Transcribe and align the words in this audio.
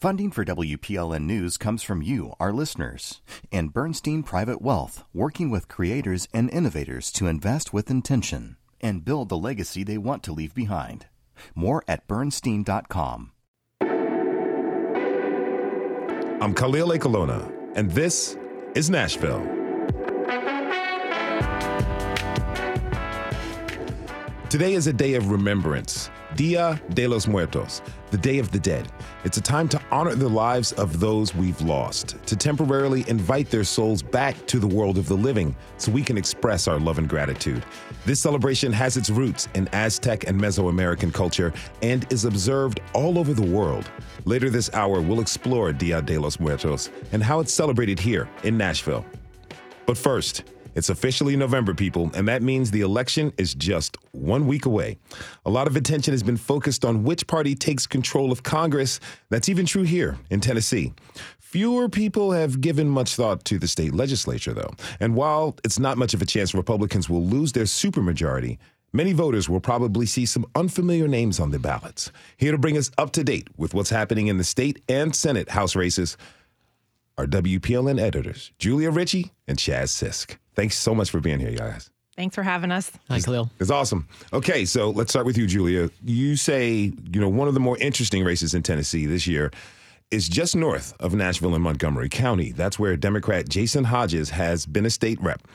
Funding 0.00 0.30
for 0.30 0.46
WPLN 0.46 1.24
News 1.24 1.58
comes 1.58 1.82
from 1.82 2.00
you, 2.00 2.32
our 2.40 2.54
listeners, 2.54 3.20
and 3.52 3.70
Bernstein 3.70 4.22
Private 4.22 4.62
Wealth, 4.62 5.04
working 5.12 5.50
with 5.50 5.68
creators 5.68 6.26
and 6.32 6.48
innovators 6.48 7.12
to 7.12 7.26
invest 7.26 7.74
with 7.74 7.90
intention 7.90 8.56
and 8.80 9.04
build 9.04 9.28
the 9.28 9.36
legacy 9.36 9.84
they 9.84 9.98
want 9.98 10.22
to 10.22 10.32
leave 10.32 10.54
behind. 10.54 11.04
More 11.54 11.84
at 11.86 12.08
bernstein.com. 12.08 13.32
I'm 16.40 16.54
Khalil 16.54 16.88
Ekulona, 16.92 17.52
and 17.74 17.90
this 17.90 18.38
is 18.74 18.88
Nashville. 18.88 19.59
Today 24.50 24.74
is 24.74 24.88
a 24.88 24.92
day 24.92 25.14
of 25.14 25.30
remembrance, 25.30 26.10
Dia 26.34 26.82
de 26.94 27.06
los 27.06 27.28
Muertos, 27.28 27.82
the 28.10 28.18
Day 28.18 28.40
of 28.40 28.50
the 28.50 28.58
Dead. 28.58 28.90
It's 29.22 29.36
a 29.36 29.40
time 29.40 29.68
to 29.68 29.80
honor 29.92 30.16
the 30.16 30.28
lives 30.28 30.72
of 30.72 30.98
those 30.98 31.32
we've 31.32 31.60
lost, 31.60 32.16
to 32.26 32.34
temporarily 32.34 33.04
invite 33.06 33.48
their 33.48 33.62
souls 33.62 34.02
back 34.02 34.34
to 34.48 34.58
the 34.58 34.66
world 34.66 34.98
of 34.98 35.06
the 35.06 35.16
living 35.16 35.54
so 35.76 35.92
we 35.92 36.02
can 36.02 36.18
express 36.18 36.66
our 36.66 36.80
love 36.80 36.98
and 36.98 37.08
gratitude. 37.08 37.64
This 38.04 38.20
celebration 38.20 38.72
has 38.72 38.96
its 38.96 39.08
roots 39.08 39.46
in 39.54 39.68
Aztec 39.72 40.26
and 40.26 40.40
Mesoamerican 40.40 41.14
culture 41.14 41.52
and 41.80 42.04
is 42.12 42.24
observed 42.24 42.80
all 42.92 43.20
over 43.20 43.32
the 43.32 43.46
world. 43.46 43.88
Later 44.24 44.50
this 44.50 44.68
hour, 44.74 45.00
we'll 45.00 45.20
explore 45.20 45.72
Dia 45.72 46.02
de 46.02 46.18
los 46.18 46.40
Muertos 46.40 46.90
and 47.12 47.22
how 47.22 47.38
it's 47.38 47.54
celebrated 47.54 48.00
here 48.00 48.28
in 48.42 48.58
Nashville. 48.58 49.06
But 49.86 49.96
first, 49.96 50.42
it's 50.80 50.88
officially 50.88 51.36
November, 51.36 51.74
people, 51.74 52.10
and 52.14 52.26
that 52.26 52.42
means 52.42 52.70
the 52.70 52.80
election 52.80 53.34
is 53.36 53.54
just 53.54 53.98
one 54.12 54.46
week 54.46 54.64
away. 54.64 54.96
A 55.44 55.50
lot 55.50 55.66
of 55.66 55.76
attention 55.76 56.14
has 56.14 56.22
been 56.22 56.38
focused 56.38 56.86
on 56.86 57.04
which 57.04 57.26
party 57.26 57.54
takes 57.54 57.86
control 57.86 58.32
of 58.32 58.44
Congress. 58.44 58.98
That's 59.28 59.50
even 59.50 59.66
true 59.66 59.82
here 59.82 60.16
in 60.30 60.40
Tennessee. 60.40 60.94
Fewer 61.38 61.90
people 61.90 62.32
have 62.32 62.62
given 62.62 62.88
much 62.88 63.14
thought 63.14 63.44
to 63.44 63.58
the 63.58 63.68
state 63.68 63.94
legislature, 63.94 64.54
though. 64.54 64.70
And 65.00 65.14
while 65.14 65.54
it's 65.64 65.78
not 65.78 65.98
much 65.98 66.14
of 66.14 66.22
a 66.22 66.24
chance 66.24 66.54
Republicans 66.54 67.10
will 67.10 67.26
lose 67.26 67.52
their 67.52 67.64
supermajority, 67.64 68.56
many 68.94 69.12
voters 69.12 69.50
will 69.50 69.60
probably 69.60 70.06
see 70.06 70.24
some 70.24 70.46
unfamiliar 70.54 71.08
names 71.08 71.38
on 71.38 71.50
the 71.50 71.58
ballots. 71.58 72.10
Here 72.38 72.52
to 72.52 72.58
bring 72.58 72.78
us 72.78 72.90
up 72.96 73.12
to 73.12 73.22
date 73.22 73.48
with 73.58 73.74
what's 73.74 73.90
happening 73.90 74.28
in 74.28 74.38
the 74.38 74.44
state 74.44 74.82
and 74.88 75.14
Senate 75.14 75.50
House 75.50 75.76
races 75.76 76.16
are 77.18 77.26
WPLN 77.26 78.00
editors 78.00 78.50
Julia 78.58 78.90
Ritchey 78.90 79.30
and 79.46 79.58
Chas 79.58 79.92
Sisk. 79.92 80.38
Thanks 80.54 80.76
so 80.76 80.94
much 80.94 81.10
for 81.10 81.20
being 81.20 81.40
here, 81.40 81.52
guys. 81.52 81.90
Thanks 82.16 82.34
for 82.34 82.42
having 82.42 82.70
us. 82.70 82.90
Hi, 83.08 83.20
Khalil. 83.20 83.50
It's 83.60 83.70
awesome. 83.70 84.06
Okay, 84.32 84.64
so 84.64 84.90
let's 84.90 85.10
start 85.10 85.24
with 85.24 85.38
you, 85.38 85.46
Julia. 85.46 85.88
You 86.04 86.36
say, 86.36 86.92
you 87.10 87.20
know, 87.20 87.28
one 87.28 87.48
of 87.48 87.54
the 87.54 87.60
more 87.60 87.78
interesting 87.78 88.24
races 88.24 88.52
in 88.52 88.62
Tennessee 88.62 89.06
this 89.06 89.26
year 89.26 89.50
is 90.10 90.28
just 90.28 90.56
north 90.56 90.92
of 91.00 91.14
Nashville 91.14 91.54
and 91.54 91.62
Montgomery 91.62 92.08
County. 92.08 92.52
That's 92.52 92.78
where 92.78 92.96
Democrat 92.96 93.48
Jason 93.48 93.84
Hodges 93.84 94.30
has 94.30 94.66
been 94.66 94.84
a 94.84 94.90
state 94.90 95.20
rep. 95.22 95.46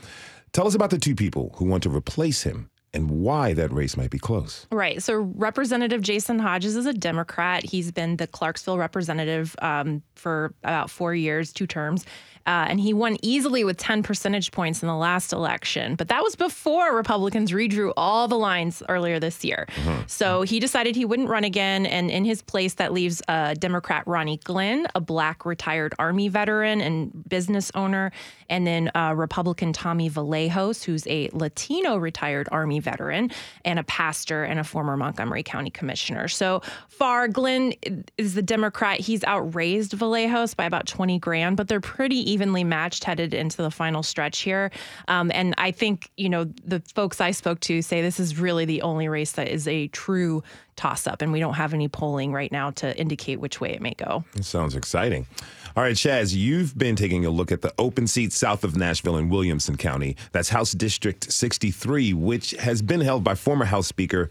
Tell 0.54 0.66
us 0.66 0.76
about 0.76 0.90
the 0.90 0.98
two 0.98 1.14
people 1.14 1.54
who 1.58 1.66
want 1.66 1.84
to 1.84 1.90
replace 1.90 2.44
him 2.44 2.70
and 2.96 3.10
why 3.10 3.54
that 3.54 3.72
race 3.72 3.98
might 3.98 4.10
be 4.10 4.20
close. 4.20 4.68
Right. 4.72 5.02
So, 5.04 5.16
Representative 5.36 6.02
Jason 6.02 6.40
Hodges 6.40 6.76
is 6.76 6.86
a 6.86 6.94
Democrat. 6.94 7.64
He's 7.64 7.92
been 7.92 8.18
the 8.18 8.28
Clarksville 8.28 8.78
representative 8.78 9.56
um, 9.62 10.02
for 10.16 10.54
about 10.64 10.90
four 10.90 11.14
years, 11.14 11.54
two 11.54 11.68
terms. 11.68 12.06
Uh, 12.48 12.66
and 12.70 12.80
he 12.80 12.94
won 12.94 13.18
easily 13.24 13.64
with 13.64 13.76
10 13.78 14.04
percentage 14.04 14.52
points 14.52 14.84
in 14.84 14.88
the 14.88 14.96
last 14.96 15.34
election. 15.34 15.96
But 15.96 16.10
that 16.10 16.22
was 16.22 16.36
before 16.36 16.96
Republicans 16.96 17.52
redrew 17.52 17.92
all 17.98 18.28
the 18.28 18.38
lines 18.38 18.84
earlier 18.88 19.20
this 19.20 19.44
year. 19.44 19.68
Mm-hmm. 19.76 20.02
So 20.06 20.44
he 20.44 20.60
decided 20.60 20.96
he 20.96 21.06
wouldn't 21.06 21.28
run 21.28 21.44
again. 21.44 21.88
And 21.88 22.12
in 22.12 22.24
his 22.24 22.44
place, 22.44 22.76
that 22.76 22.94
leaves 22.94 23.22
uh, 23.28 23.56
Democrat 23.56 24.04
Ronnie 24.06 24.40
Glenn, 24.44 24.86
a 24.94 25.02
black 25.02 25.44
retired 25.44 25.96
Army 25.98 26.28
veteran 26.28 26.82
and 26.82 27.28
business 27.28 27.72
owner, 27.74 28.12
and 28.48 28.68
then 28.68 28.92
uh, 28.94 29.14
Republican 29.16 29.74
Tommy 29.74 30.10
Vallejos, 30.10 30.84
who's 30.84 31.08
a 31.08 31.30
Latino 31.34 31.98
retired 31.98 32.48
Army 32.52 32.80
veteran 32.86 33.32
and 33.66 33.78
a 33.78 33.84
pastor 33.84 34.46
and 34.46 34.60
a 34.60 34.64
former 34.64 34.96
Montgomery 34.96 35.44
County 35.44 35.70
commissioner. 35.70 36.30
So 36.30 36.62
far, 36.88 37.28
Glenn 37.28 37.74
is 38.18 38.36
the 38.36 38.42
Democrat. 38.42 39.02
He's 39.02 39.26
outraised 39.26 39.92
Vallejos 39.92 40.56
by 40.56 40.64
about 40.64 40.88
20 40.88 41.20
grand, 41.20 41.58
but 41.58 41.68
they're 41.68 41.82
pretty 41.82 42.32
evenly 42.32 42.64
matched 42.64 43.04
headed 43.04 43.34
into 43.34 43.58
the 43.58 43.72
final 43.72 44.04
stretch 44.04 44.40
here. 44.40 44.72
Um, 45.10 45.32
and 45.34 45.54
I 45.58 45.72
think, 45.72 46.10
you 46.16 46.30
know, 46.30 46.46
the 46.64 46.82
folks 46.94 47.20
I 47.20 47.32
spoke 47.32 47.60
to 47.62 47.82
say 47.82 48.02
this 48.02 48.20
is 48.20 48.40
really 48.40 48.64
the 48.64 48.82
only 48.84 49.10
race 49.10 49.34
that 49.34 49.50
is 49.50 49.68
a 49.68 49.88
true 49.90 50.44
toss 50.76 51.08
up, 51.08 51.22
and 51.22 51.32
we 51.32 51.40
don't 51.40 51.54
have 51.54 51.74
any 51.74 51.88
polling 51.88 52.32
right 52.32 52.52
now 52.52 52.72
to 52.72 52.98
indicate 52.98 53.40
which 53.40 53.62
way 53.62 53.72
it 53.72 53.82
may 53.82 53.94
go. 53.94 54.24
It 54.36 54.46
sounds 54.46 54.76
exciting. 54.76 55.28
All 55.76 55.84
right, 55.84 55.96
Chas, 55.96 56.36
you've 56.36 56.78
been 56.78 56.96
taking 56.96 57.26
a 57.26 57.30
look 57.30 57.52
at 57.52 57.62
the 57.62 57.74
open 57.78 58.08
seats 58.08 58.38
south 58.38 58.64
of 58.64 58.78
Nashville 58.78 59.18
in 59.18 59.30
Williamson 59.30 59.76
County. 59.76 60.16
That's 60.32 60.50
House 60.50 60.72
District 60.72 61.32
63, 61.32 62.14
which 62.14 62.52
has 62.52 62.82
been 62.82 63.02
held 63.02 63.24
by 63.24 63.36
former 63.36 63.66
House 63.66 63.88
Speaker 63.88 64.30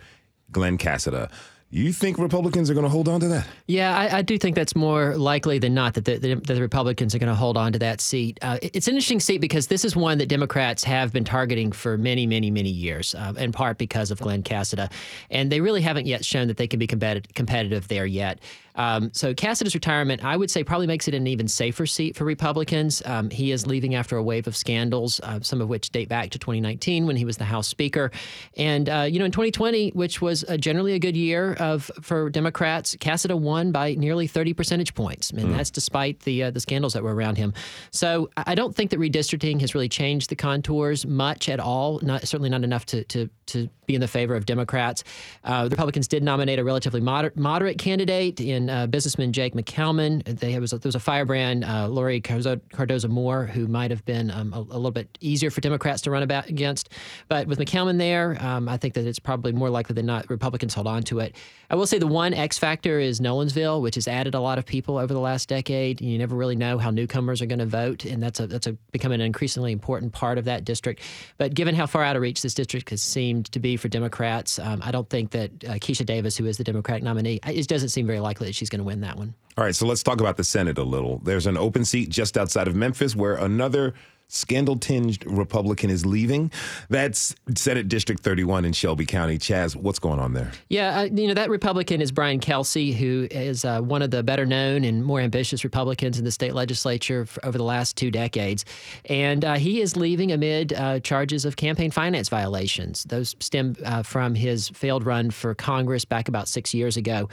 Glenn 0.51 0.79
Casada. 0.79 1.31
You 1.75 1.93
think 1.93 2.19
Republicans 2.19 2.71
are 2.71 2.75
going 2.75 2.85
to 2.85 2.89
hold 2.89 3.09
on 3.09 3.19
to 3.19 3.27
that? 3.27 3.49
Yeah, 3.67 3.99
I, 3.99 4.19
I 4.19 4.23
do 4.23 4.39
think 4.39 4.55
that's 4.55 4.77
more 4.77 5.17
likely 5.17 5.59
than 5.59 5.75
not 5.75 5.95
that 5.95 6.05
the, 6.05 6.19
the, 6.19 6.37
the 6.37 6.61
Republicans 6.61 7.17
are 7.17 7.19
going 7.19 7.31
to 7.31 7.35
hold 7.35 7.57
on 7.57 7.73
to 7.73 7.81
that 7.81 8.01
seat. 8.01 8.39
Uh, 8.43 8.59
it's 8.63 8.87
an 8.87 8.95
interesting 8.95 9.19
seat 9.19 9.41
because 9.41 9.67
this 9.67 9.85
is 9.85 9.97
one 9.97 10.19
that 10.19 10.29
Democrats 10.29 10.85
have 10.85 11.13
been 11.13 11.25
targeting 11.25 11.73
for 11.73 11.99
many, 11.99 12.29
many, 12.29 12.49
many 12.49 12.71
years, 12.71 13.13
uh, 13.17 13.33
in 13.37 13.51
part 13.51 13.77
because 13.77 14.13
of 14.13 14.21
Glenn 14.21 14.45
Casada. 14.45 14.89
And 15.31 15.51
they 15.51 15.61
really 15.61 15.83
haven't 15.83 16.07
yet 16.07 16.25
shown 16.25 16.47
that 16.47 16.59
they 16.59 16.69
can 16.69 16.79
be 16.79 16.87
competitive 16.87 17.89
there 17.89 18.07
yet. 18.07 18.39
Um, 18.75 19.11
so 19.13 19.35
Casada's 19.35 19.75
retirement, 19.75 20.25
I 20.25 20.37
would 20.37 20.51
say, 20.51 20.65
probably 20.65 20.87
makes 20.87 21.09
it 21.09 21.15
an 21.15 21.27
even 21.27 21.49
safer 21.49 21.87
seat 21.87 22.17
for 22.17 22.25
Republicans. 22.25 23.03
Um, 23.05 23.31
he 23.31 23.53
is 23.53 23.67
leaving 23.67 23.95
after 23.95 24.17
a 24.17 24.23
wave 24.23 24.47
of 24.47 24.57
scandals, 24.57 25.21
uh, 25.21 25.41
some 25.41 25.61
of 25.61 25.69
which 25.69 25.91
date 25.91 26.09
back 26.09 26.31
to 26.31 26.39
2019 26.39 27.07
when 27.07 27.17
he 27.17 27.25
was 27.25 27.37
the 27.37 27.45
House 27.45 27.69
Speaker, 27.69 28.11
and 28.57 28.89
uh, 28.89 29.07
you 29.09 29.19
know 29.19 29.25
in 29.25 29.31
2020, 29.31 29.91
which 29.91 30.21
was 30.21 30.45
generally 30.59 30.95
a 30.95 30.99
good 30.99 31.17
year 31.17 31.55
of 31.55 31.91
for 32.01 32.31
Democrats, 32.31 32.97
Casada 32.97 33.39
won 33.39 33.73
by 33.73 33.95
nearly 33.95 34.27
30 34.27 34.53
percentage 34.55 34.95
points, 34.95 35.31
and 35.31 35.41
mm. 35.41 35.57
that's 35.57 35.71
despite 35.71 36.21
the 36.21 36.45
uh, 36.45 36.51
the 36.51 36.61
scandals 36.61 36.93
that 36.95 37.03
were 37.03 37.15
around 37.15 37.37
him. 37.37 37.53
So 37.91 38.31
I 38.37 38.55
don't 38.55 38.75
think 38.75 38.91
that 38.91 39.01
redistricting 39.01 39.61
has 39.61 39.75
really 39.75 39.89
changed 39.89 40.31
the 40.31 40.37
contours 40.37 41.07
much 41.07 41.49
at 41.49 41.61
all. 41.61 42.01
Not 42.03 42.27
certainly 42.27 42.51
not 42.51 42.65
enough 42.65 42.87
to 42.87 43.05
to 43.05 43.29
to 43.47 43.69
be 43.87 43.95
in 43.95 44.01
the 44.01 44.09
favor 44.09 44.35
of 44.35 44.47
Democrats. 44.47 45.05
Uh, 45.45 45.65
the 45.65 45.71
Republicans 45.71 46.09
did 46.09 46.23
nominate 46.23 46.59
a 46.59 46.65
relatively 46.65 47.01
moder- 47.01 47.33
moderate 47.37 47.79
candidate 47.79 48.41
in 48.41 48.64
uh, 48.69 48.87
businessman 48.87 49.33
Jake 49.33 49.55
McCalman. 49.55 50.25
They 50.25 50.59
was 50.59 50.71
there 50.71 50.81
was 50.85 50.95
a 50.95 51.01
firebrand, 51.01 51.65
uh, 51.65 51.89
Laurie 51.89 52.21
Cardozo 52.21 53.09
Moore, 53.09 53.45
who 53.47 53.67
might 53.67 53.91
have 53.91 54.05
been 54.05 54.31
um, 54.31 54.53
a, 54.53 54.59
a, 54.59 54.61
little 54.61 54.91
bit 54.91 55.17
easier 55.21 55.51
for 55.51 55.61
Democrats 55.61 56.03
to 56.03 56.11
run 56.11 56.23
about 56.23 56.49
against. 56.49 56.91
But 57.29 57.47
with 57.47 57.59
McCalman 57.59 57.99
there, 57.99 58.37
um, 58.41 58.69
I 58.69 58.77
think 58.77 58.95
that 58.95 59.07
it's 59.07 59.19
probably 59.19 59.53
more 59.53 59.71
likely 59.71 59.95
than 59.95 60.07
not 60.07 60.29
Republicans 60.29 60.75
hold 60.75 60.87
on 60.87 61.03
to 61.05 61.21
it. 61.21 61.37
I 61.71 61.77
will 61.77 61.87
say 61.87 61.99
the 61.99 62.07
one 62.07 62.35
X 62.35 62.59
factor 62.59 62.99
is 62.99 63.21
Nolensville, 63.21 63.81
which 63.81 63.95
has 63.95 64.09
added 64.09 64.35
a 64.35 64.41
lot 64.41 64.59
of 64.59 64.67
people 64.67 64.99
over 64.99 65.13
the 65.13 65.21
last 65.21 65.49
decade. 65.49 66.01
You 66.01 66.19
never 66.19 66.37
really 66.37 66.57
know 66.57 66.79
how 66.79 66.91
newcomers 66.91 67.41
are 67.41 67.47
going 67.47 67.59
to 67.59 67.67
vote, 67.67 68.05
and 68.05 68.23
that's 68.23 68.41
a 68.41 68.47
that's 68.47 68.69
becoming 68.93 69.21
an 69.21 69.27
increasingly 69.27 69.73
important 69.73 70.13
part 70.13 70.39
of 70.39 70.45
that 70.47 70.65
district. 70.65 71.03
But 71.39 71.55
given 71.55 71.75
how 71.75 71.87
far 71.87 72.03
out 72.03 72.17
of 72.17 72.23
reach 72.23 72.43
this 72.43 72.55
district 72.55 72.91
has 72.91 73.03
seemed 73.03 73.53
to 73.53 73.59
be 73.59 73.77
for 73.77 73.89
Democrats. 73.89 74.59
Um, 74.59 74.81
I 74.83 74.91
don't 74.91 75.09
think 75.09 75.31
that 75.33 75.51
uh, 75.65 75.73
Kisha 75.75 76.07
Davis, 76.07 76.37
who 76.37 76.47
is 76.47 76.57
the 76.57 76.65
Democratic 76.65 77.03
nominee, 77.03 77.39
it 77.47 77.69
doesn't 77.69 77.91
seem 77.91 78.07
very 78.07 78.21
likely 78.21 78.49
that 78.55 78.59
she's 78.59 78.71
going 78.71 78.79
to 78.81 78.85
win 78.85 79.01
that 79.01 79.17
one. 79.17 79.35
All 79.57 79.65
right, 79.65 79.75
so 79.75 79.87
let's 79.87 80.03
talk 80.03 80.21
about 80.21 80.37
the 80.37 80.45
Senate 80.45 80.79
a 80.79 80.83
little. 80.83 81.19
There's 81.19 81.47
an 81.47 81.57
open 81.57 81.85
seat 81.85 82.09
just 82.09 82.37
outside 82.37 82.67
of 82.67 82.75
Memphis 82.75 83.15
where 83.15 83.35
another 83.35 83.95
scandal 84.35 84.77
tinged 84.77 85.25
Republican 85.27 85.91
is 85.91 86.05
leaving. 86.05 86.51
That's 86.89 87.35
Senate 87.55 87.89
District 87.89 88.21
31 88.21 88.65
in 88.65 88.73
Shelby 88.73 89.07
County. 89.07 89.39
Chas, 89.39 89.77
what's 89.77 89.99
going 89.99 90.19
on 90.19 90.33
there? 90.33 90.51
Yeah, 90.69 91.01
uh, 91.01 91.03
you 91.05 91.29
know, 91.29 91.35
that 91.35 91.51
Republican 91.51 92.01
is 92.01 92.11
Brian 92.11 92.41
Kelsey, 92.41 92.93
who 92.93 93.29
is 93.31 93.65
uh, 93.65 93.81
one 93.81 94.03
of 94.03 94.11
the 94.11 94.23
better 94.23 94.45
known 94.45 94.85
and 94.85 95.05
more 95.05 95.21
ambitious 95.21 95.63
Republicans 95.65 96.19
in 96.19 96.25
the 96.25 96.33
state 96.33 96.55
legislature 96.55 97.27
over 97.43 97.57
the 97.57 97.65
last 97.65 97.97
two 97.97 98.11
decades. 98.11 98.65
And 99.07 99.45
uh, 99.45 99.55
he 99.55 99.81
is 99.81 99.97
leaving 99.97 100.33
amid 100.33 100.73
uh, 100.73 101.01
charges 101.01 101.45
of 101.45 101.57
campaign 101.57 101.91
finance 101.91 102.29
violations. 102.29 103.05
Those 103.05 103.37
stem 103.39 103.77
uh, 103.85 104.03
from 104.03 104.35
his 104.35 104.69
failed 104.71 105.05
run 105.05 105.31
for 105.31 105.55
Congress 105.55 106.05
back 106.05 106.29
about 106.29 106.49
six 106.49 106.75
years 106.75 106.97
ago. 106.97 107.29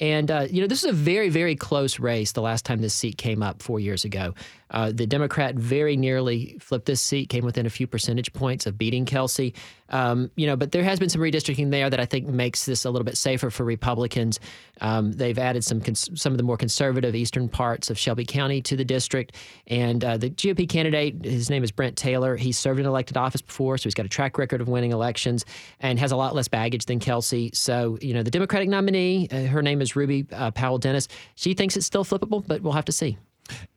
And, 0.00 0.30
uh, 0.30 0.46
you 0.50 0.60
know, 0.62 0.66
this 0.66 0.82
is 0.82 0.90
a 0.90 0.94
very, 0.94 1.28
very 1.28 1.54
close 1.54 1.98
race 1.98 2.32
the 2.32 2.42
last 2.42 2.64
time 2.64 2.80
this 2.80 2.94
seat 2.94 3.18
came 3.18 3.42
up 3.42 3.62
four 3.62 3.78
years 3.78 4.04
ago. 4.04 4.34
The 4.70 5.06
Democrat 5.06 5.54
very 5.54 5.96
nearly 5.96 6.45
Flipped 6.60 6.86
this 6.86 7.00
seat, 7.00 7.28
came 7.28 7.44
within 7.44 7.66
a 7.66 7.70
few 7.70 7.86
percentage 7.86 8.32
points 8.32 8.66
of 8.66 8.78
beating 8.78 9.04
Kelsey. 9.04 9.54
Um, 9.88 10.30
you 10.36 10.46
know, 10.46 10.56
but 10.56 10.72
there 10.72 10.82
has 10.82 10.98
been 10.98 11.08
some 11.08 11.20
redistricting 11.20 11.70
there 11.70 11.88
that 11.88 12.00
I 12.00 12.06
think 12.06 12.26
makes 12.26 12.64
this 12.64 12.84
a 12.84 12.90
little 12.90 13.04
bit 13.04 13.16
safer 13.16 13.50
for 13.50 13.64
Republicans. 13.64 14.40
Um, 14.80 15.12
they've 15.12 15.38
added 15.38 15.64
some 15.64 15.80
cons- 15.80 16.10
some 16.20 16.32
of 16.32 16.38
the 16.38 16.42
more 16.42 16.56
conservative 16.56 17.14
eastern 17.14 17.48
parts 17.48 17.88
of 17.90 17.98
Shelby 17.98 18.24
County 18.24 18.60
to 18.62 18.76
the 18.76 18.84
district, 18.84 19.36
and 19.66 20.04
uh, 20.04 20.16
the 20.16 20.30
GOP 20.30 20.68
candidate, 20.68 21.24
his 21.24 21.50
name 21.50 21.62
is 21.62 21.70
Brent 21.70 21.96
Taylor. 21.96 22.36
He's 22.36 22.58
served 22.58 22.80
in 22.80 22.86
elected 22.86 23.16
office 23.16 23.42
before, 23.42 23.78
so 23.78 23.84
he's 23.84 23.94
got 23.94 24.06
a 24.06 24.10
track 24.10 24.38
record 24.38 24.60
of 24.60 24.68
winning 24.68 24.92
elections 24.92 25.44
and 25.80 25.98
has 25.98 26.12
a 26.12 26.16
lot 26.16 26.34
less 26.34 26.48
baggage 26.48 26.86
than 26.86 26.98
Kelsey. 26.98 27.50
So, 27.54 27.98
you 28.00 28.14
know, 28.14 28.22
the 28.22 28.30
Democratic 28.30 28.68
nominee, 28.68 29.28
uh, 29.30 29.44
her 29.46 29.62
name 29.62 29.80
is 29.80 29.96
Ruby 29.96 30.26
uh, 30.32 30.50
Powell 30.50 30.78
Dennis. 30.78 31.08
She 31.36 31.54
thinks 31.54 31.76
it's 31.76 31.86
still 31.86 32.04
flippable, 32.04 32.46
but 32.46 32.62
we'll 32.62 32.72
have 32.72 32.84
to 32.86 32.92
see. 32.92 33.18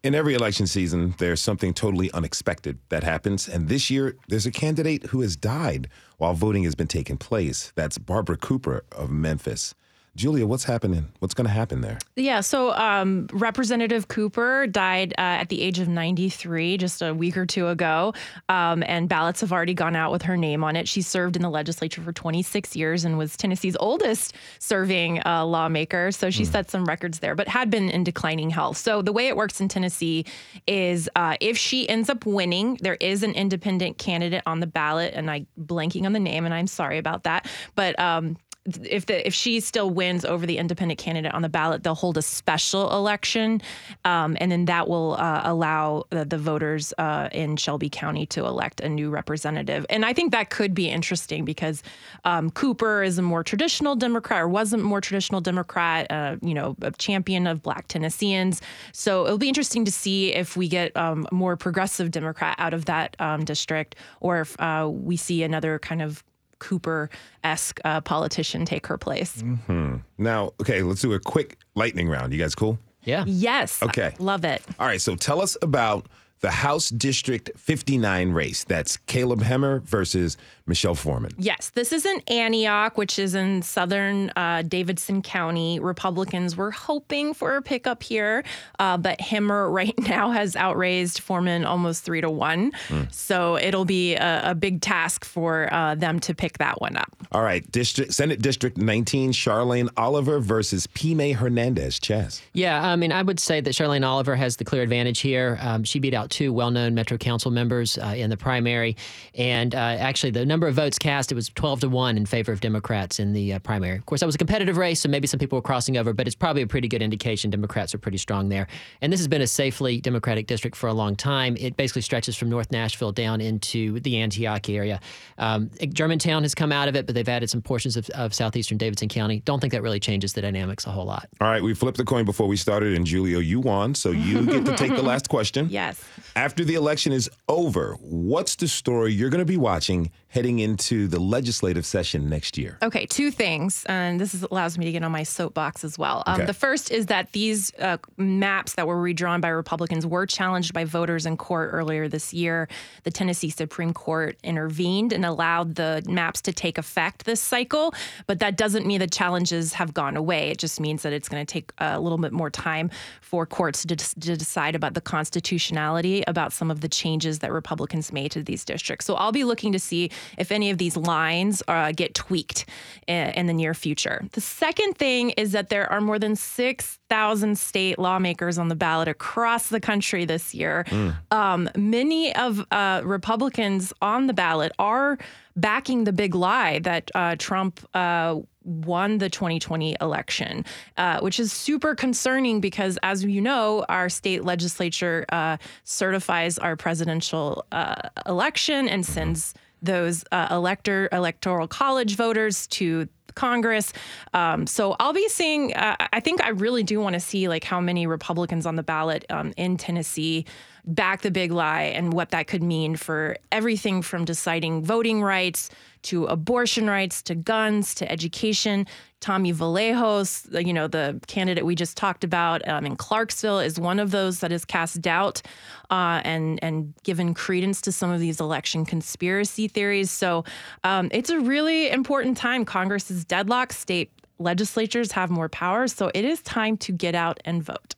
In 0.03 0.15
every 0.15 0.33
election 0.33 0.65
season, 0.67 1.13
there's 1.17 1.41
something 1.41 1.73
totally 1.73 2.11
unexpected 2.11 2.79
that 2.89 3.03
happens. 3.03 3.47
And 3.47 3.67
this 3.67 3.89
year, 3.89 4.15
there's 4.27 4.45
a 4.45 4.51
candidate 4.51 5.07
who 5.07 5.21
has 5.21 5.35
died 5.35 5.89
while 6.17 6.33
voting 6.33 6.63
has 6.63 6.75
been 6.75 6.87
taking 6.87 7.17
place. 7.17 7.71
That's 7.75 7.97
Barbara 7.97 8.37
Cooper 8.37 8.83
of 8.91 9.09
Memphis. 9.09 9.75
Julia, 10.15 10.45
what's 10.45 10.63
happening? 10.63 11.11
What's 11.19 11.33
going 11.33 11.47
to 11.47 11.53
happen 11.53 11.81
there? 11.81 11.97
Yeah, 12.15 12.41
so 12.41 12.73
um, 12.73 13.27
Representative 13.31 14.07
Cooper 14.07 14.67
died 14.67 15.13
uh, 15.17 15.21
at 15.41 15.49
the 15.49 15.61
age 15.61 15.79
of 15.79 15.87
93 15.87 16.77
just 16.77 17.01
a 17.01 17.13
week 17.13 17.37
or 17.37 17.45
two 17.45 17.67
ago, 17.67 18.13
um, 18.49 18.83
and 18.85 19.07
ballots 19.07 19.41
have 19.41 19.53
already 19.53 19.73
gone 19.73 19.95
out 19.95 20.11
with 20.11 20.23
her 20.23 20.35
name 20.35 20.63
on 20.63 20.75
it. 20.75 20.87
She 20.87 21.01
served 21.01 21.35
in 21.35 21.41
the 21.41 21.49
legislature 21.49 22.01
for 22.01 22.11
26 22.11 22.75
years 22.75 23.05
and 23.05 23.17
was 23.17 23.37
Tennessee's 23.37 23.77
oldest 23.79 24.35
serving 24.59 25.21
uh, 25.25 25.45
lawmaker. 25.45 26.11
So 26.11 26.29
she 26.29 26.43
mm. 26.43 26.51
set 26.51 26.69
some 26.69 26.85
records 26.85 27.19
there, 27.19 27.35
but 27.35 27.47
had 27.47 27.69
been 27.69 27.89
in 27.89 28.03
declining 28.03 28.49
health. 28.49 28.77
So 28.77 29.01
the 29.01 29.13
way 29.13 29.27
it 29.27 29.37
works 29.37 29.61
in 29.61 29.67
Tennessee 29.67 30.25
is 30.67 31.09
uh, 31.15 31.37
if 31.39 31.57
she 31.57 31.87
ends 31.87 32.09
up 32.09 32.25
winning, 32.25 32.77
there 32.81 32.97
is 32.99 33.23
an 33.23 33.31
independent 33.31 33.97
candidate 33.97 34.43
on 34.45 34.59
the 34.59 34.67
ballot, 34.67 35.13
and 35.15 35.29
I'm 35.29 35.47
blanking 35.59 36.05
on 36.05 36.13
the 36.13 36.19
name, 36.19 36.45
and 36.45 36.53
I'm 36.53 36.67
sorry 36.67 36.97
about 36.97 37.23
that, 37.23 37.47
but 37.75 37.97
um, 37.99 38.37
if 38.83 39.05
the 39.05 39.25
if 39.25 39.33
she 39.33 39.59
still 39.59 39.89
wins 39.89 40.25
over 40.25 40.45
the 40.45 40.57
independent 40.57 40.99
candidate 40.99 41.33
on 41.33 41.41
the 41.41 41.49
ballot, 41.49 41.83
they'll 41.83 41.95
hold 41.95 42.17
a 42.17 42.21
special 42.21 42.91
election, 42.93 43.61
um, 44.05 44.37
and 44.39 44.51
then 44.51 44.65
that 44.65 44.87
will 44.87 45.13
uh, 45.13 45.41
allow 45.43 46.05
the, 46.09 46.25
the 46.25 46.37
voters 46.37 46.93
uh, 46.97 47.29
in 47.31 47.57
Shelby 47.57 47.89
County 47.89 48.25
to 48.27 48.45
elect 48.45 48.81
a 48.81 48.89
new 48.89 49.09
representative. 49.09 49.85
And 49.89 50.05
I 50.05 50.13
think 50.13 50.31
that 50.31 50.49
could 50.49 50.73
be 50.73 50.89
interesting 50.89 51.45
because 51.45 51.83
um, 52.25 52.49
Cooper 52.51 53.03
is 53.03 53.17
a 53.17 53.21
more 53.21 53.43
traditional 53.43 53.95
Democrat, 53.95 54.41
or 54.41 54.47
was 54.47 54.73
a 54.73 54.77
more 54.77 55.01
traditional 55.01 55.41
Democrat, 55.41 56.11
uh, 56.11 56.37
you 56.41 56.53
know, 56.53 56.75
a 56.81 56.91
champion 56.91 57.47
of 57.47 57.61
Black 57.61 57.87
Tennesseans. 57.87 58.61
So 58.93 59.25
it'll 59.25 59.37
be 59.37 59.47
interesting 59.47 59.85
to 59.85 59.91
see 59.91 60.33
if 60.33 60.55
we 60.57 60.67
get 60.67 60.95
um, 60.95 61.27
a 61.31 61.35
more 61.35 61.57
progressive 61.57 62.11
Democrat 62.11 62.55
out 62.57 62.73
of 62.73 62.85
that 62.85 63.15
um, 63.19 63.45
district, 63.45 63.95
or 64.19 64.41
if 64.41 64.59
uh, 64.59 64.89
we 64.91 65.17
see 65.17 65.43
another 65.43 65.79
kind 65.79 66.01
of 66.01 66.23
Cooper 66.59 67.09
esque 67.43 67.79
uh, 67.85 68.01
politician 68.01 68.65
take 68.65 68.87
her 68.87 68.97
place. 68.97 69.41
Mm-hmm. 69.41 69.97
Now, 70.17 70.51
okay, 70.61 70.81
let's 70.81 71.01
do 71.01 71.13
a 71.13 71.19
quick 71.19 71.57
lightning 71.75 72.07
round. 72.07 72.33
You 72.33 72.39
guys 72.39 72.55
cool? 72.55 72.79
Yeah. 73.03 73.23
Yes. 73.25 73.81
Okay. 73.81 74.13
Love 74.19 74.45
it. 74.45 74.61
All 74.79 74.85
right. 74.85 75.01
So 75.01 75.15
tell 75.15 75.41
us 75.41 75.57
about 75.61 76.07
the 76.41 76.51
House 76.51 76.89
District 76.89 77.49
59 77.57 78.31
race. 78.31 78.63
That's 78.63 78.97
Caleb 78.97 79.41
Hemmer 79.41 79.81
versus 79.83 80.37
Michelle 80.69 80.95
Foreman. 80.95 81.31
Yes, 81.37 81.71
this 81.71 81.91
is 81.91 82.05
in 82.05 82.21
Antioch, 82.27 82.97
which 82.97 83.19
is 83.19 83.35
in 83.35 83.61
southern 83.63 84.31
uh, 84.35 84.61
Davidson 84.61 85.21
County. 85.21 85.79
Republicans 85.79 86.55
were 86.55 86.71
hoping 86.71 87.33
for 87.33 87.57
a 87.57 87.61
pickup 87.61 88.03
here, 88.03 88.43
uh, 88.77 88.95
but 88.95 89.19
Hemmer 89.19 89.69
right 89.73 89.97
now 89.99 90.29
has 90.29 90.55
outraised 90.55 91.19
Foreman 91.19 91.65
almost 91.65 92.03
three 92.03 92.21
to 92.21 92.29
one. 92.29 92.71
Mm. 92.87 93.11
So 93.11 93.57
it'll 93.57 93.83
be 93.83 94.13
a, 94.15 94.51
a 94.51 94.55
big 94.55 94.81
task 94.81 95.25
for 95.25 95.73
uh, 95.73 95.95
them 95.95 96.19
to 96.21 96.35
pick 96.35 96.59
that 96.59 96.79
one 96.79 96.95
up. 96.95 97.09
All 97.31 97.41
right, 97.41 97.69
District 97.71 98.13
Senate 98.13 98.41
District 98.41 98.77
19, 98.77 99.31
Charlane 99.31 99.89
Oliver 99.97 100.39
versus 100.39 100.87
Pime 100.87 101.33
Hernandez. 101.33 101.99
Chas. 101.99 102.41
Yeah, 102.53 102.87
I 102.87 102.95
mean, 102.95 103.11
I 103.11 103.23
would 103.23 103.39
say 103.39 103.59
that 103.59 103.73
Charlane 103.73 104.05
Oliver 104.05 104.35
has 104.35 104.57
the 104.57 104.65
clear 104.65 104.83
advantage 104.83 105.19
here. 105.19 105.57
Um, 105.61 105.83
she 105.83 105.99
beat 105.99 106.13
out 106.13 106.29
two 106.29 106.53
well-known 106.53 106.93
Metro 106.93 107.17
Council 107.17 107.49
members 107.49 107.97
uh, 107.97 108.13
in 108.15 108.29
the 108.29 108.37
primary, 108.37 108.95
and 109.33 109.73
uh, 109.73 109.77
actually 109.77 110.31
the 110.31 110.45
number 110.45 110.58
number 110.59 110.67
of 110.67 110.75
votes 110.75 110.99
cast, 110.99 111.31
it 111.31 111.35
was 111.35 111.47
12 111.47 111.79
to 111.79 111.87
1 111.87 112.17
in 112.17 112.25
favor 112.25 112.51
of 112.51 112.59
Democrats 112.59 113.17
in 113.17 113.31
the 113.31 113.53
uh, 113.53 113.59
primary. 113.59 113.97
Of 113.97 114.05
course, 114.05 114.19
that 114.19 114.25
was 114.25 114.35
a 114.35 114.37
competitive 114.37 114.75
race, 114.75 114.99
so 114.99 115.07
maybe 115.07 115.25
some 115.25 115.39
people 115.39 115.57
were 115.57 115.61
crossing 115.61 115.95
over, 115.95 116.11
but 116.11 116.27
it's 116.27 116.35
probably 116.35 116.63
a 116.63 116.67
pretty 116.67 116.89
good 116.89 117.01
indication 117.01 117.49
Democrats 117.49 117.95
are 117.95 117.97
pretty 117.97 118.17
strong 118.17 118.49
there. 118.49 118.67
And 118.99 119.13
this 119.13 119.21
has 119.21 119.29
been 119.29 119.41
a 119.41 119.47
safely 119.47 120.01
Democratic 120.01 120.47
district 120.47 120.75
for 120.75 120.87
a 120.87 120.93
long 120.93 121.15
time. 121.15 121.55
It 121.57 121.77
basically 121.77 122.01
stretches 122.01 122.35
from 122.35 122.49
North 122.49 122.73
Nashville 122.73 123.13
down 123.13 123.39
into 123.39 124.01
the 124.01 124.17
Antioch 124.17 124.67
area. 124.67 124.99
Um, 125.37 125.71
Germantown 125.93 126.43
has 126.43 126.53
come 126.53 126.73
out 126.73 126.89
of 126.89 126.95
it, 126.97 127.05
but 127.05 127.15
they've 127.15 127.29
added 127.29 127.49
some 127.49 127.61
portions 127.61 127.95
of, 127.95 128.09
of 128.09 128.33
southeastern 128.33 128.77
Davidson 128.77 129.07
County. 129.07 129.39
Don't 129.45 129.61
think 129.61 129.71
that 129.71 129.81
really 129.81 130.01
changes 130.01 130.33
the 130.33 130.41
dynamics 130.41 130.85
a 130.85 130.89
whole 130.91 131.05
lot. 131.05 131.29
All 131.39 131.47
right, 131.47 131.63
we 131.63 131.73
flipped 131.73 131.95
the 131.95 132.03
coin 132.03 132.25
before 132.25 132.47
we 132.47 132.57
started, 132.57 132.97
and 132.97 133.05
Julia, 133.07 133.39
you 133.39 133.61
won, 133.61 133.95
so 133.95 134.11
you 134.11 134.45
get 134.45 134.65
to 134.65 134.75
take 134.75 134.93
the 134.93 135.03
last 135.03 135.29
question. 135.29 135.67
Yes. 135.69 136.03
After 136.35 136.65
the 136.65 136.75
election 136.75 137.13
is 137.13 137.29
over, 137.47 137.95
what's 138.01 138.57
the 138.57 138.67
story 138.67 139.13
you're 139.13 139.29
going 139.29 139.39
to 139.39 139.45
be 139.45 139.55
watching 139.55 140.11
heading 140.29 140.59
into 140.59 141.07
the 141.07 141.19
legislative 141.19 141.85
session 141.85 142.29
next 142.29 142.57
year? 142.57 142.77
Okay, 142.83 143.05
two 143.07 143.31
things, 143.31 143.83
and 143.85 144.21
this 144.21 144.33
is, 144.33 144.43
allows 144.43 144.77
me 144.77 144.85
to 144.85 144.91
get 144.91 145.03
on 145.03 145.11
my 145.11 145.23
soapbox 145.23 145.83
as 145.83 145.97
well. 145.97 146.23
Um, 146.27 146.35
okay. 146.35 146.45
The 146.45 146.53
first 146.53 146.91
is 146.91 147.07
that 147.07 147.31
these 147.31 147.73
uh, 147.79 147.97
maps 148.17 148.75
that 148.75 148.87
were 148.87 149.01
redrawn 149.01 149.41
by 149.41 149.49
Republicans 149.49 150.05
were 150.05 150.25
challenged 150.27 150.73
by 150.73 150.85
voters 150.85 151.25
in 151.25 151.35
court 151.35 151.71
earlier 151.73 152.07
this 152.07 152.33
year. 152.33 152.67
The 153.03 153.11
Tennessee 153.11 153.49
Supreme 153.49 153.91
Court 153.91 154.37
intervened 154.43 155.13
and 155.13 155.25
allowed 155.25 155.75
the 155.75 156.03
maps 156.07 156.41
to 156.43 156.53
take 156.53 156.77
effect 156.77 157.25
this 157.25 157.41
cycle, 157.41 157.93
but 158.27 158.39
that 158.39 158.55
doesn't 158.55 158.85
mean 158.85 158.99
the 158.99 159.07
challenges 159.07 159.73
have 159.73 159.93
gone 159.93 160.15
away. 160.15 160.49
It 160.49 160.59
just 160.59 160.79
means 160.79 161.01
that 161.01 161.11
it's 161.11 161.27
going 161.27 161.43
to 161.43 161.51
take 161.51 161.71
a 161.79 161.99
little 161.99 162.19
bit 162.19 162.31
more 162.31 162.51
time 162.51 162.91
for 163.21 163.45
courts 163.45 163.83
to, 163.85 163.95
to 163.95 164.37
decide 164.37 164.75
about 164.75 164.93
the 164.93 165.01
constitutionality 165.01 166.23
about 166.27 166.53
some 166.53 166.69
of 166.69 166.81
the 166.81 166.87
changes 166.87 167.39
that 167.39 167.51
Republicans 167.51 168.13
made 168.13 168.31
to 168.31 168.43
these 168.43 168.63
districts. 168.63 169.05
So 169.05 169.15
I'll 169.15 169.31
be 169.31 169.43
looking 169.43 169.71
to 169.71 169.79
see 169.79 170.11
if 170.37 170.51
any 170.51 170.69
of 170.69 170.77
these 170.77 170.97
lines 170.97 171.63
uh, 171.67 171.91
get 171.91 172.13
tweaked 172.13 172.65
in, 173.07 173.29
in, 173.31 173.47
the 173.47 173.53
near 173.53 173.73
future. 173.73 174.25
The 174.33 174.41
second 174.41 174.97
thing 174.97 175.31
is 175.31 175.51
that 175.53 175.69
there 175.69 175.91
are 175.91 176.01
more 176.01 176.19
than 176.19 176.35
6,000 176.35 177.57
state 177.57 177.99
lawmakers 177.99 178.57
on 178.57 178.67
the 178.67 178.75
ballot 178.75 179.07
across 179.07 179.69
the 179.69 179.79
country 179.79 180.25
this 180.25 180.53
year. 180.53 180.85
Mm. 180.89 181.15
Um, 181.31 181.69
many 181.75 182.35
of 182.35 182.65
uh, 182.71 183.01
Republicans 183.03 183.93
on 184.01 184.27
the 184.27 184.33
ballot 184.33 184.71
are 184.79 185.17
backing 185.55 186.05
the 186.05 186.13
big 186.13 186.35
lie 186.35 186.79
that 186.79 187.11
uh, 187.15 187.35
Trump 187.37 187.79
uh, 187.93 188.39
won 188.63 189.17
the 189.17 189.29
2020 189.29 189.95
election, 189.99 190.65
uh, 190.97 191.19
which 191.19 191.39
is 191.39 191.51
super 191.51 191.95
concerning 191.95 192.61
because, 192.61 192.97
as 193.03 193.23
you 193.23 193.41
know, 193.41 193.85
our 193.89 194.09
state 194.09 194.43
legislature 194.43 195.25
uh, 195.29 195.57
certifies 195.83 196.57
our 196.59 196.75
presidential 196.75 197.65
uh, 197.71 198.09
election 198.25 198.87
and 198.87 199.05
sends 199.05 199.53
those 199.81 200.23
uh, 200.31 200.47
elector 200.51 201.09
electoral 201.11 201.67
college 201.67 202.15
voters 202.15 202.67
to 202.67 203.07
Congress. 203.35 203.93
Um, 204.33 204.67
so 204.67 204.95
I'll 204.99 205.13
be 205.13 205.29
seeing. 205.29 205.73
Uh, 205.73 205.95
I 206.11 206.19
think 206.19 206.43
I 206.43 206.49
really 206.49 206.83
do 206.83 206.99
want 206.99 207.13
to 207.13 207.19
see 207.19 207.47
like 207.47 207.63
how 207.63 207.79
many 207.79 208.07
Republicans 208.07 208.65
on 208.65 208.75
the 208.75 208.83
ballot 208.83 209.25
um, 209.29 209.53
in 209.55 209.77
Tennessee 209.77 210.45
back 210.89 211.21
the 211.21 211.31
big 211.31 211.51
lie 211.51 211.83
and 211.83 212.13
what 212.13 212.31
that 212.31 212.47
could 212.47 212.63
mean 212.63 212.95
for 212.95 213.37
everything 213.51 214.01
from 214.01 214.25
deciding 214.25 214.83
voting 214.83 215.21
rights 215.21 215.69
to 216.01 216.25
abortion 216.25 216.89
rights 216.89 217.21
to 217.21 217.35
guns 217.35 217.93
to 217.93 218.11
education. 218.11 218.87
Tommy 219.19 219.53
Vallejos, 219.53 220.65
you 220.65 220.73
know, 220.73 220.87
the 220.87 221.19
candidate 221.27 221.65
we 221.65 221.75
just 221.75 221.97
talked 221.97 222.23
about 222.23 222.65
um, 222.67 222.85
in 222.85 222.95
Clarksville, 222.95 223.59
is 223.59 223.79
one 223.79 223.99
of 223.99 224.11
those 224.11 224.39
that 224.39 224.51
has 224.51 224.65
cast 224.65 225.01
doubt 225.01 225.41
uh, 225.89 226.21
and 226.23 226.57
and 226.63 226.93
given 227.03 227.33
credence 227.33 227.81
to 227.81 227.91
some 227.91 228.09
of 228.09 228.19
these 228.19 228.39
election 228.39 228.85
conspiracy 228.85 229.67
theories. 229.67 230.09
So 230.09 230.45
um, 230.83 231.09
it's 231.11 231.29
a 231.29 231.39
really 231.39 231.89
important 231.89 232.37
time. 232.37 232.63
Congress 232.65 233.11
is 233.11 233.25
deadlocked. 233.25 233.73
State 233.73 234.11
legislatures 234.39 235.11
have 235.11 235.29
more 235.29 235.49
power, 235.49 235.87
so 235.87 236.09
it 236.15 236.23
is 236.23 236.41
time 236.41 236.77
to 236.77 236.93
get 236.93 237.13
out 237.13 237.39
and 237.43 237.61
vote. 237.61 237.95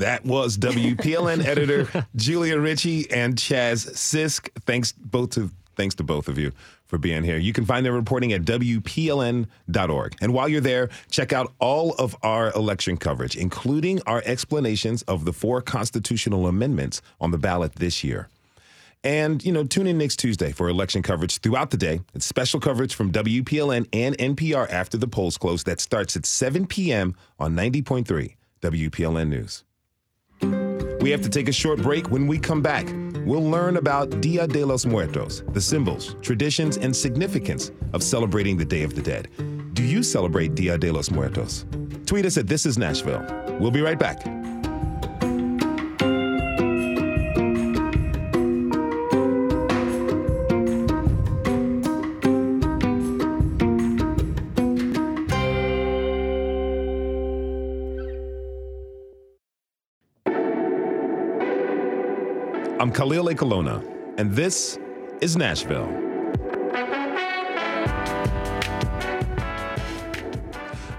That 0.00 0.24
was 0.24 0.56
WPLN 0.56 1.44
editor 1.46 2.06
Julia 2.16 2.58
Ritchey 2.58 3.10
and 3.10 3.36
Chas 3.36 3.84
Sisk. 3.84 4.48
Thanks 4.62 4.92
both 4.92 5.30
to 5.30 5.50
thanks 5.76 5.94
to 5.96 6.02
both 6.02 6.26
of 6.26 6.38
you 6.38 6.52
for 6.86 6.96
being 6.96 7.22
here. 7.22 7.36
You 7.36 7.52
can 7.52 7.66
find 7.66 7.84
their 7.84 7.92
reporting 7.92 8.32
at 8.32 8.42
WPLN.org. 8.42 10.16
And 10.22 10.32
while 10.32 10.48
you're 10.48 10.62
there, 10.62 10.88
check 11.10 11.34
out 11.34 11.52
all 11.58 11.92
of 11.96 12.16
our 12.22 12.50
election 12.52 12.96
coverage, 12.96 13.36
including 13.36 14.00
our 14.06 14.22
explanations 14.24 15.02
of 15.02 15.26
the 15.26 15.34
four 15.34 15.60
constitutional 15.60 16.46
amendments 16.46 17.02
on 17.20 17.30
the 17.30 17.38
ballot 17.38 17.74
this 17.74 18.02
year. 18.02 18.28
And, 19.04 19.44
you 19.44 19.52
know, 19.52 19.64
tune 19.64 19.86
in 19.86 19.98
next 19.98 20.16
Tuesday 20.16 20.52
for 20.52 20.70
election 20.70 21.02
coverage 21.02 21.38
throughout 21.38 21.70
the 21.70 21.76
day. 21.76 22.00
It's 22.14 22.24
special 22.24 22.58
coverage 22.58 22.94
from 22.94 23.12
WPLN 23.12 23.86
and 23.92 24.16
NPR 24.16 24.70
after 24.70 24.96
the 24.96 25.08
polls 25.08 25.36
close 25.36 25.64
that 25.64 25.78
starts 25.78 26.16
at 26.16 26.24
7 26.24 26.66
p.m. 26.66 27.14
on 27.38 27.54
90.3 27.54 28.34
WPLN 28.62 29.28
News. 29.28 29.64
We 30.42 31.10
have 31.10 31.22
to 31.22 31.28
take 31.28 31.48
a 31.48 31.52
short 31.52 31.82
break. 31.82 32.10
When 32.10 32.26
we 32.26 32.38
come 32.38 32.62
back, 32.62 32.86
we'll 33.24 33.48
learn 33.48 33.76
about 33.76 34.20
Dia 34.20 34.46
de 34.46 34.64
los 34.64 34.84
Muertos, 34.84 35.42
the 35.52 35.60
symbols, 35.60 36.16
traditions, 36.20 36.76
and 36.76 36.94
significance 36.94 37.72
of 37.92 38.02
celebrating 38.02 38.56
the 38.56 38.64
Day 38.64 38.82
of 38.82 38.94
the 38.94 39.02
Dead. 39.02 39.28
Do 39.74 39.82
you 39.82 40.02
celebrate 40.02 40.54
Dia 40.54 40.76
de 40.78 40.92
los 40.92 41.10
Muertos? 41.10 41.66
Tweet 42.06 42.26
us 42.26 42.36
at 42.36 42.46
This 42.46 42.66
Is 42.66 42.76
Nashville. 42.78 43.24
We'll 43.60 43.70
be 43.70 43.82
right 43.82 43.98
back. 43.98 44.39
Khalil 62.92 63.26
Ekulona, 63.26 63.84
and 64.18 64.32
this 64.32 64.78
is 65.20 65.36
Nashville. 65.36 65.88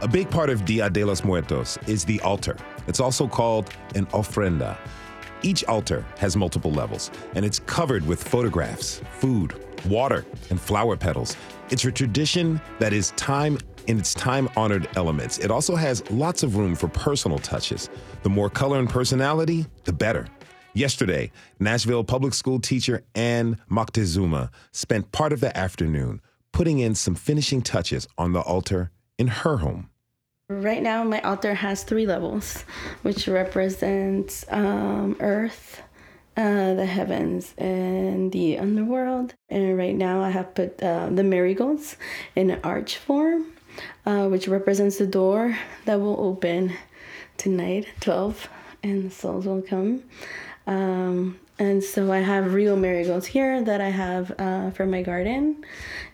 A 0.02 0.08
big 0.08 0.30
part 0.30 0.50
of 0.50 0.66
Dia 0.66 0.90
de 0.90 1.04
los 1.04 1.24
Muertos 1.24 1.78
is 1.88 2.06
the 2.06 2.20
altar. 2.22 2.58
It's 2.88 3.00
also 3.00 3.28
called 3.28 3.70
an 3.96 4.06
ofrenda. 4.08 4.78
Each 5.44 5.64
altar 5.66 6.06
has 6.18 6.36
multiple 6.36 6.72
levels, 6.72 7.12
and 7.36 7.44
it's 7.44 7.60
covered 7.60 8.06
with 8.06 8.24
photographs, 8.24 9.02
food, 9.12 9.54
water, 9.86 10.26
and 10.50 10.60
flower 10.60 10.96
petals. 10.96 11.36
It's 11.70 11.84
a 11.86 11.92
tradition 11.92 12.62
that 12.80 12.94
is 12.94 13.12
time 13.12 13.58
in 13.88 14.00
its 14.00 14.14
time 14.14 14.50
honored 14.56 14.88
elements. 14.96 15.40
It 15.40 15.52
also 15.52 15.76
has 15.76 16.10
lots 16.12 16.44
of 16.44 16.56
room 16.56 16.76
for 16.76 16.88
personal 16.88 17.40
touches. 17.40 17.90
The 18.24 18.30
more 18.30 18.50
color 18.50 18.80
and 18.80 18.90
personality, 18.90 19.66
the 19.84 19.94
better. 19.94 20.28
Yesterday, 20.74 21.32
Nashville 21.60 22.06
public 22.06 22.34
school 22.34 22.60
teacher 22.60 23.04
Ann 23.14 23.58
Moctezuma 23.70 24.52
spent 24.72 25.12
part 25.12 25.34
of 25.34 25.42
the 25.42 25.56
afternoon 25.58 26.22
putting 26.54 26.80
in 26.80 26.96
some 26.96 27.14
finishing 27.14 27.62
touches 27.62 28.08
on 28.18 28.32
the 28.32 28.40
altar 28.40 28.90
in 29.18 29.28
her 29.28 29.58
home. 29.58 29.90
Right 30.50 30.82
now, 30.82 31.04
my 31.04 31.20
altar 31.22 31.54
has 31.54 31.84
three 31.84 32.06
levels, 32.06 32.64
which 33.02 33.28
represents 33.28 34.46
um, 34.50 35.18
earth, 35.20 35.82
uh, 36.38 36.74
the 36.74 36.86
heavens, 36.86 37.54
and 37.58 38.32
the 38.32 38.58
underworld. 38.58 39.34
And 39.50 39.78
right 39.78 39.96
now, 39.96 40.22
I 40.22 40.30
have 40.30 40.56
put 40.56 40.82
uh, 40.82 41.10
the 41.10 41.24
marigolds 41.24 41.98
in 42.36 42.50
an 42.50 42.62
arch 42.64 42.98
form, 42.98 43.54
uh, 44.06 44.28
which 44.30 44.48
represents 44.48 44.98
the 44.98 45.08
door 45.08 45.58
that 45.84 46.00
will 46.00 46.20
open 46.20 46.74
tonight, 47.36 47.88
at 47.94 48.02
12, 48.02 48.50
and 48.84 49.06
the 49.06 49.14
souls 49.14 49.46
will 49.46 49.62
come. 49.62 50.04
Um, 50.68 51.40
and 51.60 51.84
so 51.84 52.12
I 52.12 52.20
have 52.20 52.54
real 52.54 52.76
marigolds 52.76 53.28
here 53.28 53.62
that 53.64 53.82
I 53.82 53.90
have 53.90 54.32
uh, 54.40 54.72
for 54.72 54.86
my 54.86 55.02
garden, 55.02 55.64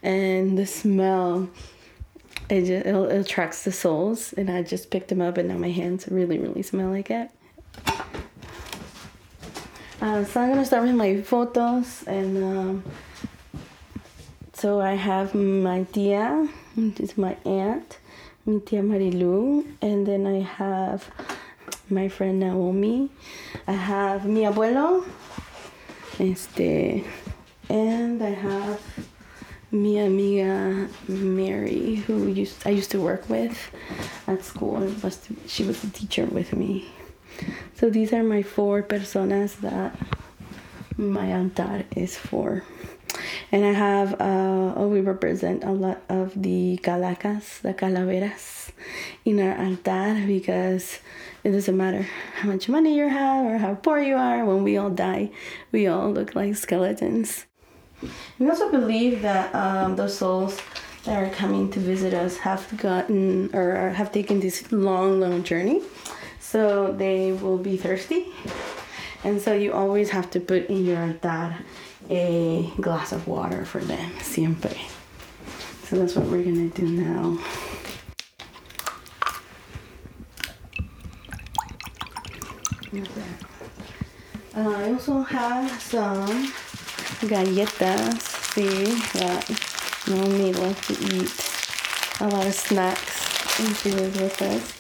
and 0.04 0.58
the 0.58 0.66
smell 0.66 1.50
it, 2.50 2.62
just, 2.62 2.86
it, 2.86 2.96
it 2.96 3.20
attracts 3.20 3.64
the 3.64 3.72
souls. 3.72 4.34
And 4.34 4.50
I 4.50 4.64
just 4.64 4.90
picked 4.92 5.10
them 5.10 5.22
up, 5.22 5.38
and 5.38 5.50
now 5.50 5.58
my 5.58 5.72
hands 5.72 6.08
really, 6.10 6.38
really 6.40 6.64
smell 6.64 6.90
like 6.90 7.12
it. 7.12 7.30
Uh, 10.00 10.24
so 10.26 10.42
I'm 10.42 10.50
gonna 10.50 10.66
start 10.66 10.84
with 10.84 10.96
my 10.96 11.22
photos, 11.22 12.04
and 12.06 12.44
um, 12.44 12.84
so 14.54 14.80
I 14.80 14.94
have 14.94 15.34
my 15.34 15.84
tia, 15.92 16.48
which 16.76 17.00
is 17.00 17.18
my 17.18 17.36
aunt, 17.46 17.98
mi 18.46 18.60
tia 18.60 18.82
Marilu, 18.82 19.66
and 19.82 20.06
then 20.06 20.28
I 20.28 20.42
have 20.42 21.10
my 21.90 22.08
friend 22.10 22.40
Naomi. 22.40 23.10
I 23.68 23.74
have 23.74 24.26
mi 24.26 24.42
abuelo, 24.42 25.06
este, 26.20 27.04
and 27.70 28.22
I 28.22 28.30
have 28.30 28.82
mi 29.72 30.00
amiga 30.00 30.90
Mary, 31.08 31.96
who 31.96 32.28
used 32.28 32.66
I 32.66 32.72
used 32.72 32.92
to 32.92 33.02
work 33.02 33.30
with 33.30 33.72
at 34.28 34.44
school. 34.44 34.80
Was 35.04 35.20
she 35.48 35.64
was 35.64 35.84
a 35.84 35.90
teacher 35.90 36.26
with 36.26 36.54
me. 36.54 36.90
So 37.76 37.90
these 37.90 38.14
are 38.14 38.24
my 38.24 38.42
four 38.42 38.82
personas 38.82 39.56
that 39.62 39.96
my 40.98 41.34
altar 41.34 41.86
is 41.96 42.18
for. 42.18 42.64
And 43.52 43.66
I 43.66 43.72
have, 43.72 44.14
uh, 44.20 44.74
oh, 44.76 44.90
we 44.92 45.02
represent 45.02 45.64
a 45.64 45.72
lot 45.72 46.02
of 46.10 46.34
the 46.36 46.78
calacas, 46.84 47.60
the 47.62 47.74
calaveras 47.74 48.72
in 49.26 49.40
our 49.40 49.58
altar 49.58 50.24
because 50.28 51.00
it 51.48 51.52
doesn't 51.52 51.78
matter 51.78 52.06
how 52.36 52.50
much 52.50 52.68
money 52.68 52.98
you 52.98 53.08
have 53.08 53.46
or 53.46 53.58
how 53.58 53.74
poor 53.76 54.00
you 54.00 54.16
are. 54.16 54.44
When 54.44 54.66
we 54.66 54.76
all 54.76 54.90
die, 54.90 55.32
we 55.72 55.88
all 55.88 56.12
look 56.12 56.36
like 56.36 56.58
skeletons. 56.58 57.46
We 58.38 58.50
also 58.50 58.70
believe 58.70 59.22
that 59.22 59.56
um, 59.56 59.96
those 59.96 60.18
souls 60.18 60.62
that 61.06 61.16
are 61.24 61.34
coming 61.34 61.72
to 61.72 61.80
visit 61.80 62.14
us 62.14 62.36
have 62.40 62.68
gotten 62.78 63.50
or 63.56 63.92
have 63.92 64.12
taken 64.12 64.42
this 64.42 64.70
long, 64.74 65.22
long 65.22 65.42
journey. 65.44 65.82
So 66.42 66.92
they 66.92 67.32
will 67.32 67.58
be 67.58 67.78
thirsty. 67.78 68.28
And 69.24 69.42
so 69.42 69.54
you 69.54 69.72
always 69.72 70.10
have 70.10 70.30
to 70.32 70.42
put 70.42 70.68
in 70.68 70.86
your 70.86 71.02
altar 71.02 71.56
a 72.10 72.70
glass 72.82 73.14
of 73.14 73.26
water 73.26 73.64
for 73.64 73.80
them, 73.80 74.12
siempre. 74.20 74.76
So 75.84 75.96
that's 75.96 76.16
what 76.16 76.26
we're 76.28 76.44
gonna 76.44 76.68
do 76.68 76.88
now. 76.88 77.40
Uh, 82.94 84.70
I 84.70 84.94
also 84.94 85.22
have 85.22 85.82
some 85.82 86.54
galletas, 87.28 88.22
see, 88.54 88.86
that 89.20 89.44
Naomi 90.08 90.54
likes 90.54 90.88
to 90.88 90.94
eat 91.16 92.22
a 92.22 92.28
lot 92.30 92.48
of 92.48 92.54
snacks 92.54 93.60
and 93.60 93.76
she 93.76 93.92
lives 93.92 94.20
with 94.20 94.42
us. 94.42 94.74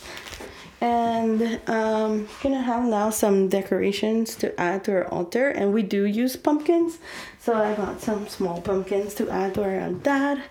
And 0.79 1.59
um, 1.67 2.27
gonna 2.41 2.61
have 2.61 2.85
now 2.85 3.09
some 3.09 3.49
decorations 3.49 4.35
to 4.37 4.57
add 4.59 4.83
to 4.85 4.91
our 4.93 5.07
altar, 5.07 5.49
and 5.49 5.73
we 5.73 5.81
do 5.81 6.05
use 6.05 6.35
pumpkins. 6.35 6.99
So 7.39 7.55
I 7.55 7.73
got 7.73 7.99
some 7.99 8.27
small 8.27 8.61
pumpkins 8.61 9.15
to 9.15 9.29
add 9.29 9.55
to 9.55 9.63
our 9.63 9.81
altar, 9.81 10.43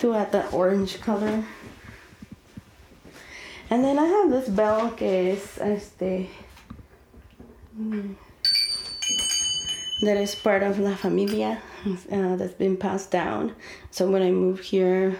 to 0.00 0.14
add 0.14 0.32
the 0.32 0.50
orange 0.50 1.00
color. 1.00 1.44
And 3.70 3.84
then 3.84 3.98
I 3.98 4.06
have 4.06 4.30
this 4.30 4.48
bell 4.48 4.90
case, 4.90 5.58
este, 5.58 6.28
that 10.00 10.16
is 10.16 10.34
part 10.34 10.62
of 10.62 10.78
La 10.78 10.94
Familia 10.94 11.60
uh, 12.12 12.36
that's 12.36 12.54
been 12.54 12.76
passed 12.76 13.10
down. 13.10 13.54
So 13.90 14.10
when 14.10 14.22
I 14.22 14.30
moved 14.30 14.64
here, 14.64 15.18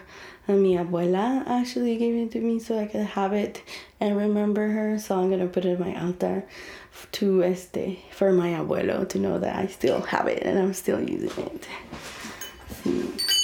uh, 0.49 0.55
mi 0.55 0.77
abuela 0.77 1.47
actually 1.47 1.97
gave 1.97 2.15
it 2.15 2.33
to 2.33 2.41
me 2.41 2.59
so 2.59 2.79
I 2.79 2.87
could 2.87 3.07
have 3.07 3.33
it 3.33 3.62
and 4.00 4.17
remember 4.17 4.69
her. 4.69 4.99
So 4.99 5.21
I'm 5.21 5.31
gonna 5.31 5.47
put 5.47 5.65
it 5.65 5.79
in 5.79 5.81
my 5.81 6.00
altar 6.00 6.45
to 7.12 7.45
este 7.45 7.99
for 8.12 8.33
my 8.33 8.50
abuelo 8.50 9.09
to 9.09 9.19
know 9.19 9.38
that 9.38 9.57
I 9.57 9.67
still 9.67 10.00
have 10.03 10.27
it 10.27 10.43
and 10.43 10.59
I'm 10.59 10.75
still 10.75 11.00
using 11.00 11.45
it. 11.47 11.67
See. 12.83 13.38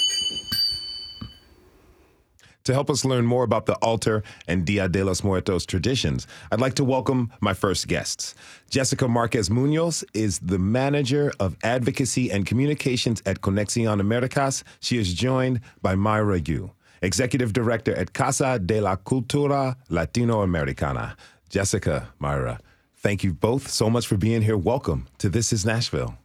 To 2.65 2.73
help 2.73 2.89
us 2.89 3.05
learn 3.05 3.27
more 3.27 3.45
about 3.45 3.67
the 3.67 3.75
altar 3.83 4.23
and 4.49 4.65
Dia 4.65 4.89
de 4.89 5.05
los 5.05 5.23
Muertos 5.23 5.67
traditions, 5.67 6.27
I'd 6.51 6.63
like 6.63 6.73
to 6.77 6.85
welcome 6.85 7.31
my 7.43 7.53
first 7.53 7.89
guests. 7.89 8.35
Jessica 8.71 9.07
Marquez 9.07 9.51
Munoz 9.51 10.03
is 10.15 10.39
the 10.39 10.59
manager 10.59 11.31
of 11.39 11.59
advocacy 11.63 12.33
and 12.33 12.47
communications 12.47 13.23
at 13.27 13.43
Conexión 13.43 14.01
Americas. 14.01 14.65
She 14.81 14.97
is 14.97 15.13
joined 15.13 15.61
by 15.83 15.95
Mayra 15.95 16.49
Yu, 16.49 16.71
executive 17.03 17.53
director 17.53 17.95
at 17.95 18.15
Casa 18.15 18.59
de 18.59 18.81
la 18.81 18.97
Cultura 18.97 19.77
Latinoamericana. 19.91 21.17
Jessica, 21.51 22.09
Mayra, 22.19 22.61
thank 22.97 23.23
you 23.23 23.35
both 23.35 23.69
so 23.69 23.91
much 23.91 24.07
for 24.07 24.17
being 24.17 24.41
here. 24.41 24.57
Welcome 24.57 25.07
to 25.19 25.29
This 25.29 25.53
is 25.53 25.67
Nashville. 25.67 26.17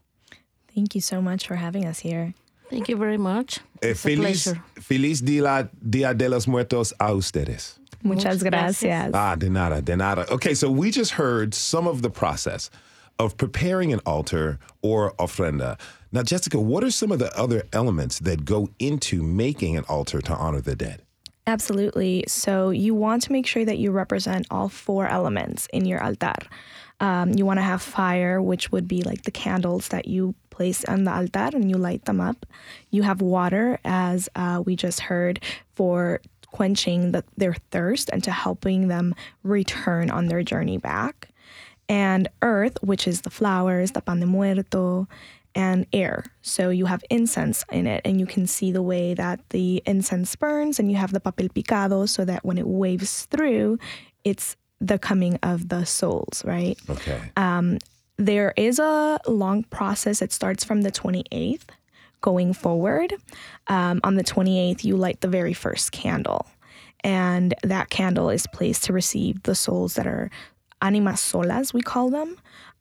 Thank 0.74 0.96
you 0.96 1.02
so 1.02 1.22
much 1.22 1.46
for 1.46 1.58
having 1.58 1.86
us 1.86 2.00
here. 2.00 2.34
Thank 2.70 2.88
you 2.90 2.98
very 2.98 3.18
much. 3.18 3.60
Eh, 3.82 3.90
It's 3.90 4.02
feliz, 4.02 4.44
pleasure. 4.44 4.64
feliz 4.80 5.22
Dia, 5.22 5.70
Dia 5.88 6.14
de 6.14 6.30
los 6.30 6.46
Muertos 6.48 6.94
a 7.00 7.14
ustedes. 7.14 7.80
Muchas 8.04 8.44
gracias. 8.44 9.12
Ah, 9.14 9.36
de 9.36 9.50
nada, 9.50 9.82
de 9.82 9.96
nada. 9.98 10.26
Okay, 10.32 10.54
so 10.54 10.70
we 10.72 10.90
just 10.92 11.12
heard 11.14 11.54
some 11.54 11.88
of 11.88 12.02
the 12.02 12.10
process 12.10 12.70
of 13.18 13.36
preparing 13.36 13.92
an 13.92 14.00
altar 14.06 14.58
or 14.82 15.14
ofrenda. 15.20 15.78
Now, 16.12 16.24
Jessica, 16.24 16.60
what 16.60 16.84
are 16.84 16.92
some 16.92 17.12
of 17.12 17.20
the 17.20 17.36
other 17.38 17.64
elements 17.74 18.20
that 18.20 18.46
go 18.46 18.70
into 18.80 19.22
making 19.22 19.76
an 19.76 19.84
altar 19.90 20.22
to 20.22 20.34
honor 20.34 20.62
the 20.62 20.76
dead? 20.76 21.02
Absolutely. 21.46 22.24
So 22.28 22.70
you 22.70 22.94
want 22.96 23.24
to 23.24 23.32
make 23.32 23.46
sure 23.48 23.66
that 23.66 23.78
you 23.80 23.92
represent 23.92 24.48
all 24.50 24.70
four 24.70 25.08
elements 25.08 25.68
in 25.74 25.86
your 25.86 26.02
altar. 26.02 26.34
Um, 27.02 27.32
you 27.34 27.46
want 27.46 27.58
to 27.58 27.64
have 27.64 27.82
fire, 27.82 28.42
which 28.42 28.72
would 28.72 28.88
be 28.88 29.02
like 29.04 29.24
the 29.24 29.32
candles 29.32 29.90
that 29.90 30.08
you 30.08 30.36
place 30.60 30.84
on 30.94 31.06
the 31.08 31.14
altar 31.20 31.56
and 31.56 31.70
you 31.72 31.78
light 31.80 32.04
them 32.04 32.20
up. 32.20 32.46
You 32.92 33.04
have 33.04 33.22
water, 33.24 33.80
as 33.86 34.28
uh, 34.36 34.58
we 34.68 34.76
just 34.76 35.00
heard, 35.10 35.40
for 35.78 36.20
quenching 36.52 37.12
the, 37.14 37.24
their 37.38 37.56
thirst 37.72 38.10
and 38.12 38.22
to 38.28 38.32
helping 38.32 38.90
them 38.90 39.16
return 39.44 40.12
on 40.12 40.28
their 40.28 40.44
journey 40.44 40.78
back. 40.78 41.16
and 41.90 42.28
earth, 42.42 42.78
which 42.82 43.08
is 43.08 43.22
the 43.22 43.30
flowers, 43.30 43.92
the 43.92 44.02
pan 44.02 44.20
de 44.20 44.26
muerto, 44.26 45.08
and 45.56 45.88
air. 45.92 46.24
So 46.42 46.70
you 46.70 46.86
have 46.86 47.04
incense 47.10 47.66
in 47.72 47.88
it, 47.88 48.02
and 48.06 48.20
you 48.20 48.28
can 48.28 48.46
see 48.46 48.72
the 48.72 48.84
way 48.84 49.16
that 49.16 49.40
the 49.50 49.82
incense 49.86 50.36
burns, 50.36 50.80
and 50.80 50.92
you 50.92 50.98
have 50.98 51.12
the 51.12 51.20
papel 51.20 51.50
picado 51.52 52.08
so 52.08 52.24
that 52.26 52.46
when 52.46 52.58
it 52.58 52.68
waves 52.68 53.26
through, 53.26 53.80
it's 54.24 54.56
the 54.80 55.00
coming 55.00 55.40
of 55.42 55.70
the 55.70 55.84
souls, 55.86 56.44
right? 56.46 56.78
Okay. 56.90 57.20
There 58.20 58.54
is 58.58 58.80
a 58.80 59.18
long 59.28 59.64
process. 59.64 60.22
It 60.22 60.34
starts 60.34 60.66
from 60.66 60.82
the 60.82 60.92
28th 60.92 61.70
going 62.20 62.52
forward. 62.52 63.14
Um, 63.68 64.02
on 64.04 64.16
the 64.16 64.26
28th, 64.26 64.84
you 64.84 64.98
light 64.98 65.22
the 65.22 65.30
very 65.30 65.54
first 65.54 65.94
candle, 65.94 66.46
and 67.02 67.54
that 67.64 67.90
candle 67.90 68.30
is 68.30 68.46
placed 68.46 68.84
to 68.84 68.94
receive 68.94 69.42
the 69.44 69.56
souls 69.56 69.94
that 69.94 70.06
are 70.06 70.30
animas 70.82 71.22
solas, 71.22 71.74
we 71.74 71.82
call 71.82 72.10
them, 72.10 72.36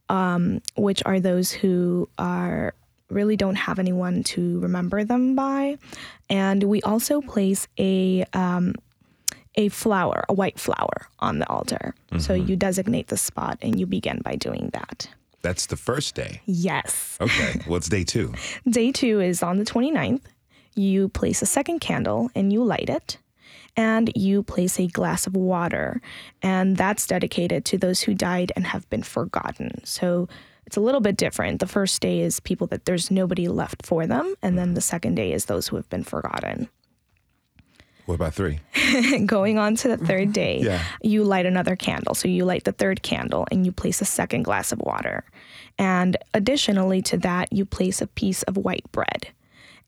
um, 0.08 0.60
which 0.76 1.04
are 1.06 1.20
those 1.20 1.52
who 1.52 2.08
are 2.18 2.74
really 3.08 3.36
don't 3.36 3.54
have 3.54 3.78
anyone 3.78 4.24
to 4.24 4.58
remember 4.58 5.04
them 5.04 5.36
by. 5.36 5.78
And 6.28 6.64
we 6.64 6.82
also 6.82 7.20
place 7.20 7.68
a 7.78 8.24
um, 8.32 8.74
a 9.54 9.68
flower, 9.68 10.24
a 10.28 10.32
white 10.34 10.58
flower, 10.58 11.08
on 11.20 11.38
the 11.38 11.48
altar. 11.48 11.94
So 12.18 12.34
you 12.34 12.56
designate 12.56 13.06
the 13.06 13.16
spot, 13.16 13.58
and 13.62 13.78
you 13.78 13.86
begin 13.86 14.20
by 14.24 14.34
doing 14.34 14.70
that. 14.72 15.08
That's 15.42 15.66
the 15.66 15.76
first 15.76 16.14
day. 16.14 16.40
Yes. 16.46 17.16
Okay. 17.20 17.60
What's 17.66 17.88
day 17.88 18.04
two? 18.04 18.34
Day 18.68 18.92
two 18.92 19.20
is 19.20 19.42
on 19.42 19.58
the 19.58 19.64
29th. 19.64 20.22
You 20.74 21.08
place 21.08 21.42
a 21.42 21.46
second 21.46 21.80
candle 21.80 22.30
and 22.34 22.52
you 22.52 22.64
light 22.64 22.88
it. 22.88 23.18
And 23.76 24.10
you 24.16 24.42
place 24.42 24.80
a 24.80 24.88
glass 24.88 25.28
of 25.28 25.36
water. 25.36 26.00
And 26.42 26.76
that's 26.76 27.06
dedicated 27.06 27.64
to 27.66 27.78
those 27.78 28.00
who 28.00 28.12
died 28.12 28.50
and 28.56 28.66
have 28.66 28.88
been 28.90 29.04
forgotten. 29.04 29.84
So 29.84 30.28
it's 30.66 30.76
a 30.76 30.80
little 30.80 31.00
bit 31.00 31.16
different. 31.16 31.60
The 31.60 31.66
first 31.66 32.02
day 32.02 32.20
is 32.20 32.40
people 32.40 32.66
that 32.68 32.84
there's 32.84 33.10
nobody 33.10 33.46
left 33.46 33.86
for 33.86 34.06
them. 34.06 34.34
And 34.42 34.58
then 34.58 34.68
mm-hmm. 34.68 34.74
the 34.74 34.80
second 34.80 35.14
day 35.14 35.32
is 35.32 35.44
those 35.44 35.68
who 35.68 35.76
have 35.76 35.88
been 35.88 36.02
forgotten. 36.04 36.68
What 38.08 38.14
about 38.14 38.32
three? 38.32 38.60
Going 39.26 39.58
on 39.58 39.74
to 39.76 39.88
the 39.88 39.98
third 39.98 40.32
day, 40.32 40.60
Yeah. 40.64 40.82
you 41.02 41.24
light 41.24 41.44
another 41.44 41.76
candle. 41.76 42.14
So 42.14 42.26
you 42.26 42.46
light 42.46 42.64
the 42.64 42.72
third 42.72 43.02
candle 43.02 43.46
and 43.50 43.66
you 43.66 43.70
place 43.70 44.00
a 44.00 44.06
second 44.06 44.44
glass 44.44 44.72
of 44.72 44.78
water. 44.78 45.24
And 45.78 46.16
additionally 46.32 47.02
to 47.02 47.18
that, 47.18 47.52
you 47.52 47.66
place 47.66 48.00
a 48.00 48.06
piece 48.06 48.42
of 48.44 48.56
white 48.56 48.90
bread. 48.92 49.28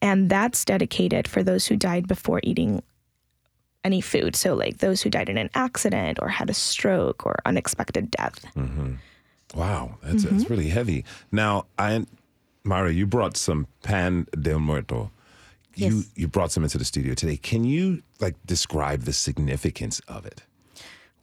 And 0.02 0.28
that's 0.28 0.66
dedicated 0.66 1.26
for 1.26 1.42
those 1.42 1.66
who 1.66 1.76
died 1.76 2.06
before 2.06 2.40
eating 2.42 2.82
any 3.84 4.02
food. 4.02 4.36
So, 4.36 4.52
like 4.54 4.78
those 4.78 5.00
who 5.00 5.08
died 5.08 5.30
in 5.30 5.38
an 5.38 5.48
accident 5.54 6.18
or 6.20 6.28
had 6.28 6.50
a 6.50 6.54
stroke 6.54 7.24
or 7.24 7.36
unexpected 7.46 8.10
death. 8.10 8.44
Mm-hmm. 8.54 8.96
Wow, 9.54 9.96
that's 10.02 10.24
that's 10.24 10.44
mm-hmm. 10.44 10.52
really 10.52 10.68
heavy. 10.68 11.06
Now, 11.32 11.64
I, 11.78 12.04
Mara, 12.64 12.92
you 12.92 13.06
brought 13.06 13.38
some 13.38 13.66
pan 13.82 14.26
del 14.38 14.60
muerto. 14.60 15.10
You 15.74 15.96
Yes. 15.96 16.10
you 16.16 16.28
brought 16.28 16.52
some 16.52 16.64
into 16.64 16.78
the 16.78 16.84
studio 16.84 17.14
today. 17.14 17.36
Can 17.36 17.64
you 17.64 18.02
like 18.20 18.36
describe 18.46 19.02
the 19.04 19.12
significance 19.12 20.00
of 20.08 20.26
it? 20.26 20.42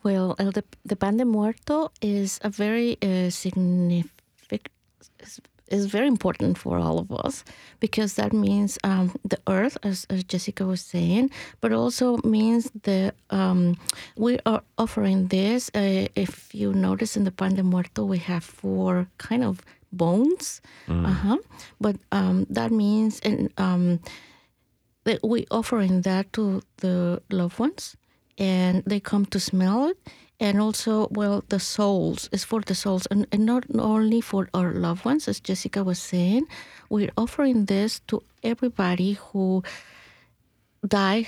Well, 0.03 0.35
el 0.39 0.51
de, 0.51 0.63
the 0.85 0.95
pan 0.95 1.17
de 1.17 1.25
muerto 1.25 1.91
is 2.01 2.39
a 2.43 2.49
very 2.49 2.97
uh, 3.01 3.29
significant, 3.29 4.71
is, 5.19 5.41
is 5.69 5.85
very 5.87 6.07
important 6.07 6.57
for 6.57 6.77
all 6.77 6.97
of 6.97 7.11
us 7.11 7.43
because 7.79 8.13
that 8.13 8.31
means 8.31 8.77
um, 8.83 9.11
the 9.25 9.37
earth, 9.47 9.77
as, 9.83 10.05
as 10.09 10.23
Jessica 10.23 10.65
was 10.65 10.81
saying, 10.81 11.29
but 11.59 11.73
also 11.73 12.17
means 12.23 12.71
the 12.83 13.13
um, 13.31 13.75
we 14.15 14.39
are 14.45 14.61
offering 14.77 15.27
this. 15.27 15.69
Uh, 15.75 16.07
if 16.15 16.53
you 16.53 16.73
notice 16.73 17.17
in 17.17 17.25
the 17.25 17.31
pan 17.31 17.55
de 17.55 17.63
muerto, 17.63 18.05
we 18.05 18.19
have 18.19 18.43
four 18.43 19.07
kind 19.17 19.43
of 19.43 19.61
bones, 19.91 20.61
uh-huh. 20.87 21.37
but 21.81 21.95
um, 22.11 22.45
that 22.49 22.71
means 22.71 23.19
and 23.21 23.51
um, 23.57 23.99
that 25.07 25.23
we 25.23 25.45
offering 25.49 26.01
that 26.01 26.31
to 26.33 26.61
the 26.77 27.21
loved 27.31 27.57
ones 27.59 27.95
and 28.37 28.83
they 28.85 28.99
come 28.99 29.25
to 29.25 29.39
smell 29.39 29.87
it. 29.87 29.97
And 30.39 30.61
also 30.61 31.07
well 31.09 31.43
the 31.49 31.59
souls 31.59 32.29
is 32.31 32.43
for 32.43 32.61
the 32.61 32.75
souls. 32.75 33.07
And, 33.07 33.25
and 33.31 33.45
not 33.45 33.63
only 33.73 34.21
for 34.21 34.49
our 34.53 34.71
loved 34.73 35.03
ones 35.05 35.27
as 35.27 35.39
jessica 35.39 35.83
was 35.83 35.99
saying 35.99 36.45
we're 36.89 37.15
offering 37.17 37.65
this 37.65 38.01
to 38.09 38.21
everybody 38.43 39.13
who 39.13 39.63
die 40.87 41.27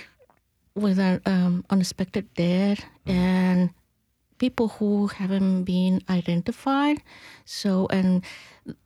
with 0.75 1.00
an 1.00 1.21
um, 1.25 1.65
unexpected 1.69 2.31
death 2.36 2.86
and 3.05 3.71
people 4.38 4.69
who 4.69 5.07
haven't 5.07 5.63
been 5.63 6.01
identified. 6.09 6.98
So 7.45 7.88
and 7.91 8.24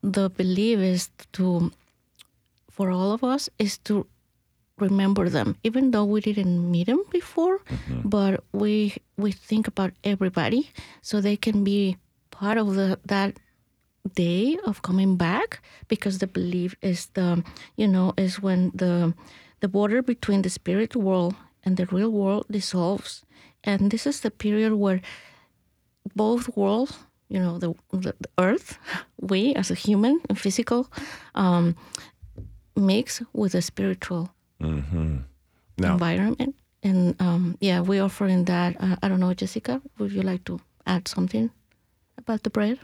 the 0.02 0.30
belief 0.30 0.80
is 0.80 1.10
to 1.34 1.72
for 2.72 2.90
all 2.90 3.12
of 3.12 3.24
us 3.24 3.50
is 3.60 3.78
to 3.80 4.08
remember 4.88 5.26
them 5.38 5.56
even 5.64 5.92
though 5.92 6.08
we 6.14 6.20
didn't 6.28 6.58
meet 6.74 6.88
them 6.92 7.04
before 7.18 7.58
but 8.16 8.34
we 8.62 8.74
we 9.24 9.32
think 9.50 9.68
about 9.68 9.92
everybody 10.04 10.62
so 11.02 11.14
they 11.20 11.38
can 11.46 11.64
be 11.64 11.98
part 12.32 12.58
of 12.58 12.68
the 12.80 12.90
that 13.14 13.32
day 14.16 14.58
of 14.66 14.82
coming 14.82 15.16
back 15.16 15.50
because 15.88 16.16
the 16.20 16.28
belief 16.28 16.76
is 16.82 17.08
the 17.18 17.28
you 17.82 17.88
know 17.88 18.08
is 18.18 18.42
when 18.46 18.72
the 18.82 19.14
the 19.64 19.70
border 19.70 20.02
between 20.02 20.42
the 20.42 20.50
spirit 20.50 20.94
world 20.96 21.36
and 21.64 21.78
the 21.78 21.86
real 21.86 22.12
world 22.12 22.46
dissolves. 22.52 23.24
And 23.64 23.92
this 23.92 24.06
is 24.06 24.20
the 24.20 24.32
period 24.32 24.74
where 24.74 25.02
both 26.16 26.56
worlds 26.58 27.00
you 27.30 27.40
know 27.40 27.58
the, 27.58 27.74
the, 27.92 28.14
the 28.20 28.30
earth 28.38 28.78
we 29.22 29.56
as 29.56 29.72
a 29.72 29.74
human 29.74 30.20
and 30.28 30.38
physical 30.38 30.92
um, 31.34 31.76
mix 32.76 33.22
with 33.32 33.54
the 33.54 33.62
spiritual 33.62 34.30
Now, 35.78 35.94
environment. 35.94 36.56
And 36.84 37.20
um, 37.22 37.58
yeah, 37.62 37.80
we're 37.80 38.04
offering 38.04 38.46
that. 38.46 38.76
Uh, 38.80 38.96
I 39.02 39.08
don't 39.08 39.20
know, 39.20 39.34
Jessica, 39.34 39.82
would 39.98 40.12
you 40.12 40.22
like 40.22 40.44
to 40.46 40.60
add 40.86 41.08
something 41.08 41.50
about 42.18 42.44
the 42.44 42.50
bread? 42.50 42.80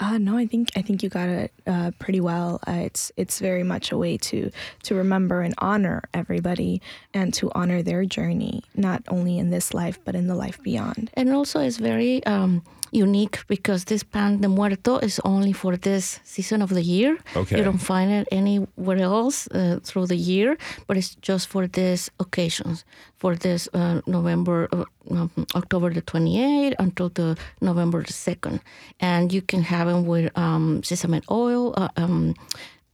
Uh, 0.00 0.18
no, 0.18 0.36
I 0.36 0.46
think 0.46 0.70
I 0.74 0.82
think 0.82 1.02
you 1.02 1.08
got 1.08 1.28
it 1.28 1.52
uh, 1.66 1.92
pretty 2.00 2.20
well. 2.20 2.58
Uh, 2.66 2.82
it's 2.82 3.12
it's 3.16 3.38
very 3.38 3.62
much 3.62 3.92
a 3.92 3.96
way 3.96 4.16
to 4.16 4.50
to 4.82 4.94
remember 4.94 5.40
and 5.40 5.54
honor 5.58 6.02
everybody 6.12 6.82
and 7.12 7.32
to 7.34 7.50
honor 7.54 7.80
their 7.80 8.04
journey, 8.04 8.64
not 8.74 9.04
only 9.08 9.38
in 9.38 9.50
this 9.50 9.72
life 9.72 9.98
but 10.04 10.16
in 10.16 10.26
the 10.26 10.34
life 10.34 10.60
beyond. 10.62 11.10
And 11.14 11.30
also, 11.30 11.60
it's 11.60 11.76
very 11.76 12.24
um, 12.26 12.64
unique 12.94 13.44
because 13.48 13.84
this 13.84 14.02
pan 14.02 14.40
de 14.40 14.48
muerto 14.48 14.98
is 14.98 15.20
only 15.24 15.52
for 15.52 15.76
this 15.76 16.20
season 16.24 16.62
of 16.62 16.70
the 16.70 16.82
year. 16.82 17.18
Okay. 17.36 17.58
You 17.58 17.64
don't 17.64 17.78
find 17.78 18.10
it 18.10 18.28
anywhere 18.30 19.02
else 19.02 19.48
uh, 19.48 19.80
through 19.82 20.06
the 20.06 20.16
year, 20.16 20.56
but 20.86 20.96
it's 20.96 21.16
just 21.16 21.48
for 21.48 21.66
these 21.66 22.10
occasions, 22.20 22.84
for 23.16 23.34
this 23.34 23.68
uh, 23.74 24.00
November, 24.06 24.68
uh, 24.72 25.26
October 25.54 25.92
the 25.92 26.02
28th 26.02 26.74
until 26.78 27.08
the 27.08 27.36
November 27.60 28.02
the 28.02 28.12
2nd. 28.12 28.60
And 29.00 29.32
you 29.32 29.42
can 29.42 29.62
have 29.62 29.88
them 29.88 30.06
with 30.06 30.36
um, 30.38 30.82
sesame 30.82 31.20
oil, 31.30 31.74
uh, 31.76 31.88
um, 31.96 32.34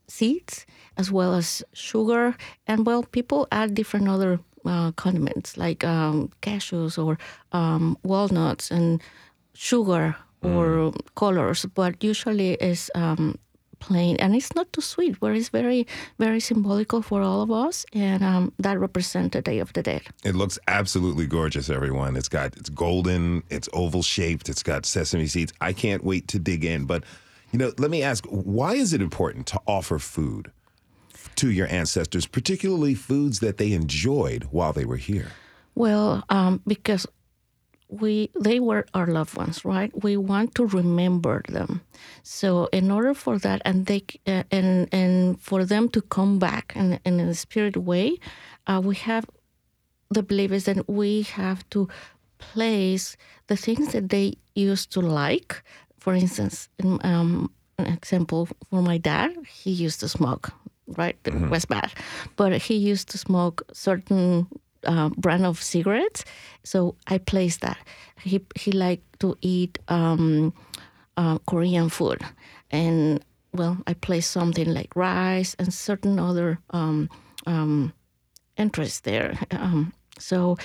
seeds, 0.09 0.67
as 0.97 1.13
well 1.13 1.35
as 1.35 1.63
sugar. 1.73 2.37
And 2.67 2.87
well, 2.87 3.03
people 3.03 3.47
add 3.53 3.75
different 3.75 4.09
other 4.09 4.41
uh, 4.65 4.93
condiments 4.93 5.57
like 5.57 5.85
um, 5.85 6.31
cashews 6.43 6.99
or 7.03 7.19
um, 7.53 7.97
walnuts 8.03 8.71
and 8.71 9.01
sugar 9.53 10.17
or 10.43 10.93
colors, 11.15 11.67
but 11.75 12.03
usually 12.03 12.55
it's 12.55 12.91
um, 12.95 13.39
plain 13.81 14.17
and 14.17 14.35
it's 14.35 14.55
not 14.55 14.73
too 14.73 14.81
sweet, 14.81 15.19
but 15.21 15.35
it's 15.35 15.49
very, 15.49 15.87
very 16.19 16.41
symbolical 16.41 17.03
for 17.03 17.23
all 17.23 17.43
of 17.43 17.51
us, 17.51 17.85
and 17.93 18.23
um, 18.23 18.53
that 18.59 18.79
represents 18.79 19.35
the 19.35 19.43
Day 19.43 19.59
of 19.59 19.73
the 19.73 19.83
Dead. 19.83 20.03
it 20.25 20.35
looks 20.35 20.59
absolutely 20.69 21.27
gorgeous, 21.27 21.69
everyone. 21.69 22.17
It's 22.17 22.29
got 22.29 22.57
it's 22.57 22.71
golden, 22.71 23.43
it's 23.51 23.69
oval 23.73 24.03
shaped, 24.03 24.49
it's 24.49 24.63
got 24.63 24.87
sesame 24.87 25.27
seeds. 25.27 25.53
I 25.61 25.73
can't 25.73 26.05
wait 26.05 26.29
to 26.29 26.39
dig 26.39 26.65
in. 26.65 26.85
But 26.85 27.05
you 27.53 27.59
know, 27.59 27.73
let 27.79 27.91
me 27.91 28.03
ask, 28.03 28.25
why 28.27 28.75
is 28.75 28.93
it 28.93 29.03
important 29.03 29.47
to 29.49 29.61
offer 29.67 29.99
food 29.99 30.53
to 31.37 31.51
your 31.51 31.67
ancestors, 31.67 32.27
particularly 32.27 32.95
foods 32.95 33.41
that 33.41 33.57
they 33.57 33.73
enjoyed 33.73 34.45
while 34.45 34.73
they 34.73 34.85
were 34.85 34.97
here? 34.97 35.33
Well, 35.75 36.25
um, 36.29 36.61
because 36.67 37.07
we 37.90 38.31
they 38.38 38.61
were 38.61 38.87
our 38.94 39.07
loved 39.07 39.37
ones, 39.37 39.64
right? 39.64 39.90
We 40.03 40.16
want 40.16 40.55
to 40.55 40.66
remember 40.66 41.42
them. 41.48 41.83
So 42.22 42.68
in 42.72 42.90
order 42.90 43.14
for 43.14 43.38
that, 43.38 43.61
and 43.64 43.87
they 43.87 44.05
uh, 44.26 44.44
and 44.50 44.88
and 44.92 45.40
for 45.40 45.64
them 45.64 45.88
to 45.90 46.00
come 46.00 46.38
back 46.38 46.72
in, 46.76 47.00
in 47.05 47.20
a 47.20 47.35
spirit 47.35 47.76
way, 47.76 48.18
uh, 48.66 48.81
we 48.83 48.94
have 48.96 49.26
the 50.11 50.22
belief 50.22 50.53
is 50.53 50.64
that 50.64 50.88
we 50.88 51.22
have 51.22 51.68
to 51.70 51.88
place 52.38 53.16
the 53.48 53.57
things 53.57 53.92
that 53.92 54.09
they 54.09 54.35
used 54.55 54.92
to 54.92 55.00
like. 55.00 55.62
For 55.98 56.14
instance, 56.14 56.68
in, 56.79 56.98
um, 57.05 57.53
an 57.79 57.87
example 57.87 58.48
for 58.70 58.83
my 58.83 58.98
dad, 58.98 59.37
he 59.46 59.70
used 59.70 60.00
to 60.00 60.09
smoke, 60.09 60.50
right? 60.87 61.16
It 61.24 61.35
was 61.50 61.64
bad, 61.64 61.92
but 62.37 62.53
he 62.62 62.76
used 62.76 63.11
to 63.11 63.18
smoke 63.18 63.62
certain 63.72 64.46
uh, 64.85 65.09
brand 65.11 65.47
of 65.47 65.62
cigarettes. 65.62 66.25
So 66.64 66.97
I 67.07 67.19
placed 67.19 67.61
that. 67.61 67.79
He 68.23 68.40
he 68.57 68.73
liked 68.73 69.21
to 69.21 69.37
eat 69.40 69.79
um, 69.88 70.53
uh, 71.16 71.38
Korean 71.47 71.88
food, 71.88 72.21
and 72.71 73.25
well, 73.53 73.79
I 73.87 73.95
place 73.95 74.27
something 74.27 74.73
like 74.73 74.95
rice 74.95 75.57
and 75.59 75.73
certain 75.73 76.19
other 76.19 76.59
um, 76.71 77.09
um, 77.47 77.93
interests 78.57 79.01
there. 79.01 79.38
Um, 79.51 79.93
so, 80.19 80.57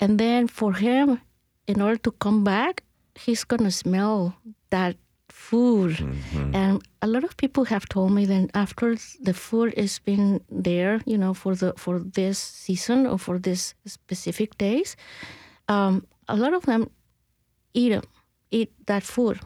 and 0.00 0.18
then 0.18 0.46
for 0.48 0.72
him, 0.72 1.20
in 1.66 1.80
order 1.80 1.98
to 1.98 2.12
come 2.12 2.44
back, 2.44 2.82
he's 3.14 3.44
gonna 3.44 3.70
smell 3.70 4.34
that 4.70 4.96
food. 5.28 5.98
And 6.54 6.82
a 7.02 7.06
lot 7.06 7.24
of 7.24 7.36
people 7.36 7.64
have 7.66 7.88
told 7.88 8.12
me 8.12 8.26
that 8.26 8.50
after 8.54 8.96
the 9.20 9.34
food 9.34 9.74
has 9.76 9.98
been 9.98 10.40
there, 10.50 11.00
you 11.06 11.18
know, 11.18 11.34
for 11.34 11.54
the 11.54 11.72
for 11.76 11.98
this 11.98 12.38
season 12.38 13.06
or 13.06 13.18
for 13.18 13.38
this 13.38 13.74
specific 13.86 14.56
days, 14.58 14.96
um, 15.68 16.06
a 16.28 16.36
lot 16.36 16.54
of 16.54 16.64
them 16.66 16.90
eat 17.74 17.92
eat 18.50 18.72
that 18.86 19.02
food 19.02 19.40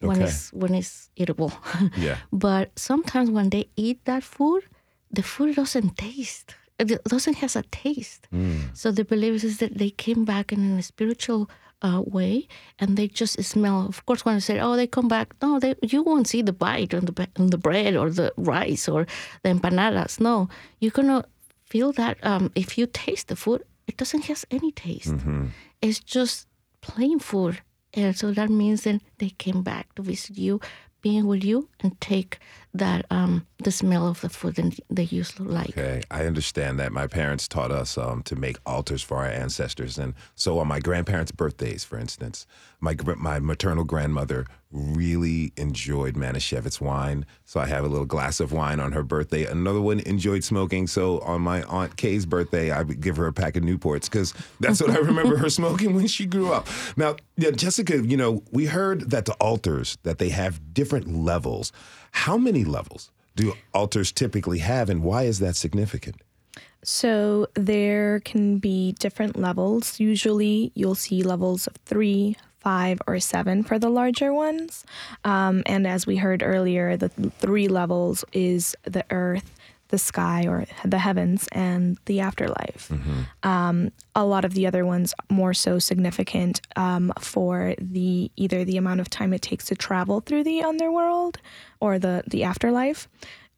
when 0.00 0.20
it's 0.22 0.52
when 0.52 0.74
it's 0.74 1.10
eatable. 1.16 1.52
Yeah. 1.96 2.16
but 2.32 2.66
sometimes 2.78 3.30
when 3.30 3.50
they 3.50 3.64
eat 3.76 4.04
that 4.04 4.22
food, 4.22 4.62
the 5.10 5.22
food 5.22 5.54
doesn't 5.56 5.96
taste. 5.96 6.54
It 6.78 7.04
doesn't 7.04 7.34
has 7.36 7.54
a 7.56 7.62
taste. 7.70 8.26
So 8.72 8.90
the 8.90 9.04
belief 9.04 9.44
is 9.44 9.58
that 9.58 9.78
they 9.78 9.90
came 9.90 10.24
back 10.24 10.52
in 10.52 10.78
a 10.78 10.82
spiritual 10.82 11.48
uh, 11.84 12.00
way, 12.16 12.48
and 12.80 12.96
they 12.96 13.06
just 13.20 13.34
smell. 13.44 13.86
Of 13.86 14.04
course, 14.06 14.24
when 14.24 14.36
I 14.36 14.40
say, 14.40 14.58
"Oh, 14.58 14.74
they 14.76 14.86
come 14.88 15.08
back," 15.08 15.34
no, 15.42 15.60
they, 15.60 15.74
you 15.82 16.02
won't 16.02 16.26
see 16.32 16.42
the 16.42 16.56
bite 16.66 16.94
on 16.98 17.04
the 17.04 17.14
on 17.38 17.50
the 17.54 17.58
bread 17.66 17.92
or 18.00 18.08
the 18.10 18.32
rice 18.36 18.88
or 18.88 19.06
the 19.42 19.50
empanadas. 19.54 20.18
No, 20.20 20.48
you're 20.80 20.96
gonna 20.98 21.24
feel 21.72 21.92
that 21.92 22.16
um, 22.30 22.50
if 22.54 22.78
you 22.78 22.86
taste 22.86 23.28
the 23.28 23.36
food, 23.36 23.60
it 23.86 23.96
doesn't 24.00 24.24
have 24.30 24.44
any 24.50 24.72
taste. 24.72 25.14
It's 25.82 26.00
just 26.00 26.48
plain 26.80 27.18
food, 27.20 27.60
and 27.92 28.16
so 28.16 28.32
that 28.32 28.48
means 28.50 28.82
that 28.84 29.00
they 29.18 29.30
came 29.44 29.62
back 29.62 29.94
to 29.94 30.02
visit 30.02 30.38
you, 30.38 30.60
being 31.02 31.26
with 31.26 31.44
you, 31.44 31.68
and 31.80 32.00
take 32.00 32.38
that 32.74 33.06
um, 33.10 33.46
the 33.58 33.70
smell 33.70 34.08
of 34.08 34.20
the 34.20 34.28
food 34.28 34.56
that 34.56 34.78
they 34.90 35.04
used 35.04 35.36
to 35.36 35.44
like. 35.44 35.70
Okay, 35.70 36.02
I 36.10 36.26
understand 36.26 36.78
that. 36.80 36.92
My 36.92 37.06
parents 37.06 37.46
taught 37.46 37.70
us 37.70 37.96
um, 37.96 38.22
to 38.24 38.36
make 38.36 38.58
altars 38.66 39.02
for 39.02 39.18
our 39.18 39.26
ancestors, 39.26 39.96
and 39.96 40.14
so 40.34 40.58
on 40.58 40.66
my 40.66 40.80
grandparents' 40.80 41.30
birthdays, 41.30 41.84
for 41.84 41.98
instance, 41.98 42.46
my 42.80 42.96
my 43.16 43.38
maternal 43.38 43.84
grandmother 43.84 44.46
really 44.74 45.52
enjoyed 45.56 46.16
Manischewitz 46.16 46.80
wine, 46.80 47.24
so 47.44 47.60
I 47.60 47.66
have 47.66 47.84
a 47.84 47.88
little 47.88 48.06
glass 48.06 48.40
of 48.40 48.52
wine 48.52 48.80
on 48.80 48.90
her 48.92 49.04
birthday. 49.04 49.46
Another 49.46 49.80
one 49.80 50.00
enjoyed 50.00 50.42
smoking, 50.42 50.88
so 50.88 51.20
on 51.20 51.40
my 51.42 51.62
aunt 51.62 51.96
Kay's 51.96 52.26
birthday, 52.26 52.72
I 52.72 52.82
would 52.82 53.00
give 53.00 53.16
her 53.16 53.28
a 53.28 53.32
pack 53.32 53.56
of 53.56 53.62
Newports 53.62 54.10
because 54.10 54.34
that's 54.58 54.80
what 54.80 54.90
I 54.90 54.98
remember 54.98 55.36
her 55.36 55.48
smoking 55.48 55.94
when 55.94 56.08
she 56.08 56.26
grew 56.26 56.52
up. 56.52 56.66
Now, 56.96 57.16
yeah, 57.36 57.52
Jessica, 57.52 58.04
you 58.04 58.16
know, 58.16 58.42
we 58.50 58.66
heard 58.66 59.10
that 59.10 59.26
the 59.26 59.34
altars 59.34 59.96
that 60.02 60.18
they 60.18 60.30
have 60.30 60.74
different 60.74 61.14
levels. 61.14 61.72
How 62.14 62.38
many 62.38 62.64
levels 62.64 63.10
do 63.36 63.52
altars 63.74 64.12
typically 64.12 64.58
have, 64.60 64.88
and 64.88 65.02
why 65.02 65.24
is 65.24 65.40
that 65.40 65.56
significant? 65.56 66.16
So 66.82 67.48
there 67.54 68.20
can 68.20 68.58
be 68.58 68.92
different 68.92 69.36
levels. 69.36 69.98
Usually 69.98 70.70
you'll 70.74 70.94
see 70.94 71.22
levels 71.22 71.66
of 71.66 71.76
three, 71.84 72.36
five, 72.60 73.00
or 73.06 73.18
seven 73.20 73.62
for 73.62 73.78
the 73.78 73.90
larger 73.90 74.32
ones. 74.32 74.84
Um, 75.24 75.62
and 75.66 75.86
as 75.86 76.06
we 76.06 76.16
heard 76.16 76.42
earlier, 76.42 76.96
the 76.96 77.08
three 77.38 77.68
levels 77.68 78.24
is 78.32 78.76
the 78.84 79.04
earth, 79.10 79.50
the 79.94 79.98
sky, 79.98 80.40
or 80.48 80.66
the 80.84 80.98
heavens, 80.98 81.48
and 81.52 81.96
the 82.06 82.18
afterlife. 82.18 82.90
Um, 83.44 83.92
a 84.16 84.24
lot 84.24 84.44
of 84.44 84.52
the 84.54 84.66
other 84.66 84.84
ones 84.84 85.14
more 85.30 85.54
so 85.54 85.78
significant 85.78 86.60
um, 86.74 87.12
for 87.20 87.74
the 87.78 88.28
either 88.34 88.64
the 88.64 88.76
amount 88.76 89.00
of 89.00 89.08
time 89.08 89.32
it 89.32 89.42
takes 89.50 89.66
to 89.66 89.76
travel 89.76 90.20
through 90.20 90.42
the 90.42 90.62
underworld 90.70 91.38
or 91.78 91.92
the 92.00 92.24
the 92.26 92.42
afterlife 92.42 93.08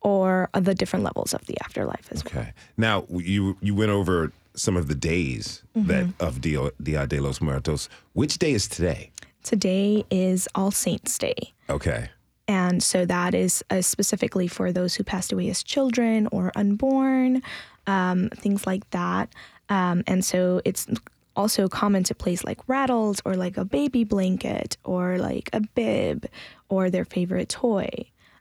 or 0.03 0.51
the 0.53 0.75
different 0.75 1.05
levels 1.09 1.33
of 1.33 1.43
the 1.47 1.57
afterlife 1.65 2.07
as 2.11 2.23
well. 2.23 2.43
Okay. 2.43 2.53
Now 2.77 3.07
you 3.09 3.57
you 3.63 3.75
went 3.75 3.93
over 4.01 4.31
some 4.55 4.77
of 4.77 4.89
the 4.89 4.99
days 5.13 5.63
that 5.75 6.07
of 6.21 6.41
Dia, 6.41 6.71
Dia 6.83 7.07
de 7.07 7.19
los 7.19 7.41
Muertos. 7.41 7.89
Which 8.13 8.39
day 8.39 8.53
is 8.53 8.69
today? 8.69 9.11
Today 9.43 10.05
is 10.11 10.49
All 10.55 10.71
Saints 10.71 11.17
Day. 11.19 11.55
Okay. 11.71 12.11
And 12.49 12.83
so 12.83 13.05
that 13.05 13.35
is 13.35 13.65
uh, 13.71 13.83
specifically 13.83 14.47
for 14.47 14.73
those 14.73 14.95
who 14.95 15.05
passed 15.05 15.33
away 15.33 15.49
as 15.51 15.63
children 15.63 16.29
or 16.31 16.53
unborn, 16.55 17.43
um, 17.87 18.29
things 18.31 18.67
like 18.67 18.89
that. 18.91 19.29
Um, 19.69 20.05
and 20.07 20.25
so 20.25 20.61
it's 20.65 20.87
also 21.35 21.69
common 21.69 22.05
to 22.05 22.15
place 22.15 22.45
like 22.45 22.61
rattles 22.69 23.21
or 23.25 23.35
like 23.35 23.57
a 23.57 23.65
baby 23.65 24.05
blanket 24.05 24.77
or 24.85 25.19
like 25.19 25.51
a 25.53 25.61
bib 25.61 26.27
or 26.69 26.89
their 26.89 27.05
favorite 27.05 27.49
toy 27.49 27.89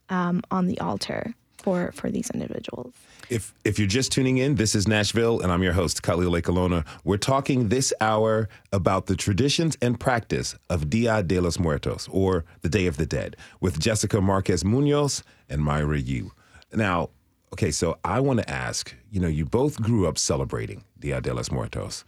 um, 0.10 0.42
on 0.52 0.68
the 0.68 0.80
altar 0.80 1.34
for, 1.66 1.92
for 1.94 2.12
these 2.12 2.30
individuals. 2.30 2.94
If 3.30 3.54
if 3.64 3.80
you're 3.80 3.88
just 4.00 4.12
tuning 4.12 4.38
in, 4.38 4.54
this 4.56 4.76
is 4.76 4.88
Nashville, 4.88 5.42
and 5.42 5.52
I'm 5.52 5.64
your 5.64 5.74
host, 5.74 6.04
Khalil 6.04 6.34
Ekulona. 6.40 6.86
We're 7.04 7.18
talking 7.18 7.70
this 7.70 7.92
hour 8.00 8.48
about 8.72 9.08
the 9.08 9.16
traditions 9.16 9.76
and 9.82 10.00
practice 10.00 10.56
of 10.70 10.92
Dia 10.92 11.24
de 11.24 11.40
los 11.40 11.58
Muertos, 11.58 12.08
or 12.12 12.46
the 12.62 12.70
Day 12.70 12.86
of 12.86 12.98
the 12.98 13.08
Dead, 13.08 13.36
with 13.62 13.80
Jessica 13.80 14.22
Marquez 14.22 14.64
Munoz 14.64 15.24
and 15.50 15.60
Mayra 15.62 16.00
Yu. 16.06 16.32
Now, 16.72 17.10
okay, 17.52 17.72
so 17.72 17.98
I 18.04 18.20
want 18.20 18.38
to 18.42 18.48
ask, 18.48 18.94
you 19.12 19.20
know, 19.20 19.28
you 19.28 19.44
both 19.44 19.82
grew 19.82 20.08
up 20.08 20.20
celebrating 20.20 20.84
Dia 21.00 21.20
de 21.20 21.34
los 21.34 21.50
Muertos. 21.50 22.06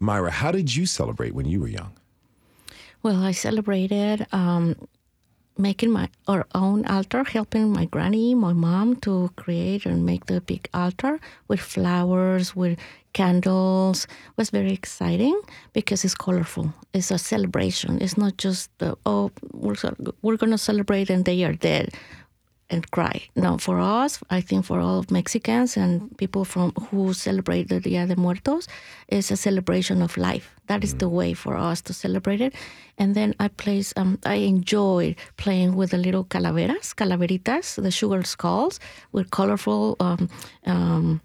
Mayra, 0.00 0.30
how 0.30 0.50
did 0.50 0.74
you 0.74 0.84
celebrate 0.84 1.32
when 1.32 1.46
you 1.46 1.60
were 1.60 1.68
young? 1.68 1.92
Well, 3.04 3.22
I 3.22 3.30
celebrated 3.30 4.26
um, 4.32 4.74
making 5.58 5.90
my 5.90 6.08
our 6.28 6.46
own 6.54 6.84
altar, 6.86 7.24
helping 7.24 7.72
my 7.72 7.84
granny, 7.86 8.34
my 8.34 8.52
mom 8.52 8.96
to 8.96 9.30
create 9.36 9.86
and 9.86 10.04
make 10.04 10.26
the 10.26 10.40
big 10.40 10.68
altar 10.74 11.18
with 11.48 11.60
flowers, 11.60 12.54
with 12.54 12.78
candles. 13.12 14.04
It 14.04 14.36
was 14.36 14.50
very 14.50 14.72
exciting 14.72 15.40
because 15.72 16.04
it's 16.04 16.14
colorful. 16.14 16.74
It's 16.92 17.10
a 17.10 17.18
celebration. 17.18 18.02
It's 18.02 18.18
not 18.18 18.36
just 18.36 18.70
the, 18.78 18.96
oh 19.06 19.30
we're 19.52 19.76
we're 20.22 20.36
gonna 20.36 20.58
celebrate 20.58 21.10
and 21.10 21.24
they 21.24 21.44
are 21.44 21.54
dead 21.54 21.94
and 22.70 22.90
cry. 22.90 23.22
Now, 23.36 23.56
for 23.58 23.78
us, 23.78 24.18
I 24.30 24.40
think 24.40 24.64
for 24.64 24.80
all 24.80 24.98
of 24.98 25.10
Mexicans 25.10 25.76
and 25.76 26.16
people 26.18 26.44
from 26.44 26.72
who 26.72 27.12
celebrate 27.12 27.68
the 27.68 27.80
Dia 27.80 28.06
de 28.06 28.16
Muertos, 28.16 28.66
it's 29.08 29.30
a 29.30 29.36
celebration 29.36 30.02
of 30.02 30.16
life. 30.16 30.54
That 30.66 30.82
is 30.82 30.94
the 30.94 31.08
way 31.08 31.32
for 31.34 31.56
us 31.56 31.80
to 31.82 31.92
celebrate 31.92 32.40
it. 32.40 32.54
And 32.98 33.14
then 33.14 33.34
I 33.38 33.48
place, 33.48 33.92
um, 33.96 34.18
I 34.24 34.36
enjoy 34.36 35.14
playing 35.36 35.76
with 35.76 35.90
the 35.90 35.98
little 35.98 36.24
calaveras, 36.24 36.94
calaveritas, 36.94 37.80
the 37.80 37.90
sugar 37.90 38.24
skulls 38.24 38.80
with 39.12 39.30
colorful 39.30 39.96
um, 40.00 40.28
um, 40.64 41.20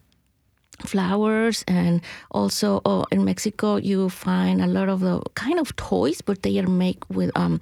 flowers 0.79 1.63
and 1.67 2.01
also 2.31 2.81
oh, 2.85 3.05
in 3.11 3.23
mexico 3.23 3.75
you 3.75 4.09
find 4.09 4.63
a 4.63 4.65
lot 4.65 4.89
of 4.89 4.99
the 5.01 5.21
kind 5.35 5.59
of 5.59 5.75
toys 5.75 6.21
but 6.21 6.41
they 6.41 6.57
are 6.57 6.67
made 6.67 6.97
with 7.09 7.29
um, 7.35 7.61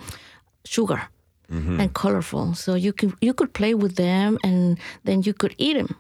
sugar 1.50 1.82
and 1.82 1.94
colorful. 1.94 2.54
So 2.56 2.76
you 2.76 2.94
could 2.94 3.14
you 3.22 3.34
could 3.34 3.54
play 3.54 3.74
with 3.74 3.96
them 3.96 4.38
and 4.44 4.78
then 5.04 5.22
you 5.24 5.34
could 5.34 5.56
eat 5.58 5.74
them 5.74 5.96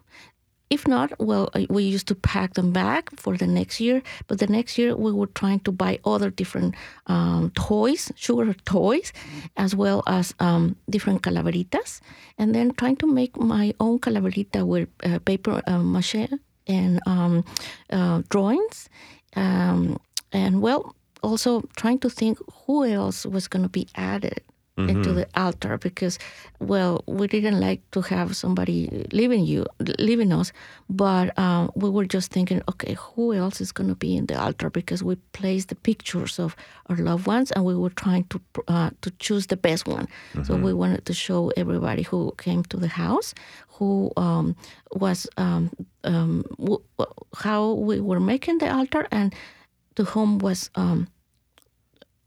if 0.69 0.87
not 0.87 1.11
well 1.19 1.49
uh, 1.55 1.65
we 1.69 1.83
used 1.83 2.07
to 2.07 2.13
pack 2.13 2.53
them 2.53 2.71
back 2.71 3.09
for 3.17 3.35
the 3.35 3.47
next 3.47 3.79
year 3.79 4.03
but 4.27 4.37
the 4.37 4.45
next 4.45 4.77
year 4.77 4.95
we 4.95 5.11
were 5.11 5.25
trying 5.33 5.59
to 5.59 5.71
buy 5.71 5.99
other 6.05 6.29
different 6.29 6.75
um, 7.07 7.51
toys 7.55 8.11
sugar 8.15 8.53
toys 8.65 9.11
as 9.57 9.75
well 9.75 10.03
as 10.05 10.35
um, 10.39 10.75
different 10.87 11.23
calaveritas 11.23 12.01
and 12.37 12.53
then 12.53 12.71
trying 12.71 12.95
to 12.95 13.07
make 13.07 13.35
my 13.37 13.73
own 13.79 13.97
calaverita 13.99 14.63
with 14.63 14.87
uh, 15.03 15.17
paper 15.19 15.61
uh, 15.65 15.79
mache 15.79 16.29
and 16.69 16.99
um, 17.05 17.43
uh, 17.89 18.21
drawings. 18.29 18.89
Um, 19.35 19.99
and 20.31 20.61
well, 20.61 20.95
also 21.21 21.63
trying 21.75 21.99
to 21.99 22.09
think 22.09 22.37
who 22.65 22.85
else 22.85 23.25
was 23.25 23.47
going 23.47 23.63
to 23.63 23.69
be 23.69 23.87
added 23.95 24.41
into 24.87 25.11
the 25.13 25.27
altar 25.35 25.77
because, 25.77 26.17
well, 26.59 27.03
we 27.07 27.27
didn't 27.27 27.59
like 27.59 27.81
to 27.91 28.01
have 28.01 28.35
somebody 28.35 29.05
leaving 29.11 29.43
you, 29.45 29.65
leaving 29.99 30.31
us, 30.31 30.51
but 30.89 31.33
uh, 31.37 31.67
we 31.75 31.89
were 31.89 32.05
just 32.05 32.31
thinking, 32.31 32.61
okay, 32.69 32.93
who 32.93 33.33
else 33.33 33.59
is 33.61 33.71
going 33.71 33.89
to 33.89 33.95
be 33.95 34.15
in 34.15 34.25
the 34.27 34.39
altar? 34.39 34.69
Because 34.69 35.03
we 35.03 35.15
placed 35.33 35.67
the 35.69 35.75
pictures 35.75 36.39
of 36.39 36.55
our 36.89 36.97
loved 36.97 37.27
ones, 37.27 37.51
and 37.51 37.65
we 37.65 37.75
were 37.75 37.89
trying 38.03 38.23
to 38.29 38.39
uh, 38.67 38.89
to 39.01 39.09
choose 39.19 39.47
the 39.47 39.57
best 39.57 39.87
one. 39.87 40.07
So 40.43 40.55
we 40.55 40.73
wanted 40.73 41.03
to 41.05 41.13
show 41.13 41.51
everybody 41.57 42.03
who 42.03 42.33
came 42.37 42.63
to 42.63 42.77
the 42.77 42.87
house 42.87 43.33
who 43.79 44.11
um, 44.17 44.55
was 44.91 45.27
um, 45.37 45.69
um, 46.03 46.43
w- 46.57 46.83
w- 46.97 47.13
how 47.43 47.73
we 47.73 47.99
were 48.01 48.19
making 48.19 48.57
the 48.59 48.69
altar 48.71 49.07
and 49.11 49.33
to 49.95 50.03
whom 50.03 50.37
was 50.39 50.69
um, 50.75 51.07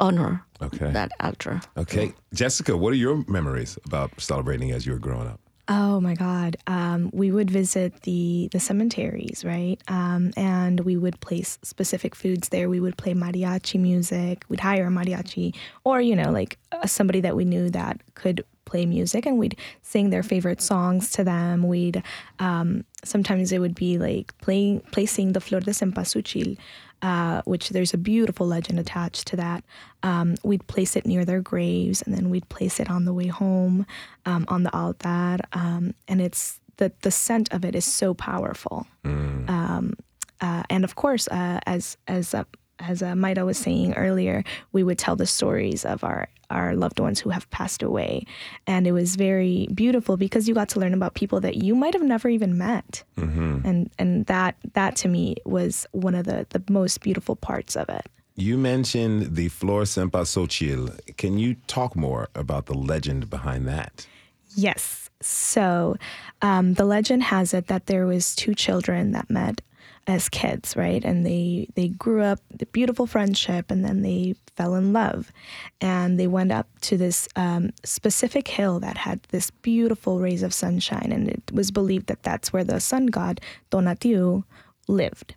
honor 0.03 0.45
Okay. 0.61 0.91
that 0.93 1.11
altar. 1.21 1.61
Okay. 1.77 2.13
Jessica, 2.35 2.77
what 2.77 2.93
are 2.93 2.97
your 3.07 3.25
memories 3.29 3.79
about 3.87 4.11
celebrating 4.21 4.71
as 4.77 4.85
you 4.87 4.93
were 4.93 4.99
growing 5.09 5.29
up? 5.29 5.39
Oh 5.69 6.01
my 6.01 6.15
God. 6.15 6.57
Um, 6.67 7.11
we 7.13 7.31
would 7.31 7.51
visit 7.51 8.03
the 8.03 8.49
the 8.55 8.59
cemeteries, 8.61 9.45
right? 9.45 9.79
Um, 9.89 10.33
and 10.37 10.81
we 10.81 10.97
would 10.97 11.19
place 11.21 11.51
specific 11.63 12.13
foods 12.23 12.49
there. 12.51 12.69
We 12.69 12.81
would 12.81 12.97
play 13.03 13.15
mariachi 13.15 13.79
music. 13.81 14.45
We'd 14.49 14.61
hire 14.61 14.87
a 14.89 14.91
mariachi, 14.91 15.55
or 15.85 16.01
you 16.01 16.17
know, 16.17 16.31
like 16.41 16.59
uh, 16.73 16.87
somebody 16.87 17.21
that 17.27 17.37
we 17.37 17.45
knew 17.45 17.71
that 17.71 17.95
could 18.15 18.45
play 18.65 18.87
music, 18.87 19.25
and 19.27 19.39
we'd 19.39 19.57
sing 19.83 20.11
their 20.11 20.25
favorite 20.25 20.61
songs 20.61 21.11
to 21.17 21.23
them. 21.25 21.63
We'd 21.75 22.03
um, 22.41 22.85
sometimes 23.05 23.53
it 23.53 23.61
would 23.61 23.77
be 23.87 23.99
like 23.99 24.37
playing 24.39 24.81
placing 24.91 25.33
the 25.33 25.41
flor 25.41 25.61
de 25.61 25.71
cempasúchil 25.71 26.59
uh, 27.03 27.43
which 27.45 27.71
there's 27.71 27.93
a 27.93 27.99
beautiful 27.99 28.47
legend 28.47 28.79
attached 28.79 29.27
to 29.29 29.37
that. 29.37 29.65
Um, 30.03 30.37
we'd 30.43 30.67
place 30.67 30.97
it 30.97 31.05
near 31.05 31.25
their 31.25 31.41
graves, 31.41 32.03
and 32.03 32.15
then 32.15 32.31
we'd 32.31 32.49
place 32.49 32.81
it 32.81 32.91
on 32.91 33.05
the 33.05 33.13
way 33.13 33.27
home 33.27 33.87
um, 34.25 34.47
on 34.49 34.63
the 34.63 34.75
altar. 34.75 35.39
Um, 35.53 35.95
and 36.09 36.21
it's 36.21 36.61
the 36.79 36.93
the 37.03 37.11
scent 37.11 37.53
of 37.53 37.65
it 37.65 37.75
is 37.75 37.85
so 37.85 38.15
powerful. 38.15 38.87
Mm. 39.05 39.95
Uh, 40.43 40.65
and 40.69 40.85
of 40.85 40.97
course, 40.97 41.29
uh, 41.29 41.61
as 41.67 41.97
as 42.09 42.35
uh, 42.35 42.45
as 42.81 43.01
uh, 43.01 43.15
Maida 43.15 43.45
was 43.45 43.57
saying 43.57 43.95
earlier, 43.95 44.43
we 44.73 44.83
would 44.83 44.99
tell 44.99 45.15
the 45.15 45.27
stories 45.27 45.85
of 45.85 46.03
our 46.03 46.29
our 46.53 46.75
loved 46.75 47.01
ones 47.01 47.21
who 47.21 47.31
have 47.31 47.51
passed 47.51 47.83
away, 47.83 48.25
and 48.67 48.87
it 48.87 48.93
was 48.93 49.17
very 49.17 49.69
beautiful 49.75 50.17
because 50.17 50.49
you 50.49 50.55
got 50.55 50.69
to 50.71 50.81
learn 50.81 50.95
about 50.95 51.15
people 51.15 51.41
that 51.41 51.57
you 51.57 51.75
might 51.75 51.95
have 51.95 52.03
never 52.03 52.29
even 52.29 52.59
met, 52.59 53.03
mm-hmm. 53.17 53.61
and 53.65 53.91
and 53.99 54.27
that 54.27 54.57
that 54.75 54.97
to 54.97 55.09
me 55.09 55.37
was 55.45 55.87
one 55.93 56.15
of 56.15 56.25
the 56.27 56.47
the 56.51 56.63
most 56.71 57.01
beautiful 57.01 57.37
parts 57.37 57.77
of 57.77 57.89
it. 57.89 58.07
You 58.35 58.57
mentioned 58.57 59.37
the 59.37 59.49
Flor 59.49 59.83
Cempasúchil. 59.83 61.17
Can 61.17 61.39
you 61.39 61.57
talk 61.67 61.95
more 61.95 62.29
about 62.35 62.67
the 62.67 62.75
legend 62.75 63.29
behind 63.29 63.69
that? 63.69 64.07
Yes. 64.55 65.11
So, 65.21 65.97
um, 66.41 66.75
the 66.75 66.85
legend 66.85 67.23
has 67.25 67.55
it 67.55 67.67
that 67.69 67.87
there 67.87 68.07
was 68.07 68.35
two 68.35 68.55
children 68.55 69.13
that 69.13 69.31
met 69.31 69.61
as 70.07 70.29
kids, 70.29 70.77
right? 70.77 71.05
And 71.05 71.25
they 71.25 71.69
they 71.75 71.89
grew 71.89 72.23
up 72.23 72.41
the 72.51 72.67
beautiful 72.67 73.07
friendship, 73.07 73.71
and 73.71 73.85
then 73.85 74.03
they 74.03 74.35
fell 74.57 74.75
in 74.75 74.93
love, 74.93 75.33
and 75.81 76.19
they 76.19 76.27
went 76.27 76.53
up 76.53 76.67
to 76.83 76.97
this 76.97 77.29
um, 77.37 77.71
specific 77.85 78.49
hill 78.49 78.81
that 78.81 78.99
had 78.99 79.23
this 79.31 79.51
beautiful 79.51 80.21
rays 80.21 80.43
of 80.43 80.53
sunshine, 80.53 81.13
and 81.13 81.29
it 81.29 81.43
was 81.53 81.71
believed 81.71 82.07
that 82.07 82.23
that's 82.23 82.53
where 82.53 82.65
the 82.65 82.81
sun 82.81 83.07
god 83.07 83.41
Tonatiuh 83.71 84.45
lived. 84.89 85.35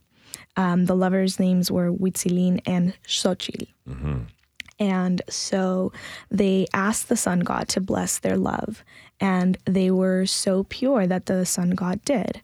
Um, 0.58 0.86
the 0.86 0.96
lovers' 0.96 1.40
names 1.40 1.70
were 1.70 1.92
Huitzilin 1.92 2.62
and 2.66 2.94
Xochitl. 3.06 3.68
Mm-hmm. 3.88 4.20
And 4.80 5.22
so 5.30 5.92
they 6.30 6.68
asked 6.74 7.08
the 7.08 7.16
sun 7.16 7.42
god 7.42 7.68
to 7.70 7.82
bless 7.82 8.20
their 8.20 8.38
love. 8.38 8.84
And 9.20 9.58
they 9.66 9.92
were 9.92 10.26
so 10.26 10.64
pure 10.66 11.08
that 11.08 11.28
the 11.28 11.46
sun 11.46 11.72
god 11.72 12.04
did. 12.04 12.42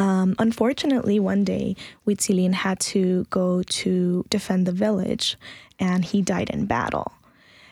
Um, 0.00 0.34
unfortunately, 0.38 1.20
one 1.20 1.44
day, 1.44 1.76
Huitzilin 2.06 2.54
had 2.54 2.80
to 2.80 3.26
go 3.28 3.62
to 3.62 4.24
defend 4.30 4.66
the 4.66 4.72
village 4.72 5.36
and 5.78 6.04
he 6.04 6.22
died 6.22 6.48
in 6.48 6.64
battle. 6.64 7.12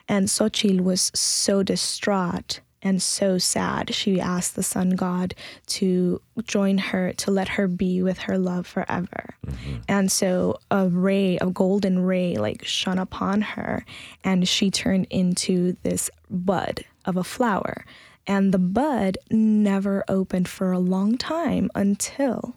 And 0.07 0.27
Xochitl 0.27 0.81
was 0.81 1.11
so 1.15 1.63
distraught 1.63 2.61
and 2.81 3.01
so 3.01 3.39
sad. 3.39 3.93
She 3.93 4.21
asked 4.21 4.55
the 4.55 4.63
sun 4.63 4.91
god 4.91 5.33
to 5.67 6.21
join 6.45 6.77
her, 6.77 7.13
to 7.13 7.31
let 7.31 7.49
her 7.49 7.67
be 7.67 8.01
with 8.03 8.19
her 8.19 8.37
love 8.37 8.67
forever. 8.67 9.35
Mm-hmm. 9.45 9.77
And 9.87 10.11
so 10.11 10.59
a 10.69 10.87
ray, 10.87 11.37
a 11.37 11.47
golden 11.47 11.99
ray, 11.99 12.35
like 12.35 12.63
shone 12.63 12.99
upon 12.99 13.41
her, 13.41 13.85
and 14.23 14.47
she 14.47 14.69
turned 14.69 15.07
into 15.09 15.75
this 15.81 16.09
bud 16.29 16.85
of 17.05 17.17
a 17.17 17.23
flower 17.23 17.85
and 18.29 18.53
the 18.53 18.59
bud 18.59 19.17
never 19.31 20.03
opened 20.07 20.47
for 20.47 20.71
a 20.71 20.77
long 20.77 21.17
time 21.17 21.69
until 21.73 22.55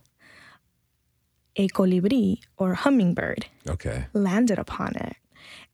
a 1.56 1.66
colibri 1.68 2.40
or 2.58 2.74
hummingbird 2.74 3.46
okay. 3.66 4.04
landed 4.12 4.58
upon 4.58 4.94
it. 4.96 5.16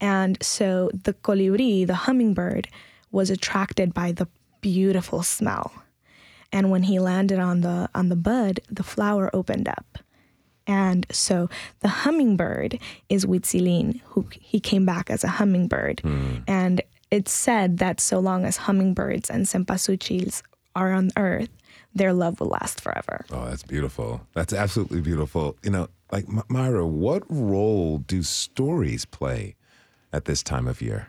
And 0.00 0.38
so 0.40 0.90
the 0.94 1.14
colibri, 1.14 1.84
the 1.84 2.06
hummingbird, 2.06 2.68
was 3.10 3.28
attracted 3.28 3.92
by 3.92 4.12
the 4.12 4.28
beautiful 4.60 5.24
smell. 5.24 5.72
And 6.52 6.70
when 6.70 6.84
he 6.84 7.00
landed 7.00 7.40
on 7.40 7.62
the 7.62 7.90
on 7.92 8.08
the 8.08 8.16
bud, 8.16 8.60
the 8.70 8.84
flower 8.84 9.28
opened 9.34 9.68
up. 9.68 9.98
And 10.66 11.06
so 11.10 11.48
the 11.80 11.88
hummingbird 11.88 12.78
is 13.08 13.26
Huitzilin, 13.26 14.00
who 14.04 14.28
he 14.30 14.60
came 14.60 14.84
back 14.86 15.10
as 15.10 15.24
a 15.24 15.28
hummingbird. 15.28 16.02
Mm. 16.04 16.44
And 16.46 16.82
it's 17.10 17.32
said 17.32 17.78
that 17.78 18.00
so 18.00 18.18
long 18.18 18.44
as 18.44 18.56
hummingbirds 18.58 19.30
and 19.30 19.46
cempasúchils 19.46 20.42
are 20.74 20.92
on 20.92 21.10
earth, 21.16 21.50
their 21.94 22.12
love 22.12 22.40
will 22.40 22.48
last 22.48 22.80
forever. 22.80 23.24
Oh, 23.30 23.46
that's 23.46 23.62
beautiful. 23.62 24.26
That's 24.34 24.52
absolutely 24.52 25.00
beautiful. 25.00 25.56
You 25.62 25.70
know, 25.70 25.88
like 26.12 26.26
Mayra, 26.26 26.86
what 26.86 27.22
role 27.28 27.98
do 27.98 28.22
stories 28.22 29.04
play 29.04 29.56
at 30.12 30.24
this 30.24 30.42
time 30.42 30.68
of 30.68 30.80
year? 30.80 31.08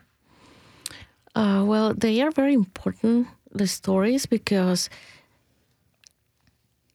Uh, 1.36 1.64
well, 1.66 1.94
they 1.94 2.22
are 2.22 2.32
very 2.32 2.54
important, 2.54 3.28
the 3.52 3.68
stories, 3.68 4.26
because 4.26 4.90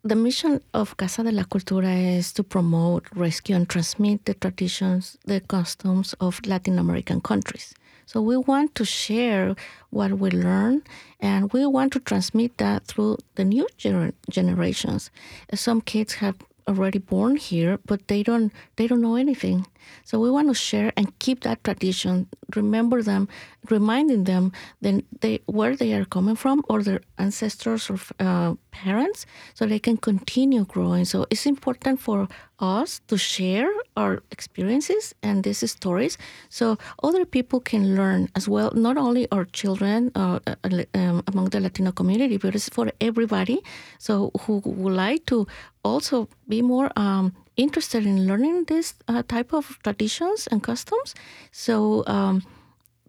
the 0.02 0.16
mission 0.16 0.60
of 0.74 0.96
Casa 0.96 1.22
de 1.22 1.32
la 1.32 1.44
Cultura 1.44 2.18
is 2.18 2.32
to 2.32 2.42
promote, 2.42 3.06
rescue, 3.14 3.54
and 3.54 3.68
transmit 3.68 4.24
the 4.24 4.34
traditions, 4.34 5.16
the 5.24 5.40
customs 5.40 6.14
of 6.20 6.44
Latin 6.46 6.78
American 6.78 7.20
countries. 7.20 7.74
So 8.06 8.20
we 8.20 8.36
want 8.36 8.74
to 8.76 8.84
share 8.84 9.54
what 9.90 10.12
we 10.18 10.30
learn 10.30 10.82
and 11.20 11.52
we 11.52 11.66
want 11.66 11.92
to 11.94 12.00
transmit 12.00 12.58
that 12.58 12.86
through 12.86 13.18
the 13.36 13.44
new 13.44 13.66
gener- 13.78 14.14
generations. 14.30 15.10
Some 15.54 15.80
kids 15.80 16.14
have 16.14 16.36
already 16.66 16.98
born 16.98 17.36
here, 17.36 17.78
but 17.84 18.08
they 18.08 18.22
don't 18.22 18.52
they 18.76 18.86
don't 18.86 19.00
know 19.00 19.16
anything. 19.16 19.66
So 20.04 20.18
we 20.18 20.30
want 20.30 20.48
to 20.48 20.54
share 20.54 20.92
and 20.96 21.16
keep 21.18 21.40
that 21.40 21.62
tradition. 21.62 22.26
Remember 22.56 23.02
them, 23.02 23.28
reminding 23.70 24.24
them 24.24 24.52
then 24.80 25.02
they 25.20 25.40
where 25.46 25.76
they 25.76 25.92
are 25.92 26.04
coming 26.04 26.36
from 26.36 26.62
or 26.68 26.82
their 26.82 27.00
ancestors 27.18 27.90
or 27.90 27.98
uh, 28.18 28.54
parents, 28.70 29.26
so 29.54 29.66
they 29.66 29.78
can 29.78 29.96
continue 29.96 30.64
growing. 30.64 31.04
So 31.04 31.26
it's 31.30 31.46
important 31.46 32.00
for 32.00 32.28
us 32.58 33.00
to 33.08 33.16
share 33.16 33.68
our 33.96 34.22
experiences 34.30 35.14
and 35.22 35.44
these 35.44 35.68
stories, 35.70 36.18
so 36.48 36.78
other 37.02 37.24
people 37.24 37.60
can 37.60 37.96
learn 37.96 38.28
as 38.34 38.48
well. 38.48 38.70
Not 38.74 38.96
only 38.96 39.26
our 39.30 39.44
children 39.44 40.10
uh, 40.14 40.38
uh 40.46 40.54
um, 40.94 41.22
among 41.26 41.50
the 41.50 41.60
Latino 41.60 41.92
community, 41.92 42.36
but 42.36 42.54
it's 42.54 42.68
for 42.68 42.90
everybody. 43.00 43.62
So 43.98 44.30
who 44.42 44.62
would 44.64 44.94
like 44.94 45.26
to 45.26 45.46
also 45.84 46.28
be 46.48 46.62
more 46.62 46.90
um, 46.96 47.32
interested 47.56 48.06
in 48.06 48.26
learning 48.26 48.64
this 48.64 48.94
uh, 49.08 49.22
type 49.22 49.52
of 49.52 49.78
traditions 49.82 50.48
and 50.50 50.62
customs. 50.62 51.14
So 51.52 52.04
um, 52.06 52.42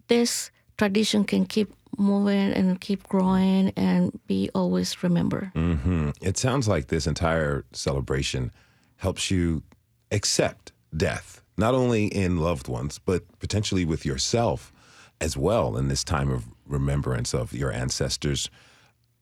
this 0.08 0.50
tradition 0.76 1.24
can 1.24 1.46
keep 1.46 1.72
moving 1.98 2.52
and 2.52 2.80
keep 2.80 3.02
growing 3.08 3.72
and 3.76 4.18
be 4.26 4.50
always 4.54 5.02
remembered. 5.02 5.50
Mm-hmm. 5.54 6.10
It 6.20 6.36
sounds 6.36 6.68
like 6.68 6.88
this 6.88 7.06
entire 7.06 7.64
celebration 7.72 8.52
helps 8.98 9.30
you 9.30 9.62
accept 10.10 10.72
death, 10.96 11.42
not 11.56 11.74
only 11.74 12.06
in 12.06 12.38
loved 12.38 12.68
ones, 12.68 12.98
but 12.98 13.22
potentially 13.38 13.84
with 13.84 14.04
yourself 14.06 14.72
as 15.20 15.36
well 15.36 15.76
in 15.76 15.88
this 15.88 16.04
time 16.04 16.30
of 16.30 16.46
remembrance 16.66 17.34
of 17.34 17.52
your 17.52 17.72
ancestors. 17.72 18.50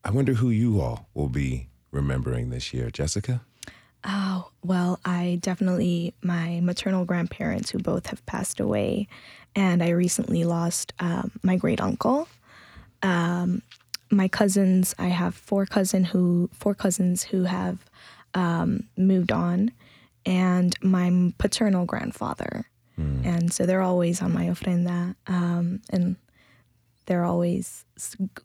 I 0.04 0.10
wonder 0.10 0.34
who 0.34 0.50
you 0.50 0.80
all 0.80 1.08
will 1.14 1.28
be 1.28 1.68
remembering 1.90 2.50
this 2.50 2.74
year, 2.74 2.90
Jessica? 2.90 3.40
Oh, 4.04 4.50
well, 4.62 5.00
I 5.04 5.38
definitely, 5.40 6.14
my 6.22 6.60
maternal 6.60 7.06
grandparents 7.06 7.70
who 7.70 7.78
both 7.78 8.08
have 8.08 8.24
passed 8.26 8.60
away, 8.60 9.08
and 9.56 9.82
I 9.82 9.90
recently 9.90 10.44
lost 10.44 10.92
um, 10.98 11.32
my 11.42 11.56
great 11.56 11.80
uncle. 11.80 12.28
Um, 13.02 13.62
my 14.10 14.28
cousins, 14.28 14.94
I 14.98 15.08
have 15.08 15.34
four 15.34 15.64
cousin 15.64 16.04
who 16.04 16.50
four 16.52 16.74
cousins 16.74 17.22
who 17.22 17.44
have 17.44 17.78
um, 18.34 18.84
moved 18.96 19.32
on, 19.32 19.70
and 20.26 20.76
my 20.82 21.32
paternal 21.38 21.84
grandfather, 21.84 22.68
mm. 22.98 23.24
and 23.24 23.52
so 23.52 23.66
they're 23.66 23.82
always 23.82 24.22
on 24.22 24.32
my 24.32 24.46
ofrenda, 24.46 25.14
um, 25.26 25.80
and 25.90 26.16
there 27.06 27.22
are 27.22 27.26
always 27.26 27.84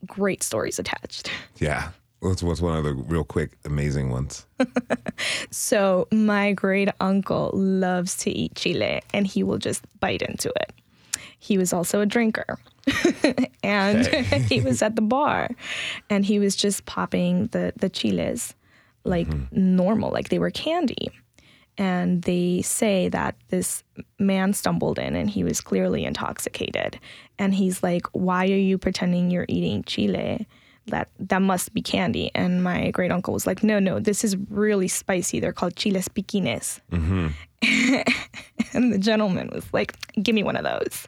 great 0.06 0.44
stories 0.44 0.80
attached. 0.80 1.32
Yeah, 1.58 1.90
What's 2.22 2.44
what's 2.44 2.60
one 2.60 2.78
of 2.78 2.84
the 2.84 2.94
real 2.94 3.24
quick 3.24 3.52
amazing 3.64 4.10
ones? 4.10 4.46
so 5.52 6.08
my 6.12 6.52
great 6.52 6.90
uncle 7.00 7.52
loves 7.54 8.18
to 8.18 8.32
eat 8.32 8.56
chile, 8.56 9.02
and 9.14 9.26
he 9.26 9.42
will 9.42 9.58
just 9.58 9.86
bite 10.02 10.22
into 10.22 10.50
it. 10.58 10.74
He 11.40 11.58
was 11.58 11.72
also 11.72 12.02
a 12.02 12.06
drinker, 12.06 12.60
and 13.64 14.06
he 14.06 14.60
was 14.60 14.82
at 14.82 14.98
the 14.98 15.02
bar, 15.02 15.50
and 16.10 16.26
he 16.26 16.40
was 16.40 16.58
just 16.58 16.86
popping 16.86 17.48
the 17.48 17.72
the 17.78 17.90
chiles 17.90 18.54
like 19.04 19.28
mm-hmm. 19.28 19.76
normal, 19.76 20.12
like 20.12 20.30
they 20.30 20.40
were 20.40 20.52
candy. 20.52 21.10
And 21.78 22.24
they 22.24 22.62
say 22.62 23.08
that 23.10 23.36
this 23.48 23.84
man 24.20 24.52
stumbled 24.52 25.00
in 25.00 25.16
and 25.16 25.30
he 25.30 25.46
was 25.46 25.62
clearly 25.62 26.04
intoxicated. 26.04 27.00
And 27.38 27.54
he's 27.54 27.82
like, 27.82 28.06
Why 28.12 28.46
are 28.46 28.58
you 28.58 28.78
pretending 28.78 29.32
you're 29.32 29.46
eating 29.48 29.84
chile? 29.84 30.46
that 30.90 31.10
that 31.20 31.42
must 31.42 31.74
be 31.74 31.82
candy. 31.82 32.32
And 32.36 32.64
my 32.64 32.92
great 32.92 33.12
uncle 33.12 33.34
was 33.34 33.48
like, 33.48 33.64
no, 33.64 33.80
no, 33.80 34.00
this 34.00 34.24
is 34.24 34.36
really 34.50 34.88
spicy. 34.88 35.40
They're 35.40 35.54
called 35.54 35.76
chiles 35.76 36.08
piquines. 36.08 36.82
and 38.74 38.94
the 38.94 38.98
gentleman 38.98 39.50
was 39.54 39.66
like, 39.74 39.96
give 40.22 40.36
me 40.36 40.44
one 40.44 40.56
of 40.56 40.64
those. 40.64 41.08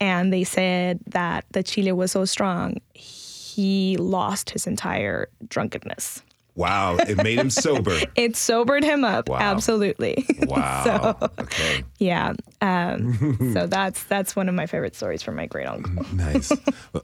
And 0.00 0.32
they 0.32 0.44
said 0.44 1.00
that 1.06 1.44
the 1.52 1.62
chile 1.62 1.92
was 1.92 2.12
so 2.12 2.24
strong, 2.24 2.80
he 2.94 3.96
lost 3.98 4.50
his 4.50 4.66
entire 4.66 5.28
drunkenness. 5.48 6.22
Wow, 6.56 6.96
it 6.96 7.16
made 7.22 7.38
him 7.38 7.50
sober. 7.50 7.96
It 8.16 8.36
sobered 8.36 8.84
him 8.84 9.02
up, 9.04 9.28
Wow. 9.28 9.38
absolutely. 9.40 10.24
Wow. 10.46 11.16
okay. 11.38 11.82
Yeah. 11.98 12.34
Um, 12.60 13.50
so 13.54 13.66
that's 13.66 14.04
that's 14.04 14.36
one 14.36 14.48
of 14.48 14.54
my 14.54 14.66
favorite 14.66 14.94
stories 14.94 15.22
from 15.22 15.34
my 15.36 15.46
great 15.46 15.66
uncle. 15.66 16.04
Nice. 16.14 16.52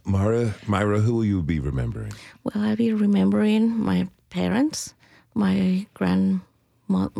Mara, 0.04 0.54
Mayra, 0.66 1.00
who 1.02 1.14
will 1.14 1.24
you 1.24 1.42
be 1.42 1.58
remembering? 1.58 2.12
Well, 2.44 2.62
I'll 2.64 2.76
be 2.76 2.92
remembering 2.92 3.76
my 3.76 4.06
parents, 4.30 4.94
my 5.34 5.86
grand, 5.94 6.40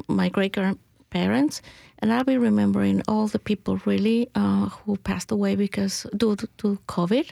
my 0.08 0.28
great 0.28 0.52
grandparents, 0.52 1.62
and 1.98 2.12
I'll 2.12 2.24
be 2.24 2.38
remembering 2.38 3.02
all 3.08 3.26
the 3.26 3.38
people 3.38 3.80
really 3.86 4.28
uh, 4.34 4.68
who 4.68 4.96
passed 4.98 5.30
away 5.32 5.56
because 5.56 6.06
due 6.16 6.36
to, 6.36 6.46
to 6.58 6.78
COVID. 6.86 7.26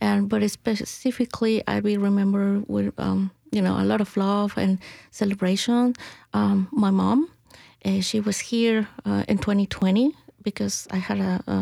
And 0.00 0.28
but 0.28 0.42
specifically, 0.50 1.62
I'll 1.66 1.80
be 1.82 1.96
remember 1.96 2.60
with 2.66 2.92
um, 2.98 3.30
you 3.54 3.62
know 3.62 3.76
a 3.80 3.84
lot 3.84 4.00
of 4.00 4.16
love 4.16 4.58
and 4.58 4.78
celebration. 5.10 5.94
Um, 6.32 6.68
my 6.72 6.90
mom, 6.90 7.28
uh, 7.84 8.00
she 8.00 8.20
was 8.20 8.38
here 8.40 8.88
uh, 9.06 9.24
in 9.28 9.38
2020 9.38 10.12
because 10.42 10.86
I 10.90 10.98
had 10.98 11.18
a, 11.20 11.40
a, 11.46 11.56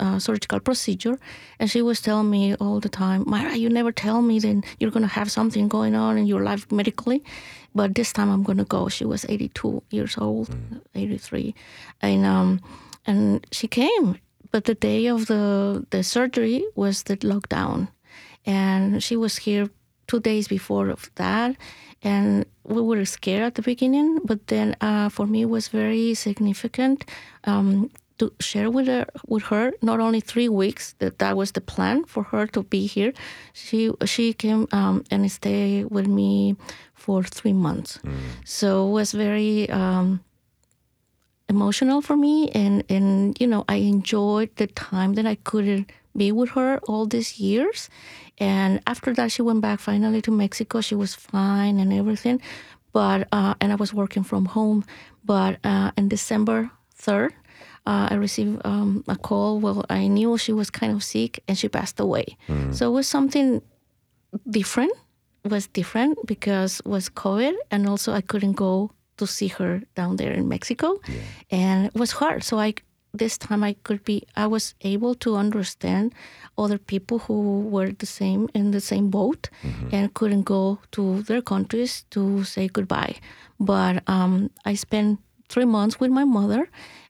a 0.00 0.04
a 0.16 0.20
surgical 0.20 0.60
procedure, 0.60 1.16
and 1.60 1.70
she 1.70 1.82
was 1.82 2.00
telling 2.00 2.28
me 2.30 2.54
all 2.56 2.80
the 2.80 2.88
time, 2.88 3.24
Mayra, 3.24 3.56
you 3.56 3.68
never 3.70 3.92
tell 3.92 4.20
me 4.22 4.40
then 4.40 4.64
you're 4.80 4.90
gonna 4.90 5.06
have 5.20 5.30
something 5.30 5.68
going 5.68 5.94
on 5.94 6.18
in 6.18 6.26
your 6.26 6.42
life 6.42 6.66
medically, 6.72 7.22
but 7.74 7.94
this 7.94 8.12
time 8.12 8.30
I'm 8.30 8.42
gonna 8.42 8.64
go. 8.64 8.88
She 8.88 9.04
was 9.04 9.24
82 9.28 9.82
years 9.90 10.16
old, 10.18 10.48
83, 10.94 11.54
and 12.02 12.24
um, 12.26 12.60
and 13.06 13.46
she 13.52 13.68
came, 13.68 14.18
but 14.50 14.64
the 14.64 14.74
day 14.74 15.06
of 15.06 15.26
the 15.26 15.86
the 15.90 16.02
surgery 16.02 16.64
was 16.74 17.02
the 17.04 17.16
lockdown, 17.18 17.88
and 18.44 19.02
she 19.02 19.16
was 19.16 19.36
here 19.46 19.68
two 20.06 20.20
days 20.20 20.48
before 20.48 20.88
of 20.88 21.10
that 21.16 21.56
and 22.02 22.46
we 22.64 22.80
were 22.80 23.04
scared 23.04 23.42
at 23.42 23.54
the 23.54 23.62
beginning 23.62 24.18
but 24.24 24.46
then 24.46 24.76
uh, 24.80 25.08
for 25.08 25.26
me 25.26 25.42
it 25.42 25.50
was 25.50 25.68
very 25.68 26.14
significant 26.14 27.04
um, 27.44 27.90
to 28.18 28.32
share 28.40 28.70
with 28.70 28.86
her 28.86 29.06
with 29.26 29.44
her 29.44 29.72
not 29.82 30.00
only 30.00 30.20
three 30.20 30.48
weeks 30.48 30.94
that 31.00 31.18
that 31.18 31.36
was 31.36 31.52
the 31.52 31.60
plan 31.60 32.04
for 32.04 32.22
her 32.22 32.46
to 32.46 32.62
be 32.62 32.86
here 32.86 33.12
she 33.52 33.90
she 34.04 34.32
came 34.32 34.66
um, 34.72 35.04
and 35.10 35.30
stayed 35.30 35.84
with 35.90 36.06
me 36.06 36.56
for 37.06 37.22
three 37.22 37.52
months. 37.52 38.00
So 38.44 38.88
it 38.88 38.90
was 38.90 39.12
very 39.12 39.70
um, 39.70 40.20
emotional 41.48 42.00
for 42.00 42.16
me 42.16 42.50
and 42.50 42.82
and 42.88 43.40
you 43.40 43.46
know 43.46 43.64
I 43.68 43.76
enjoyed 43.76 44.50
the 44.56 44.66
time 44.66 45.14
that 45.14 45.26
I 45.26 45.36
couldn't 45.36 45.92
be 46.16 46.32
with 46.32 46.50
her 46.50 46.78
all 46.88 47.06
these 47.06 47.38
years. 47.38 47.88
And 48.38 48.80
after 48.86 49.14
that 49.14 49.32
she 49.32 49.42
went 49.42 49.60
back 49.60 49.80
finally 49.80 50.20
to 50.22 50.30
Mexico. 50.30 50.80
She 50.80 50.94
was 50.94 51.14
fine 51.14 51.78
and 51.80 51.92
everything 51.92 52.40
but 52.92 53.28
uh, 53.32 53.54
and 53.60 53.72
I 53.72 53.76
was 53.76 53.92
working 53.92 54.24
from 54.24 54.46
home. 54.46 54.84
But 55.24 55.58
uh, 55.64 55.90
in 55.98 56.08
December 56.08 56.70
3rd 56.98 57.32
uh, 57.86 58.08
I 58.10 58.14
received 58.14 58.60
um, 58.64 59.04
a 59.08 59.16
call. 59.16 59.60
Well 59.60 59.84
I 59.90 60.06
knew 60.08 60.36
she 60.38 60.52
was 60.52 60.70
kind 60.70 60.92
of 60.92 61.02
sick 61.04 61.42
and 61.48 61.56
she 61.58 61.68
passed 61.68 62.00
away. 62.00 62.36
So 62.72 62.88
it 62.88 62.92
was 62.92 63.06
something 63.06 63.62
different 64.50 64.92
It 65.44 65.50
was 65.52 65.66
different 65.68 66.18
because 66.26 66.80
it 66.80 66.88
was 66.88 67.08
COVID 67.08 67.54
and 67.70 67.88
also 67.88 68.12
I 68.12 68.20
couldn't 68.20 68.54
go 68.54 68.90
to 69.18 69.26
see 69.26 69.48
her 69.48 69.80
down 69.94 70.16
there 70.16 70.32
in 70.32 70.48
Mexico. 70.48 71.00
And 71.50 71.86
it 71.86 71.94
was 71.94 72.10
hard. 72.12 72.42
So 72.44 72.58
I 72.58 72.74
this 73.18 73.38
time 73.38 73.62
I 73.70 73.74
could 73.86 74.02
be 74.04 74.16
I 74.36 74.46
was 74.46 74.74
able 74.80 75.14
to 75.24 75.36
understand 75.36 76.14
other 76.56 76.78
people 76.78 77.18
who 77.26 77.38
were 77.74 77.90
the 78.02 78.06
same 78.06 78.48
in 78.54 78.70
the 78.70 78.80
same 78.80 79.06
boat 79.10 79.48
and 79.92 80.12
couldn't 80.14 80.44
go 80.44 80.78
to 80.96 81.22
their 81.28 81.42
countries 81.42 82.04
to 82.10 82.44
say 82.44 82.68
goodbye 82.68 83.14
but 83.58 83.94
um, 84.06 84.50
I 84.70 84.74
spent 84.76 85.18
three 85.48 85.64
months 85.66 86.00
with 86.00 86.10
my 86.10 86.24
mother 86.24 86.68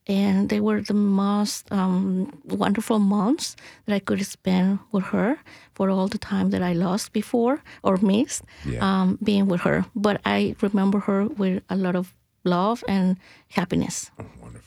and 0.08 0.48
they 0.50 0.60
were 0.60 0.80
the 0.82 0.94
most 0.94 1.66
um, 1.72 2.30
wonderful 2.44 2.98
months 2.98 3.56
that 3.86 3.94
I 3.94 3.98
could 3.98 4.24
spend 4.24 4.78
with 4.92 5.04
her 5.14 5.38
for 5.74 5.90
all 5.90 6.06
the 6.08 6.18
time 6.18 6.50
that 6.50 6.62
I 6.62 6.72
lost 6.74 7.12
before 7.12 7.56
or 7.82 7.96
missed 7.96 8.42
Yeah. 8.64 8.80
um, 8.86 9.18
being 9.22 9.46
with 9.48 9.62
her. 9.62 9.84
But 9.96 10.20
I 10.24 10.54
remember 10.62 10.98
her 11.08 11.26
with 11.26 11.62
a 11.68 11.76
lot 11.76 11.96
of 11.96 12.14
love 12.44 12.84
and 12.86 13.16
happiness. 13.58 14.10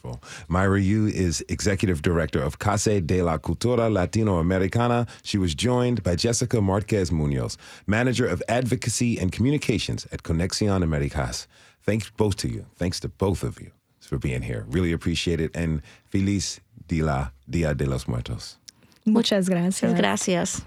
Wonderful. 0.09 0.29
Mayra 0.49 0.83
Yu 0.83 1.07
is 1.07 1.43
Executive 1.49 2.01
Director 2.01 2.41
of 2.41 2.59
Casa 2.59 3.01
de 3.01 3.21
la 3.21 3.37
Cultura 3.37 3.89
Latinoamericana. 3.89 5.07
She 5.23 5.37
was 5.37 5.53
joined 5.55 6.03
by 6.03 6.15
Jessica 6.15 6.61
Marquez 6.61 7.11
Munoz, 7.11 7.57
Manager 7.85 8.25
of 8.25 8.41
Advocacy 8.47 9.19
and 9.19 9.31
Communications 9.31 10.07
at 10.11 10.23
Conexion 10.23 10.83
Americas. 10.83 11.47
Thanks 11.83 12.09
both 12.09 12.35
to 12.37 12.47
you. 12.47 12.65
Thanks 12.75 12.99
to 13.01 13.07
both 13.07 13.43
of 13.43 13.59
you 13.59 13.71
for 13.99 14.17
being 14.17 14.41
here. 14.41 14.65
Really 14.69 14.91
appreciate 14.91 15.39
it. 15.39 15.51
And 15.55 15.81
Feliz 16.05 16.59
Dia 16.87 17.31
de 17.47 17.85
los 17.85 18.07
Muertos. 18.07 18.57
Muchas 19.05 19.49
gracias. 19.49 19.93
Gracias. 19.93 20.61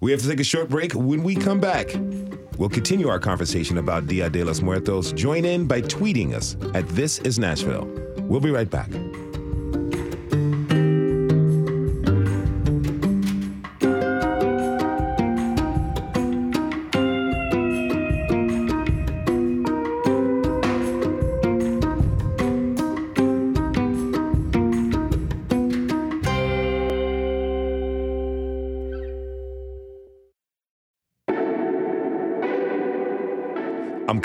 We 0.00 0.10
have 0.12 0.20
to 0.22 0.28
take 0.28 0.40
a 0.40 0.44
short 0.44 0.68
break. 0.68 0.92
When 0.94 1.22
we 1.22 1.34
come 1.34 1.60
back, 1.60 1.94
we'll 2.56 2.68
continue 2.68 3.08
our 3.08 3.18
conversation 3.18 3.78
about 3.78 4.06
Dia 4.06 4.30
de 4.30 4.44
los 4.44 4.60
Muertos. 4.60 5.12
Join 5.12 5.44
in 5.44 5.66
by 5.66 5.82
tweeting 5.82 6.34
us 6.34 6.56
at 6.74 6.88
This 6.88 7.18
Is 7.20 7.38
Nashville. 7.38 7.86
We'll 8.20 8.40
be 8.40 8.50
right 8.50 8.70
back. 8.70 8.90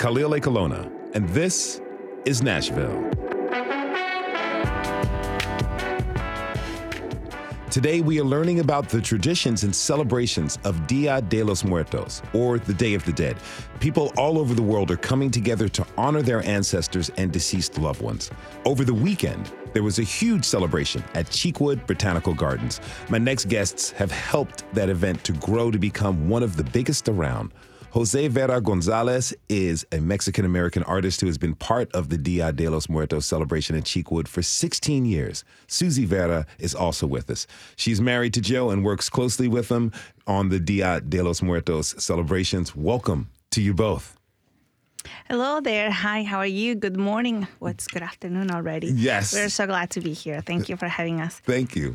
Khalil 0.04 0.32
Ekulona, 0.32 0.92
and 1.14 1.26
this 1.30 1.80
is 2.26 2.42
Nashville. 2.42 3.10
Today, 7.70 8.02
we 8.02 8.20
are 8.20 8.24
learning 8.24 8.60
about 8.60 8.90
the 8.90 9.00
traditions 9.00 9.64
and 9.64 9.74
celebrations 9.74 10.58
of 10.64 10.86
Dia 10.86 11.22
de 11.22 11.42
los 11.42 11.64
Muertos, 11.64 12.20
or 12.34 12.58
the 12.58 12.74
Day 12.74 12.92
of 12.92 13.02
the 13.06 13.14
Dead. 13.14 13.38
People 13.80 14.12
all 14.18 14.38
over 14.38 14.52
the 14.52 14.62
world 14.62 14.90
are 14.90 14.98
coming 14.98 15.30
together 15.30 15.70
to 15.70 15.86
honor 15.96 16.20
their 16.20 16.44
ancestors 16.44 17.10
and 17.16 17.32
deceased 17.32 17.78
loved 17.78 18.02
ones. 18.02 18.30
Over 18.66 18.84
the 18.84 18.92
weekend, 18.92 19.50
there 19.72 19.82
was 19.82 19.98
a 19.98 20.02
huge 20.02 20.44
celebration 20.44 21.02
at 21.14 21.30
Cheekwood 21.30 21.86
Botanical 21.86 22.34
Gardens. 22.34 22.78
My 23.08 23.16
next 23.16 23.48
guests 23.48 23.90
have 23.92 24.10
helped 24.10 24.70
that 24.74 24.90
event 24.90 25.24
to 25.24 25.32
grow 25.32 25.70
to 25.70 25.78
become 25.78 26.28
one 26.28 26.42
of 26.42 26.58
the 26.58 26.64
biggest 26.64 27.08
around. 27.08 27.52
Jose 27.94 28.26
Vera 28.26 28.60
Gonzalez 28.60 29.32
is 29.48 29.86
a 29.92 30.00
Mexican 30.00 30.44
American 30.44 30.82
artist 30.82 31.20
who 31.20 31.28
has 31.28 31.38
been 31.38 31.54
part 31.54 31.92
of 31.92 32.08
the 32.08 32.18
Dia 32.18 32.50
de 32.50 32.68
los 32.68 32.88
Muertos 32.88 33.24
celebration 33.24 33.76
in 33.76 33.84
Cheekwood 33.84 34.26
for 34.26 34.42
16 34.42 35.04
years. 35.04 35.44
Suzy 35.68 36.04
Vera 36.04 36.44
is 36.58 36.74
also 36.74 37.06
with 37.06 37.30
us. 37.30 37.46
She's 37.76 38.00
married 38.00 38.34
to 38.34 38.40
Joe 38.40 38.70
and 38.70 38.84
works 38.84 39.08
closely 39.08 39.46
with 39.46 39.68
him 39.68 39.92
on 40.26 40.48
the 40.48 40.58
Dia 40.58 41.02
de 41.02 41.22
los 41.22 41.40
Muertos 41.40 41.94
celebrations. 42.02 42.74
Welcome 42.74 43.30
to 43.52 43.62
you 43.62 43.72
both. 43.72 44.18
Hello 45.28 45.60
there. 45.60 45.92
Hi, 45.92 46.24
how 46.24 46.38
are 46.38 46.46
you? 46.46 46.74
Good 46.74 46.96
morning. 46.96 47.46
What's 47.60 47.86
good 47.86 48.02
afternoon 48.02 48.50
already? 48.50 48.88
Yes. 48.88 49.32
We're 49.32 49.48
so 49.48 49.68
glad 49.68 49.90
to 49.90 50.00
be 50.00 50.14
here. 50.14 50.40
Thank 50.40 50.68
you 50.68 50.76
for 50.76 50.88
having 50.88 51.20
us. 51.20 51.38
Thank 51.46 51.76
you. 51.76 51.94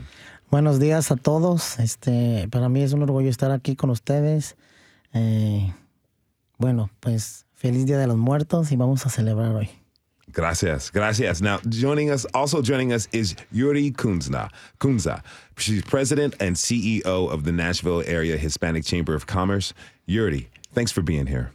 Buenos 0.50 0.80
días 0.80 1.12
a 1.12 1.18
todos. 1.18 1.78
Este, 1.78 2.48
para 2.50 2.70
mí 2.70 2.84
es 2.84 2.94
un 2.94 3.02
orgullo 3.02 3.28
estar 3.28 3.52
aquí 3.52 3.76
con 3.76 3.90
ustedes. 3.90 4.56
Eh, 5.14 5.74
bueno, 6.60 6.92
pues 7.00 7.48
feliz 7.56 7.86
Día 7.88 7.98
de 7.98 8.06
los 8.06 8.18
Muertos 8.18 8.72
y 8.72 8.76
vamos 8.76 9.06
a 9.06 9.10
celebrar 9.10 9.56
hoy. 9.56 9.70
Gracias, 10.32 10.92
gracias. 10.92 11.42
Now, 11.42 11.60
joining 11.68 12.12
us, 12.12 12.26
also 12.36 12.62
joining 12.62 12.94
us 12.94 13.08
is 13.12 13.36
Yuri 13.52 13.92
Kunzna. 13.92 14.52
Cunza. 14.80 15.24
She's 15.58 15.82
president 15.82 16.36
and 16.40 16.56
CEO 16.56 17.32
of 17.32 17.46
the 17.46 17.52
Nashville 17.52 18.04
Area 18.06 18.38
Hispanic 18.38 18.86
Chamber 18.86 19.16
of 19.16 19.26
Commerce. 19.26 19.74
Yuri, 20.06 20.50
thanks 20.72 20.92
for 20.92 21.02
being 21.02 21.26
here. 21.26 21.52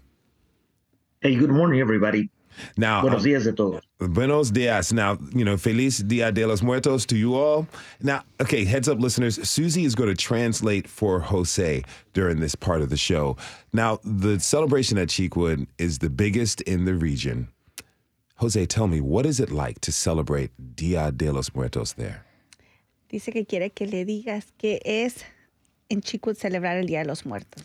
Hey, 1.21 1.37
good 1.37 1.51
morning, 1.51 1.81
everybody. 1.81 2.31
Now, 2.77 3.03
Buenos 3.03 3.23
días 3.23 3.47
a 3.47 3.53
todos. 3.53 3.83
Buenos 3.99 4.51
dias. 4.53 4.93
Now, 4.93 5.19
you 5.33 5.45
know, 5.45 5.57
Feliz 5.57 5.99
Dia 5.99 6.33
de 6.33 6.47
los 6.47 6.62
Muertos 6.62 7.07
to 7.07 7.16
you 7.16 7.35
all. 7.35 7.66
Now, 8.03 8.22
okay, 8.41 8.64
heads 8.64 8.89
up, 8.89 9.01
listeners. 9.01 9.49
Suzy 9.49 9.85
is 9.85 9.95
going 9.95 10.09
to 10.09 10.16
translate 10.16 10.89
for 10.89 11.20
Jose 11.20 11.83
during 12.12 12.41
this 12.41 12.55
part 12.55 12.83
of 12.83 12.91
the 12.91 12.97
show. 12.97 13.37
Now, 13.72 13.99
the 14.05 14.39
celebration 14.41 14.99
at 14.99 15.09
Cheekwood 15.09 15.66
is 15.78 15.99
the 15.99 16.11
biggest 16.11 16.61
in 16.62 16.85
the 16.85 16.95
region. 16.95 17.49
Jose, 18.37 18.66
tell 18.66 18.89
me, 18.89 19.01
what 19.01 19.26
is 19.26 19.39
it 19.41 19.51
like 19.51 19.81
to 19.81 19.93
celebrate 19.93 20.51
Dia 20.76 21.12
de 21.12 21.33
los 21.33 21.55
Muertos 21.55 21.95
there? 21.95 22.24
Dice 23.09 23.33
que 23.33 23.45
quiere 23.45 23.70
que 23.70 23.87
le 23.87 24.05
digas 24.05 24.53
qué 24.59 24.81
es 24.85 25.24
en 25.89 26.01
Cheekwood 26.01 26.37
celebrar 26.37 26.76
el 26.76 26.87
Día 26.87 27.03
de 27.03 27.07
los 27.07 27.24
Muertos. 27.24 27.62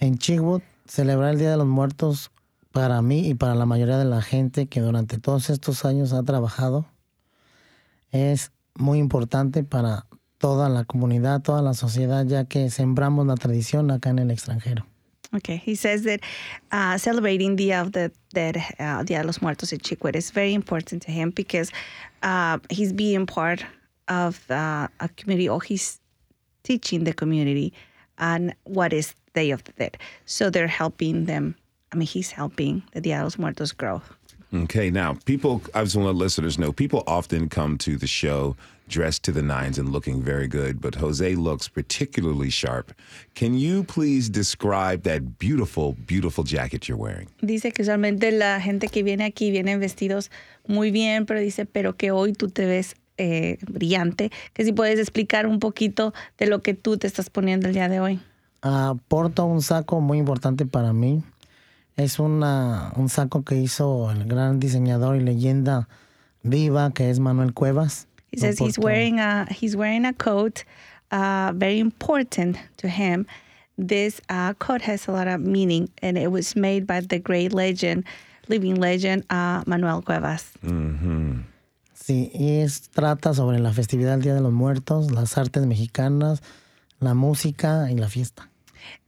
En 0.00 0.18
Cheekwood, 0.18 0.62
celebrar 0.86 1.32
el 1.32 1.38
Día 1.38 1.50
de 1.52 1.56
los 1.56 1.66
Muertos 1.66 2.30
para 2.72 3.02
mí 3.02 3.28
y 3.28 3.34
para 3.34 3.54
la 3.54 3.66
mayoría 3.66 3.98
de 3.98 4.04
la 4.04 4.22
gente 4.22 4.66
que 4.66 4.80
durante 4.80 5.18
todos 5.18 5.50
estos 5.50 5.84
años 5.84 6.12
ha 6.12 6.22
trabajado 6.22 6.86
es 8.12 8.52
muy 8.74 8.98
importante 8.98 9.62
para 9.62 10.06
toda 10.38 10.68
la 10.68 10.84
comunidad, 10.84 11.42
toda 11.42 11.62
la 11.62 11.74
sociedad, 11.74 12.24
ya 12.26 12.44
que 12.44 12.70
sembramos 12.70 13.26
la 13.26 13.34
tradición 13.34 13.90
acá 13.90 14.10
en 14.10 14.20
el 14.20 14.30
extranjero. 14.30 14.86
Okay, 15.32 15.62
he 15.64 15.76
says 15.76 16.02
that 16.02 16.20
uh, 16.72 16.98
celebrating 16.98 17.54
Dia 17.54 17.82
of 17.82 17.92
the 17.92 18.10
Dead, 18.34 18.56
uh, 18.80 19.04
Dia 19.04 19.20
de 19.20 19.26
los 19.26 19.40
Muertos 19.40 19.72
at 19.72 19.80
Chicwood 19.80 20.16
is 20.16 20.32
very 20.32 20.54
important 20.54 21.02
to 21.04 21.12
him 21.12 21.30
because 21.30 21.70
uh, 22.24 22.58
he's 22.68 22.92
being 22.92 23.26
part 23.26 23.64
of 24.08 24.50
uh, 24.50 24.88
a 24.98 25.08
community 25.16 25.48
or 25.48 25.62
he's 25.62 26.00
teaching 26.64 27.04
the 27.04 27.12
community 27.12 27.72
on 28.18 28.54
what 28.64 28.92
is 28.92 29.14
Day 29.32 29.52
of 29.52 29.62
the 29.64 29.72
Dead. 29.72 29.96
So 30.26 30.50
they're 30.50 30.66
helping 30.66 31.26
them. 31.26 31.54
I 31.92 31.96
mean, 31.96 32.06
he's 32.06 32.30
helping 32.30 32.82
the 32.92 33.00
Dia 33.00 33.18
de 33.18 33.24
los 33.24 33.38
Muertos 33.38 33.72
grow. 33.72 34.02
Okay, 34.52 34.90
now 34.90 35.16
people, 35.26 35.62
I 35.74 35.84
just 35.84 35.94
want 35.96 36.06
to 36.06 36.10
let 36.10 36.16
listeners 36.16 36.58
know 36.58 36.72
people 36.72 37.04
often 37.06 37.48
come 37.48 37.78
to 37.78 37.96
the 37.96 38.08
show 38.08 38.56
dressed 38.88 39.22
to 39.22 39.32
the 39.32 39.42
nines 39.42 39.78
and 39.78 39.90
looking 39.90 40.20
very 40.20 40.48
good, 40.48 40.80
but 40.80 40.96
Jose 40.96 41.36
looks 41.36 41.68
particularly 41.68 42.50
sharp. 42.50 42.92
Can 43.34 43.54
you 43.54 43.84
please 43.84 44.28
describe 44.28 45.04
that 45.04 45.38
beautiful, 45.38 45.96
beautiful 46.06 46.44
jacket 46.44 46.88
you're 46.88 46.98
wearing? 46.98 47.28
Dice 47.40 47.72
que 47.72 47.82
usualmente 47.82 48.32
la 48.32 48.60
gente 48.60 48.88
que 48.88 49.04
viene 49.04 49.24
aquí 49.24 49.52
vienen 49.52 49.78
vestidos 49.78 50.30
muy 50.66 50.90
bien, 50.90 51.24
pero 51.24 51.40
dice, 51.40 51.64
pero 51.64 51.96
que 51.96 52.10
hoy 52.10 52.32
tú 52.32 52.48
te 52.48 52.66
ves 52.66 52.96
eh, 53.16 53.58
brillante. 53.68 54.30
Que 54.52 54.64
si 54.64 54.72
puedes 54.72 54.98
explicar 54.98 55.46
un 55.46 55.60
poquito 55.60 56.12
de 56.38 56.46
lo 56.46 56.60
que 56.60 56.74
tú 56.74 56.96
te 56.96 57.06
estás 57.06 57.30
poniendo 57.30 57.68
el 57.68 57.74
día 57.74 57.88
de 57.88 58.00
hoy. 58.00 58.20
Porto 59.08 59.46
un 59.46 59.62
saco 59.62 60.00
muy 60.00 60.18
importante 60.18 60.66
para 60.66 60.92
mí. 60.92 61.22
Es 62.00 62.18
una, 62.18 62.92
un 62.96 63.08
saco 63.08 63.42
que 63.44 63.56
hizo 63.56 64.10
el 64.10 64.24
gran 64.24 64.58
diseñador 64.58 65.16
y 65.16 65.20
leyenda 65.20 65.86
viva 66.42 66.90
que 66.94 67.10
es 67.10 67.18
Manuel 67.18 67.52
Cuevas. 67.52 68.06
He 68.32 68.38
says 68.38 68.58
he's 68.58 68.78
wearing 68.78 69.18
a 69.18 69.46
he's 69.50 69.74
wearing 69.76 70.06
a 70.06 70.12
coat, 70.14 70.64
uh, 71.10 71.52
very 71.54 71.78
important 71.78 72.56
to 72.78 72.88
him. 72.88 73.26
This 73.76 74.20
uh, 74.30 74.54
coat 74.54 74.82
has 74.82 75.08
a 75.08 75.12
lot 75.12 75.26
of 75.28 75.40
meaning, 75.40 75.88
and 76.02 76.16
it 76.16 76.30
was 76.30 76.54
made 76.56 76.86
by 76.86 77.00
the 77.00 77.18
great 77.18 77.52
legend, 77.52 78.04
living 78.48 78.76
legend, 78.76 79.24
uh, 79.30 79.62
Manuel 79.66 80.00
Cuevas. 80.02 80.52
Sí, 81.94 82.30
y 82.34 82.60
es, 82.60 82.88
trata 82.90 83.34
sobre 83.34 83.58
la 83.58 83.72
festividad 83.72 84.12
del 84.12 84.22
Día 84.22 84.34
de 84.34 84.40
los 84.40 84.52
Muertos, 84.52 85.10
las 85.10 85.36
artes 85.36 85.66
mexicanas, 85.66 86.40
la 86.98 87.14
música 87.14 87.90
y 87.90 87.96
la 87.96 88.08
fiesta. 88.08 88.46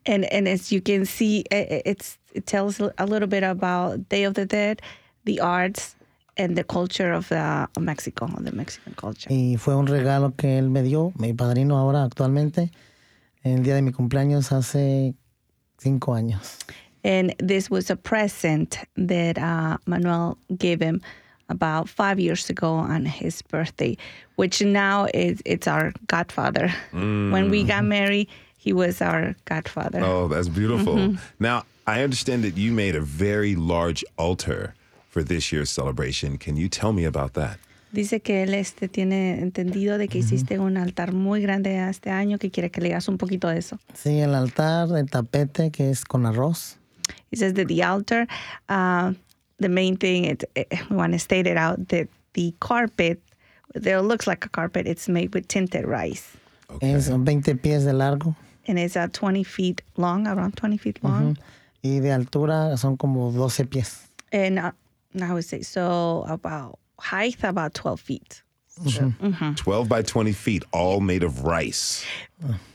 and 0.05 0.25
and 0.33 0.49
as 0.49 0.71
you 0.73 0.83
can 0.83 1.07
see, 1.07 1.45
i- 1.53 1.67
i- 1.71 1.83
it's 1.87 2.19
it 2.35 2.47
tells 2.47 2.81
a 2.81 3.07
little 3.07 3.29
bit 3.29 3.43
about 3.43 4.09
Day 4.09 4.25
of 4.25 4.35
the 4.35 4.47
Dead, 4.47 4.81
the 5.25 5.41
arts, 5.41 5.97
and 6.37 6.57
the 6.57 6.65
culture 6.65 7.13
of, 7.13 7.31
uh, 7.31 7.67
of 7.77 7.83
Mexico, 7.83 8.27
the 8.39 8.53
Mexican 8.53 8.95
culture. 8.95 9.29
Y 9.31 9.57
fue 9.59 9.75
un 9.75 9.87
regalo 9.87 10.35
que 10.37 10.59
él 10.59 10.71
me 10.71 10.83
dio, 10.83 11.13
mi 11.19 11.33
padrino 11.33 11.77
ahora 11.77 12.05
actualmente, 12.05 12.71
el 13.45 13.63
día 13.63 13.75
de 13.75 13.83
mi 13.83 13.93
cumpleaños 13.93 14.51
hace 14.53 15.15
cinco 15.79 16.13
años. 16.15 16.59
And 17.05 17.35
this 17.39 17.69
was 17.69 17.91
a 17.91 17.97
present 17.97 18.79
that 18.97 19.37
uh, 19.37 19.77
Manuel 19.87 20.39
gave 20.57 20.81
him 20.81 21.01
about 21.49 21.89
five 21.89 22.19
years 22.21 22.49
ago 22.49 22.73
on 22.75 23.05
his 23.05 23.43
birthday, 23.43 23.97
which 24.37 24.63
now 24.63 25.07
is 25.13 25.43
it's 25.45 25.67
our 25.67 25.93
godfather. 26.07 26.73
When 26.93 27.51
we 27.51 27.65
got 27.65 27.85
married, 27.85 28.29
he 28.57 28.73
was 28.73 29.03
our 29.03 29.35
godfather. 29.45 30.01
Oh, 30.03 30.29
that's 30.29 30.49
beautiful. 30.49 31.17
Now, 31.41 31.65
I 31.87 32.03
understand 32.03 32.45
that 32.45 32.57
you 32.57 32.73
made 32.73 32.95
a 32.95 33.01
very 33.01 33.57
large 33.57 34.05
altar 34.17 34.75
for 35.09 35.23
this 35.25 35.51
year's 35.53 35.71
celebration. 35.71 36.39
Can 36.39 36.57
you 36.57 36.69
tell 36.69 36.93
me 36.93 37.05
about 37.05 37.35
that? 37.35 37.59
Dice 37.93 38.23
que 38.23 38.43
él 38.43 38.55
este, 38.55 38.89
tiene 38.89 39.41
entendido 39.43 39.99
de 39.99 40.09
que 40.09 40.21
hiciste 40.21 40.59
un 40.59 40.79
altar 40.79 41.13
muy 41.13 41.43
grande 41.43 41.77
este 41.77 42.11
año, 42.11 42.39
que 42.39 42.51
quiere 42.51 42.71
que 42.71 42.81
le 42.81 42.89
digas 42.89 43.07
un 43.09 43.19
poquito 43.19 43.49
de 43.49 43.59
eso. 43.59 43.79
Sí, 43.95 44.21
el 44.21 44.35
altar, 44.35 44.89
el 44.97 45.11
tapete 45.11 45.71
que 45.71 45.91
es 45.91 46.05
con 46.05 46.25
arroz. 46.25 46.79
He 47.31 47.37
says 47.37 47.53
that 47.55 47.67
the 47.67 47.83
altar, 47.83 48.27
uh, 48.71 49.13
the 49.59 49.69
main 49.69 49.99
thing, 49.99 50.25
it, 50.25 50.45
it, 50.55 50.69
we 50.89 50.97
want 50.97 51.13
to 51.13 51.19
state 51.19 51.47
it 51.47 51.59
out 51.59 51.89
that 51.89 52.09
the 52.33 52.55
carpet, 52.61 53.21
there 53.75 54.01
looks 54.01 54.27
like 54.27 54.47
a 54.47 54.49
carpet, 54.49 54.87
it's 54.87 55.07
made 55.09 55.35
with 55.35 55.47
tinted 55.49 55.85
rice. 55.87 56.37
Okay. 56.71 56.95
Es 56.95 57.09
20 57.09 57.55
pies 57.57 57.85
de 57.85 57.93
largo 57.93 58.35
And 58.67 58.79
it's 58.79 58.97
uh, 58.97 59.09
20 59.13 59.43
feet 59.43 59.83
long, 59.97 60.27
around 60.27 60.57
20 60.57 60.79
feet 60.79 61.03
long. 61.03 61.37
Y 61.83 62.01
de 62.01 62.13
altura 62.13 62.77
son 62.77 62.97
como 62.97 63.31
12 63.33 63.65
pies. 63.67 64.09
And 64.33 64.59
uh, 64.59 64.73
I 65.21 65.33
would 65.33 65.45
say, 65.45 65.63
so 65.63 66.25
about 66.29 66.79
height, 66.99 67.43
about 67.43 67.75
12 67.75 68.01
feet. 68.01 68.43
12 69.57 69.89
by 69.89 70.03
20 70.03 70.33
feet, 70.33 70.65
all 70.73 71.01
made 71.01 71.23
of 71.23 71.45
rice. 71.45 72.05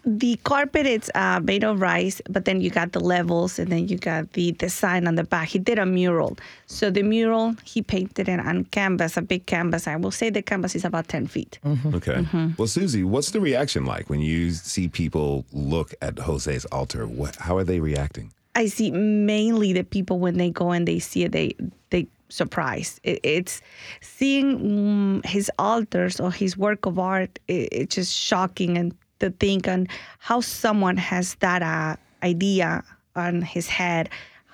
The 0.05 0.37
carpet 0.43 0.85
is 0.85 1.11
uh, 1.15 1.39
made 1.43 1.63
of 1.63 1.81
rice, 1.81 2.21
but 2.29 2.45
then 2.45 2.61
you 2.61 2.69
got 2.69 2.91
the 2.91 2.99
levels 2.99 3.57
and 3.59 3.71
then 3.71 3.87
you 3.87 3.97
got 3.97 4.31
the 4.33 4.51
design 4.53 5.07
on 5.07 5.15
the 5.15 5.23
back. 5.23 5.47
He 5.49 5.59
did 5.59 5.79
a 5.79 5.85
mural. 5.85 6.37
So 6.67 6.91
the 6.91 7.01
mural, 7.01 7.55
he 7.65 7.81
painted 7.81 8.29
it 8.29 8.39
on 8.39 8.65
canvas, 8.65 9.17
a 9.17 9.21
big 9.21 9.47
canvas. 9.47 9.87
I 9.87 9.95
will 9.95 10.11
say 10.11 10.29
the 10.29 10.43
canvas 10.43 10.75
is 10.75 10.85
about 10.85 11.07
10 11.07 11.27
feet. 11.27 11.59
Okay. 11.87 12.25
Well, 12.57 12.67
Suzy, 12.67 13.03
what's 13.03 13.31
the 13.31 13.41
reaction 13.41 13.85
like 13.85 14.09
when 14.09 14.21
you 14.21 14.51
see 14.51 14.87
people 14.87 15.45
look 15.51 15.93
at 16.01 16.19
Jose's 16.19 16.65
altar? 16.65 17.07
What, 17.07 17.35
how 17.37 17.57
are 17.57 17.63
they 17.63 17.79
reacting? 17.79 18.31
I 18.57 18.65
see 18.67 18.89
mainly 18.91 19.71
the 19.73 19.83
people 19.83 20.17
when 20.19 20.37
they 20.37 20.49
go 20.49 20.71
and 20.71 20.87
they 20.87 20.99
see 20.99 21.23
it, 21.25 21.31
they 21.31 21.53
they 21.91 22.07
surprise. 22.29 22.99
It, 23.03 23.19
it's 23.23 23.61
seeing 24.01 24.47
mm, 24.59 25.25
his 25.25 25.51
altars 25.59 26.19
or 26.19 26.31
his 26.31 26.57
work 26.57 26.85
of 26.89 26.97
art. 26.97 27.39
It, 27.47 27.69
it's 27.71 27.95
just 27.95 28.13
shocking 28.13 28.77
and 28.77 28.93
to 29.19 29.29
think 29.39 29.67
on 29.67 29.87
how 30.19 30.41
someone 30.41 30.97
has 30.97 31.35
that 31.45 31.61
uh, 31.61 31.95
idea 32.23 32.83
on 33.15 33.41
his 33.41 33.67
head. 33.69 34.09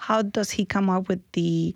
How 0.07 0.21
does 0.21 0.51
he 0.51 0.65
come 0.65 0.89
up 0.89 1.07
with 1.07 1.21
the 1.31 1.73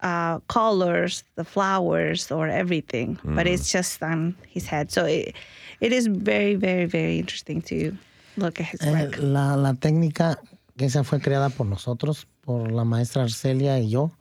uh, 0.00 0.38
colors, 0.48 1.22
the 1.36 1.44
flowers, 1.44 2.30
or 2.32 2.48
everything? 2.48 3.18
But 3.24 3.46
it's 3.46 3.70
just 3.72 4.02
on 4.02 4.34
his 4.48 4.66
head. 4.66 4.90
So 4.90 5.04
it, 5.04 5.34
it 5.80 5.92
is 5.92 6.06
very, 6.06 6.54
very, 6.56 6.86
very 6.86 7.18
interesting 7.18 7.60
to 7.62 7.92
look 8.36 8.58
at 8.60 8.66
his 8.66 8.80
Eh, 8.82 8.92
work. 8.92 9.16
la, 9.18 9.54
la 9.54 9.72
técnica, 9.74 10.36
que 10.78 10.86
esa 10.86 11.04
fue 11.04 11.20
creada 11.20 11.50
por 11.50 11.66
nosotros, 11.66 12.26
por 12.40 12.72
la 12.72 12.84
maestra 12.84 13.24
Arcelia 13.24 13.78
y 13.78 13.90
yo, 13.90 14.12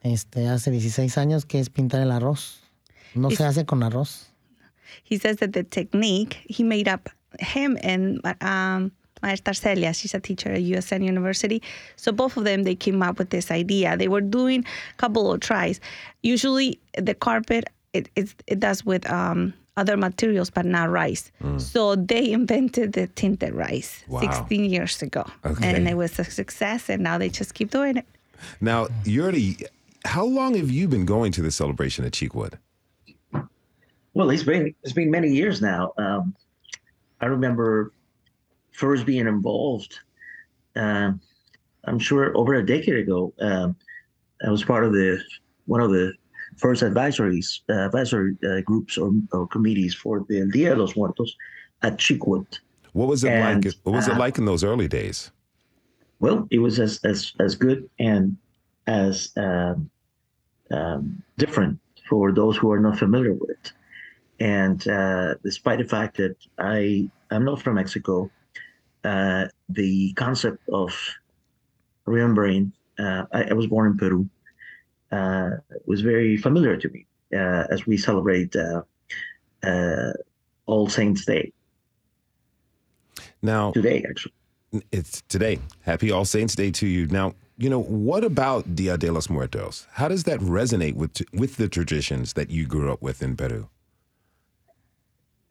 este, 0.00 0.48
hace 0.48 0.72
16 0.72 1.16
años, 1.18 1.46
que 1.46 1.60
es 1.60 1.70
pintar 1.70 2.00
el 2.00 2.10
arroz. 2.10 2.60
No 3.14 3.30
se 3.30 3.44
hace 3.44 3.64
con 3.64 3.84
arroz. 3.84 4.32
he 5.04 5.18
says 5.18 5.38
that 5.38 5.52
the 5.52 5.64
technique 5.64 6.44
he 6.48 6.62
made 6.62 6.88
up 6.88 7.08
him 7.38 7.78
and 7.82 8.20
um 8.42 8.92
Maestra 9.22 9.54
Celia, 9.54 9.94
she's 9.94 10.14
a 10.14 10.20
teacher 10.20 10.50
at 10.50 10.62
USN 10.62 11.04
University. 11.04 11.62
So 11.94 12.10
both 12.10 12.36
of 12.36 12.42
them, 12.42 12.64
they 12.64 12.74
came 12.74 13.04
up 13.04 13.20
with 13.20 13.30
this 13.30 13.52
idea. 13.52 13.96
They 13.96 14.08
were 14.08 14.20
doing 14.20 14.64
a 14.64 14.96
couple 14.96 15.32
of 15.32 15.38
tries. 15.38 15.80
Usually, 16.24 16.80
the 16.98 17.14
carpet 17.14 17.68
it 17.92 18.08
it's, 18.16 18.34
it 18.48 18.58
does 18.58 18.84
with 18.84 19.08
um, 19.08 19.54
other 19.76 19.96
materials, 19.96 20.50
but 20.50 20.66
not 20.66 20.90
rice. 20.90 21.30
So 21.58 21.96
they 21.96 22.32
invented 22.32 22.92
the 22.92 23.06
tinted 23.08 23.54
rice 23.54 24.04
Wow. 24.08 24.20
16 24.20 24.64
years 24.64 25.00
ago, 25.02 25.24
Okay. 25.44 25.74
and 25.74 25.88
it 25.88 25.96
was 25.96 26.18
a 26.18 26.24
success. 26.24 26.88
And 26.90 27.02
now 27.02 27.18
they 27.18 27.28
just 27.28 27.54
keep 27.54 27.70
doing 27.70 27.96
it. 27.96 28.06
Now, 28.60 28.88
you're 29.04 29.24
already, 29.24 29.56
how 30.04 30.24
long 30.24 30.54
have 30.56 30.70
you 30.70 30.88
been 30.88 31.06
going 31.06 31.32
to 31.32 31.42
the 31.42 31.50
celebration 31.50 32.04
at 32.04 32.12
Cheekwood? 32.12 32.58
Well, 34.14 34.28
it's 34.28 34.42
been 34.42 34.74
it's 34.82 34.92
been 34.92 35.10
many 35.10 35.28
years 35.32 35.62
now. 35.62 35.92
Um, 35.96 36.34
I 37.22 37.26
remember 37.26 37.92
first 38.72 39.06
being 39.06 39.26
involved. 39.26 39.98
Um, 40.76 41.18
I'm 41.84 41.98
sure 41.98 42.36
over 42.36 42.52
a 42.54 42.66
decade 42.66 42.96
ago. 42.96 43.32
Um, 43.40 43.74
I 44.46 44.50
was 44.50 44.64
part 44.64 44.84
of 44.84 44.92
the 44.92 45.18
one 45.64 45.80
of 45.80 45.90
the 45.92 46.12
first 46.56 46.82
advisories 46.82 47.60
uh, 47.68 47.86
advisory 47.86 48.36
uh, 48.44 48.60
groups 48.62 48.98
or, 48.98 49.12
or 49.32 49.46
committees 49.48 49.94
for 49.94 50.24
the 50.28 50.48
Dia 50.52 50.74
de 50.74 50.80
los 50.80 50.96
Muertos 50.96 51.36
at 51.82 51.98
Cheekwood. 51.98 52.58
What 52.92 53.08
was 53.08 53.24
it 53.24 53.30
And, 53.30 53.64
like? 53.64 53.74
What 53.82 53.94
was 53.94 54.08
it 54.08 54.14
uh, 54.14 54.18
like 54.18 54.38
in 54.38 54.44
those 54.44 54.64
early 54.64 54.88
days? 54.88 55.30
Well, 56.20 56.46
it 56.50 56.58
was 56.58 56.78
as 56.78 57.00
as 57.04 57.32
as 57.40 57.54
good 57.54 57.88
and 57.98 58.36
as 58.86 59.32
um, 59.36 59.90
um, 60.70 61.22
different 61.38 61.78
for 62.08 62.32
those 62.32 62.56
who 62.56 62.70
are 62.70 62.80
not 62.80 62.98
familiar 62.98 63.32
with 63.32 63.50
it. 63.50 63.72
And 64.40 64.86
uh, 64.88 65.34
despite 65.44 65.78
the 65.78 65.84
fact 65.84 66.16
that 66.16 66.36
I 66.58 67.08
am 67.30 67.44
not 67.44 67.62
from 67.62 67.74
Mexico, 67.76 68.30
uh, 69.04 69.46
the 69.68 70.12
concept 70.14 70.68
of 70.68 70.92
remembering, 72.06 72.72
uh, 72.98 73.24
I, 73.32 73.44
I, 73.44 73.52
was 73.52 73.66
born 73.66 73.92
in 73.92 73.96
Peru, 73.98 74.28
was 75.86 76.00
very 76.00 76.36
familiar 76.36 76.76
to 76.76 76.88
me 76.88 77.06
uh, 77.34 77.64
as 77.70 77.86
we 77.86 77.96
celebrate 77.96 78.54
uh, 78.56 80.12
All 80.66 80.88
Saints 80.88 81.24
Day. 81.24 81.52
Now, 83.42 83.72
today, 83.72 84.04
actually. 84.08 84.32
It's 84.90 85.22
today. 85.28 85.58
Happy 85.82 86.10
All 86.10 86.24
Saints 86.24 86.54
Day 86.54 86.70
to 86.72 86.86
you. 86.86 87.06
Now, 87.08 87.34
you 87.58 87.68
know, 87.68 87.82
what 87.82 88.24
about 88.24 88.74
Dia 88.74 88.96
de 88.96 89.12
los 89.12 89.28
Muertos? 89.28 89.86
How 89.92 90.08
does 90.08 90.24
that 90.24 90.40
resonate 90.40 90.94
with 90.94 91.22
with 91.32 91.56
the 91.56 91.68
traditions 91.68 92.32
that 92.34 92.50
you 92.50 92.66
grew 92.66 92.92
up 92.92 93.02
with 93.02 93.22
in 93.22 93.36
Peru? 93.36 93.68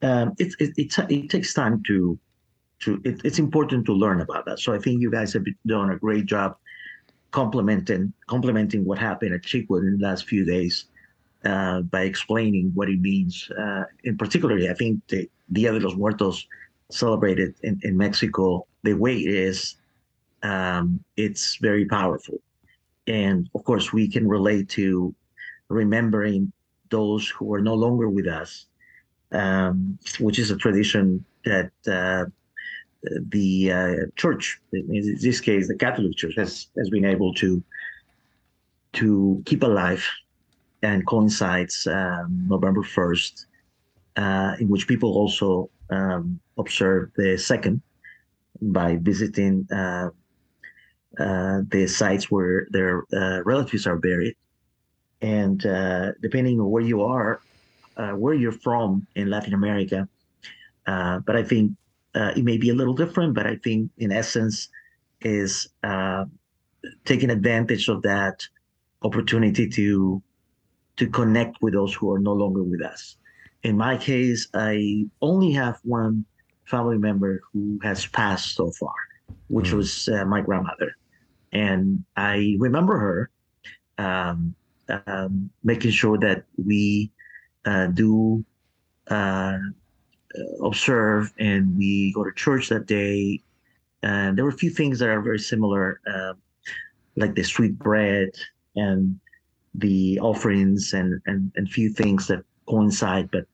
Um, 0.02 0.34
it, 0.40 0.56
it, 0.60 0.74
it, 0.78 1.12
it, 1.12 1.30
takes 1.30 1.54
time 1.54 1.84
to 1.86 2.18
to 2.80 3.00
it, 3.04 3.22
it's 3.24 3.38
important 3.38 3.86
to 3.86 3.94
learn 3.94 4.22
about 4.22 4.46
that. 4.46 4.60
So 4.60 4.74
I 4.74 4.80
think 4.80 5.02
you 5.02 5.12
guys 5.12 5.32
have 5.34 5.46
done 5.68 5.92
a 5.92 5.98
great 5.98 6.26
job 6.26 6.58
complementing 7.32 8.14
complementing 8.28 8.86
what 8.86 8.98
happened 8.98 9.34
at 9.34 9.42
Cheekwood 9.42 9.84
in 9.84 9.98
the 9.98 10.06
last 10.06 10.28
few 10.28 10.46
days 10.46 10.86
uh, 11.46 11.82
by 11.82 12.02
explaining 12.02 12.72
what 12.76 12.90
it 12.90 13.00
means. 13.00 13.50
Uh, 13.58 13.84
in 14.04 14.18
particularly, 14.18 14.70
I 14.70 14.74
think 14.74 15.02
the 15.08 15.30
Dia 15.52 15.72
de 15.72 15.80
los 15.80 15.96
Muertos 15.96 16.46
celebrated 16.90 17.56
in, 17.64 17.80
in 17.84 17.98
Mexico, 17.98 18.66
the 18.84 18.94
way 18.94 19.18
it 19.18 19.34
is, 19.34 19.78
um, 20.44 21.04
it's 21.18 21.56
very 21.58 21.86
powerful. 21.86 22.38
And 23.08 23.50
of 23.56 23.64
course, 23.64 23.92
we 23.92 24.08
can 24.08 24.28
relate 24.28 24.70
to 24.70 25.14
remembering 25.70 26.52
those 26.90 27.28
who 27.30 27.54
are 27.54 27.62
no 27.62 27.74
longer 27.74 28.10
with 28.10 28.28
us, 28.28 28.66
um, 29.32 29.98
which 30.20 30.38
is 30.38 30.52
a 30.52 30.58
tradition 30.58 31.24
that 31.46 31.72
uh, 31.88 32.26
the 33.04 33.72
uh, 33.72 33.96
church, 34.16 34.60
in 34.74 35.18
this 35.20 35.40
case, 35.42 35.68
the 35.68 35.76
Catholic 35.76 36.16
Church, 36.16 36.36
has 36.38 36.68
has 36.78 36.90
been 36.90 37.06
able 37.06 37.34
to 37.36 37.64
to 38.94 39.42
keep 39.46 39.64
alive, 39.64 40.06
and 40.84 41.06
coincides 41.06 41.88
um, 41.88 42.46
November 42.48 42.84
first, 42.84 43.48
uh, 44.18 44.56
in 44.60 44.68
which 44.68 44.88
people 44.88 45.14
also 45.14 45.70
um, 45.90 46.40
observe 46.58 47.12
the 47.16 47.38
second 47.38 47.82
by 48.62 48.98
visiting 48.98 49.68
uh, 49.72 50.10
uh, 51.20 51.62
the 51.70 51.88
sites 51.88 52.30
where 52.30 52.68
their 52.72 53.04
uh, 53.14 53.42
relatives 53.44 53.88
are 53.88 53.98
buried, 53.98 54.36
and 55.22 55.66
uh, 55.66 56.12
depending 56.22 56.60
on 56.60 56.70
where 56.70 56.84
you 56.84 57.02
are, 57.02 57.42
where 58.16 58.34
you're 58.34 58.52
from 58.52 59.06
in 59.16 59.30
Latin 59.30 59.54
America, 59.54 60.08
but 60.86 61.36
I 61.36 61.44
think 61.44 61.72
uh, 62.16 62.34
it 62.36 62.44
may 62.44 62.58
be 62.58 62.70
a 62.70 62.74
little 62.74 62.94
different, 62.94 63.34
but 63.34 63.48
I 63.48 63.56
think 63.58 63.92
in 63.98 64.12
essence 64.12 64.70
is 65.22 65.70
uh, 65.84 66.26
taking 67.06 67.30
advantage 67.30 67.88
of 67.88 68.02
that 68.04 68.42
opportunity 69.04 69.68
to 69.70 70.22
to 70.98 71.08
connect 71.08 71.62
with 71.62 71.74
those 71.74 71.94
who 71.94 72.12
are 72.12 72.20
no 72.20 72.34
longer 72.34 72.64
with 72.64 72.82
us. 72.82 73.16
In 73.64 73.78
my 73.78 73.98
case, 73.98 74.48
I 74.54 75.06
only 75.22 75.52
have 75.54 75.80
one 75.84 76.26
family 76.66 76.98
member 76.98 77.42
who 77.52 77.80
has 77.82 78.06
passed 78.06 78.56
so 78.56 78.72
far, 78.72 78.94
which 79.48 79.72
mm. 79.72 79.78
was 79.78 80.10
uh, 80.10 80.26
my 80.26 80.42
grandmother, 80.42 80.96
and 81.54 82.04
I 82.18 82.56
remember 82.60 82.98
her 82.98 83.30
um, 83.98 84.56
um, 85.08 85.50
making 85.64 85.92
sure 85.92 86.18
that 86.20 86.44
we 86.58 87.12
uh, 87.66 87.88
do 87.88 88.44
uh, 89.10 89.14
uh, 89.14 89.60
observe 90.64 91.34
and 91.40 91.78
we 91.78 92.12
go 92.14 92.24
to 92.24 92.32
church 92.34 92.70
that 92.70 92.86
day. 92.86 93.42
And 94.04 94.38
there 94.38 94.46
were 94.46 94.52
a 94.52 94.58
few 94.58 94.70
things 94.70 95.00
that 95.00 95.10
are 95.10 95.22
very 95.22 95.40
similar, 95.40 96.02
uh, 96.12 96.34
like 97.16 97.36
the 97.36 97.44
sweet 97.44 97.78
bread 97.78 98.30
and 98.76 99.20
the 99.76 100.20
offerings 100.20 100.94
and, 100.94 101.22
and, 101.26 101.52
and 101.56 101.70
few 101.70 101.90
things 101.90 102.28
that 102.28 102.44
coincide. 102.68 103.30
But 103.32 103.46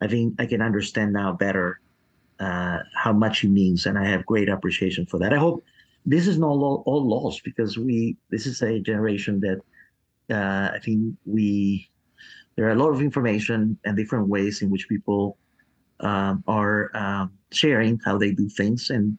I 0.00 0.08
think 0.08 0.34
I 0.38 0.46
can 0.46 0.60
understand 0.60 1.12
now 1.12 1.32
better 1.32 1.80
uh, 2.40 2.80
how 2.94 3.12
much 3.12 3.44
it 3.44 3.50
means. 3.50 3.86
And 3.86 3.98
I 3.98 4.06
have 4.06 4.26
great 4.26 4.48
appreciation 4.48 5.06
for 5.06 5.18
that. 5.20 5.32
I 5.32 5.38
hope 5.38 5.64
this 6.04 6.26
is 6.26 6.38
not 6.38 6.48
all, 6.48 6.82
all 6.86 7.08
lost 7.08 7.44
because 7.44 7.78
we, 7.78 8.16
this 8.30 8.46
is 8.46 8.60
a 8.62 8.80
generation 8.80 9.40
that 9.40 9.60
uh, 10.30 10.74
I 10.74 10.78
think 10.80 11.16
we, 11.24 11.88
there 12.56 12.66
are 12.66 12.72
a 12.72 12.76
lot 12.76 12.90
of 12.90 13.00
information 13.00 13.78
and 13.84 13.96
different 13.96 14.28
ways 14.28 14.62
in 14.62 14.70
which 14.70 14.88
people 14.88 15.38
um, 16.00 16.44
are 16.46 16.90
um, 16.94 17.32
sharing 17.52 17.98
how 18.04 18.18
they 18.18 18.32
do 18.32 18.48
things, 18.48 18.90
and 18.90 19.16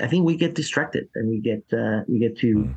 I 0.00 0.06
think 0.06 0.24
we 0.24 0.36
get 0.36 0.54
distracted 0.54 1.08
and 1.14 1.28
we 1.28 1.40
get 1.40 1.62
uh, 1.72 2.02
we 2.08 2.18
get 2.18 2.38
to. 2.38 2.54
Mm. 2.54 2.74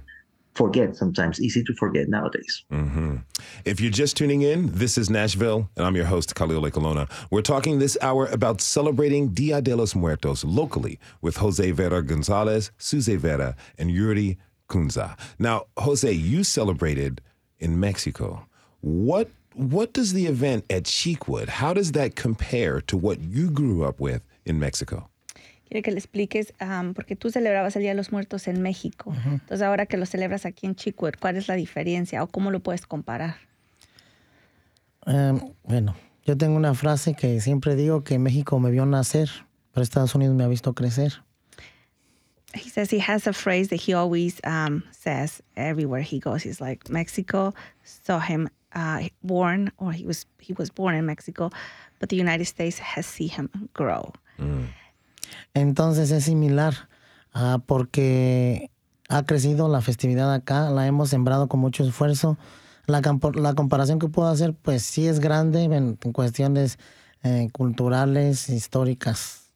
Forget 0.55 0.95
sometimes, 0.95 1.41
easy 1.41 1.65
to 1.65 1.73
forget 1.73 2.07
nowadays. 2.07 2.63
Mm-hmm. 2.71 3.17
If 3.65 3.81
you're 3.81 3.91
just 3.91 4.15
tuning 4.15 4.41
in, 4.41 4.69
this 4.71 4.97
is 4.97 5.09
Nashville, 5.09 5.69
and 5.75 5.85
I'm 5.85 5.97
your 5.97 6.05
host, 6.05 6.33
Khalil 6.33 6.61
Ekulona. 6.61 7.11
We're 7.29 7.41
talking 7.41 7.79
this 7.79 7.97
hour 8.01 8.27
about 8.27 8.61
celebrating 8.61 9.33
Dia 9.33 9.61
de 9.61 9.75
los 9.75 9.95
Muertos 9.95 10.45
locally 10.45 10.97
with 11.21 11.35
Jose 11.35 11.71
Vera 11.71 12.01
Gonzalez, 12.01 12.71
Suzy 12.77 13.17
Vera, 13.17 13.57
and 13.77 13.91
Yuri 13.91 14.37
Cunza. 14.69 15.17
Now, 15.37 15.65
Jose, 15.75 16.09
you 16.09 16.45
celebrated 16.45 17.19
in 17.59 17.77
Mexico. 17.77 18.47
What 18.79 19.29
what 19.55 19.93
does 19.93 20.13
the 20.13 20.25
event 20.27 20.65
at 20.69 20.83
Cheekwood, 20.83 21.47
how 21.47 21.73
does 21.73 21.93
that 21.93 22.15
compare 22.15 22.81
to 22.81 22.97
what 22.97 23.19
you 23.19 23.49
grew 23.49 23.83
up 23.83 23.99
with 23.99 24.21
in 24.45 24.59
Mexico? 24.59 25.09
Quiero 25.67 25.81
que 25.81 25.91
le 25.91 25.97
expliques, 25.97 26.53
um, 26.61 26.93
porque 26.93 27.15
tú 27.15 27.31
celebrabas 27.31 27.75
el 27.75 27.81
Día 27.81 27.91
de 27.91 27.97
los 27.97 28.11
Muertos 28.11 28.47
en 28.47 28.61
México. 28.61 29.09
Uh 29.09 29.13
-huh. 29.13 29.33
Entonces, 29.33 29.61
ahora 29.63 29.87
que 29.87 29.97
lo 29.97 30.05
celebras 30.05 30.45
aquí 30.45 30.67
en 30.67 30.75
Cheekwood, 30.75 31.15
¿cuál 31.19 31.37
es 31.37 31.47
la 31.47 31.55
diferencia 31.55 32.21
o 32.21 32.27
cómo 32.27 32.51
lo 32.51 32.59
puedes 32.59 32.85
comparar? 32.85 33.37
Um, 35.07 35.53
bueno, 35.63 35.95
yo 36.25 36.37
tengo 36.37 36.55
una 36.55 36.73
frase 36.73 37.15
que 37.15 37.39
siempre 37.41 37.75
digo 37.75 38.03
que 38.03 38.19
México 38.19 38.59
me 38.59 38.69
vio 38.71 38.85
nacer, 38.85 39.29
pero 39.73 39.83
Estados 39.83 40.13
Unidos 40.15 40.35
me 40.35 40.43
ha 40.43 40.47
visto 40.47 40.73
crecer. 40.73 41.13
He 42.53 42.69
says 42.69 42.91
he 42.91 43.01
has 43.01 43.27
a 43.27 43.33
phrase 43.33 43.67
that 43.69 43.81
he 43.87 43.93
always 43.93 44.39
um, 44.45 44.83
says 44.91 45.43
everywhere 45.55 46.03
he 46.03 46.19
goes. 46.19 46.45
He's 46.45 46.61
like, 46.61 46.89
Mexico 46.89 47.53
saw 47.83 48.19
him 48.19 48.49
uh, 48.75 49.07
born, 49.21 49.71
or 49.77 49.93
he 49.93 50.05
was 50.05 50.27
he 50.39 50.53
was 50.53 50.69
born 50.69 50.95
in 50.95 51.05
Mexico, 51.05 51.49
but 51.99 52.09
the 52.09 52.15
United 52.15 52.45
States 52.45 52.79
has 52.79 53.05
seen 53.05 53.29
him 53.29 53.49
grow. 53.73 54.13
Mm. 54.37 54.67
Entonces 55.53 56.11
es 56.11 56.25
similar, 56.25 56.73
uh, 57.33 57.59
porque 57.65 58.69
ha 59.09 59.23
crecido 59.23 59.69
la 59.69 59.81
festividad 59.81 60.33
acá, 60.33 60.69
la 60.69 60.85
hemos 60.85 61.09
sembrado 61.09 61.47
con 61.47 61.59
mucho 61.59 61.83
esfuerzo. 61.83 62.37
La, 62.87 63.01
la 63.33 63.53
comparación 63.55 63.97
que 63.97 64.07
puedo 64.09 64.27
hacer, 64.27 64.53
pues 64.53 64.83
sí 64.83 65.07
es 65.07 65.19
grande 65.19 65.63
en, 65.63 65.97
en 65.99 66.11
cuestiones 66.11 66.77
eh, 67.23 67.49
culturales, 67.51 68.49
históricas. 68.49 69.51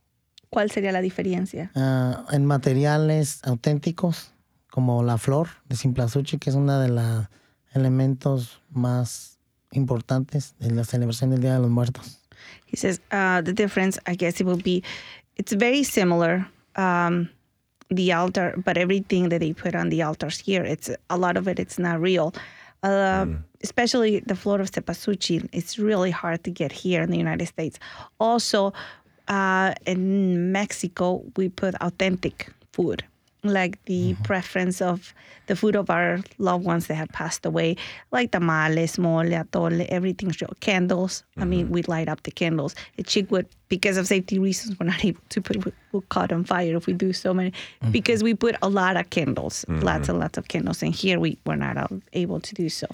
¿Cuál 0.49 0.72
sería 0.72 0.91
la 0.91 1.01
diferencia? 1.01 1.72
Uh, 1.76 2.34
en 2.34 2.45
materiales 2.45 3.41
auténticos, 3.43 4.34
como 4.72 5.03
la 5.03 5.20
flor 5.20 5.49
de 5.67 5.76
Simplasuchi, 5.76 6.39
que 6.39 6.49
es 6.49 6.55
una 6.55 6.80
de 6.80 6.89
las 6.89 7.30
elementos 7.74 8.59
más 8.72 9.38
importantes 9.72 10.55
de 10.59 10.72
la 10.72 10.84
celebración 10.84 11.30
del 11.30 11.41
Día 11.41 11.53
de 11.53 11.59
los 11.59 11.70
Muertos. 11.70 12.20
He 12.65 12.78
says 12.78 12.99
uh, 13.11 13.41
the 13.41 13.53
difference, 13.53 13.99
I 14.05 14.15
guess, 14.15 14.39
it 14.39 14.45
will 14.45 14.61
be, 14.61 14.84
it's 15.38 15.53
very 15.53 15.84
similar. 15.84 16.47
Um, 16.76 17.30
the 17.89 18.13
altar, 18.13 18.53
but 18.63 18.78
everything 18.78 19.30
that 19.30 19.39
they 19.39 19.53
put 19.53 19.76
on 19.76 19.89
the 19.89 20.03
altars 20.03 20.39
here, 20.39 20.63
it's 20.63 20.89
a 21.09 21.17
lot 21.17 21.38
of 21.38 21.47
it, 21.47 21.59
it's 21.59 21.80
not 21.80 21.99
real. 21.99 22.34
Uh, 22.84 23.26
mm. 23.26 23.43
Especially 23.61 24.20
the 24.22 24.36
floor 24.36 24.61
of 24.61 24.72
cempasúchil, 24.72 25.49
it's 25.51 25.78
really 25.78 26.11
hard 26.11 26.43
to 26.43 26.51
get 26.51 26.72
here 26.72 27.01
in 27.01 27.11
the 27.11 27.17
United 27.17 27.47
States. 27.47 27.78
Also, 28.20 28.74
uh, 29.28 29.74
in 29.86 30.51
Mexico, 30.51 31.24
we 31.36 31.49
put 31.49 31.76
authentic 31.82 32.51
food 32.72 33.03
like 33.43 33.83
the 33.85 34.13
mm-hmm. 34.13 34.23
preference 34.23 34.81
of 34.81 35.13
the 35.47 35.55
food 35.55 35.75
of 35.75 35.89
our 35.89 36.19
loved 36.37 36.65
ones 36.65 36.87
that 36.87 36.95
have 36.95 37.09
passed 37.09 37.45
away, 37.45 37.75
like 38.11 38.31
tamales, 38.31 38.97
mole, 38.97 39.23
atole, 39.23 39.85
everything. 39.89 40.31
Candles. 40.59 41.23
Mm-hmm. 41.31 41.41
I 41.41 41.45
mean, 41.45 41.65
mm-hmm. 41.65 41.73
we 41.73 41.81
light 41.83 42.09
up 42.09 42.23
the 42.23 42.31
candles. 42.31 42.75
At 42.97 43.05
Cheekwood, 43.05 43.45
because 43.67 43.97
of 43.97 44.07
safety 44.07 44.39
reasons, 44.39 44.77
we're 44.79 44.87
not 44.87 45.03
able 45.09 45.21
to 45.29 45.41
put, 45.41 45.73
we'll 45.91 46.01
caught 46.09 46.31
on 46.31 46.43
fire 46.43 46.75
if 46.75 46.85
we 46.85 46.93
do 46.93 47.13
so 47.13 47.33
many, 47.33 47.51
mm-hmm. 47.51 47.91
because 47.91 48.23
we 48.23 48.33
put 48.33 48.55
a 48.61 48.69
lot 48.69 48.97
of 48.97 49.09
candles, 49.09 49.65
mm-hmm. 49.67 49.81
lots 49.81 50.09
and 50.09 50.19
lots 50.19 50.37
of 50.37 50.47
candles. 50.47 50.83
And 50.83 50.93
here 50.93 51.19
we 51.19 51.37
were 51.45 51.55
not 51.55 51.91
able 52.13 52.39
to 52.39 52.53
do 52.53 52.69
so. 52.69 52.87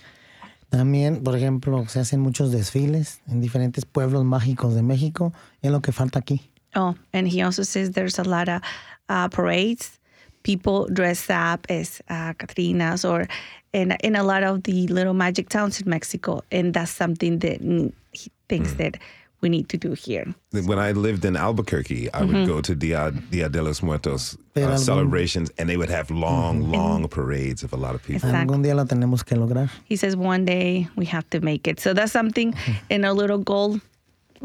También, 0.71 1.23
por 1.23 1.35
ejemplo, 1.35 1.87
se 1.87 1.99
hacen 1.99 2.19
muchos 2.19 2.51
desfiles 2.51 3.21
en 3.29 3.39
diferentes 3.39 3.85
pueblos 3.85 4.25
mágicos 4.25 4.75
de 4.75 4.81
México. 4.81 5.31
Es 5.61 5.71
lo 5.71 5.79
que 5.81 5.93
falta 5.93 6.19
aquí. 6.19 6.41
Oh, 6.75 6.95
and 7.13 7.27
he 7.27 7.41
also 7.41 7.63
says 7.63 7.91
there's 7.91 8.19
a 8.19 8.23
lot 8.23 8.49
of 8.49 8.61
uh, 9.07 9.29
parades 9.29 9.99
people 10.45 10.87
dress 10.93 11.27
up 11.29 11.65
as 11.69 12.01
uh, 12.07 12.31
Catrinas 12.33 13.03
or 13.03 13.27
in, 13.73 13.97
in 14.03 14.15
a 14.15 14.23
lot 14.23 14.43
of 14.43 14.63
the 14.63 14.87
little 14.87 15.15
magic 15.15 15.49
towns 15.49 15.81
in 15.81 15.89
Mexico. 15.89 16.43
And 16.51 16.73
that's 16.73 16.91
something 16.91 17.39
that 17.39 17.61
mm, 17.61 17.91
he 18.11 18.31
thinks 18.47 18.73
that 18.75 18.97
we 19.41 19.49
need 19.49 19.67
to 19.69 19.77
do 19.77 19.93
here. 19.93 20.33
When 20.51 20.79
I 20.79 20.91
lived 20.91 21.25
in 21.25 21.35
Albuquerque, 21.35 22.13
I 22.13 22.23
would 22.23 22.47
go 22.47 22.61
to 22.61 22.73
Dia, 22.73 23.11
Dia 23.31 23.49
de 23.49 23.61
los 23.61 23.81
Muertos 23.81 24.37
uh, 24.55 24.77
celebrations, 24.77 25.51
and 25.57 25.67
they 25.67 25.77
would 25.77 25.89
have 25.89 26.09
long, 26.09 26.71
long 26.71 27.07
parades 27.07 27.61
of 27.61 27.73
a 27.73 27.75
lot 27.75 27.95
of 27.95 28.01
people. 28.01 28.29
Exactly. 28.29 28.55
Algún 28.55 28.63
día 28.63 28.75
lo 28.75 28.85
tenemos 28.85 29.25
que 29.25 29.35
lograr. 29.35 29.69
He 29.83 29.97
says 29.97 30.15
one 30.15 30.45
day 30.45 30.87
we 30.95 31.05
have 31.05 31.29
to 31.31 31.41
make 31.41 31.67
it. 31.67 31.79
So 31.79 31.93
that's 31.93 32.11
something 32.11 32.55
in 32.89 33.03
our 33.03 33.13
little 33.13 33.39
goal 33.39 33.81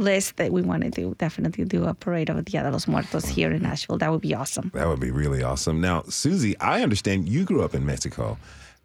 list 0.01 0.36
that 0.36 0.53
we 0.53 0.62
want 0.62 0.82
to 0.82 0.90
do. 0.90 1.14
Definitely 1.18 1.64
do 1.64 1.84
a 1.84 1.94
parade 1.94 2.30
of 2.30 2.44
Dia 2.44 2.62
de 2.62 2.70
los 2.70 2.88
Muertos 2.88 3.26
here 3.26 3.53
in 3.53 3.62
Nashville. 3.62 3.98
That 3.98 4.11
would 4.11 4.20
be 4.20 4.34
awesome. 4.34 4.70
That 4.74 4.88
would 4.88 5.01
be 5.01 5.11
really 5.11 5.42
awesome. 5.42 5.80
Now, 5.80 6.03
Suzy, 6.09 6.59
I 6.59 6.82
understand 6.82 7.28
you 7.28 7.44
grew 7.44 7.62
up 7.62 7.74
in 7.74 7.86
Mexico, 7.86 8.38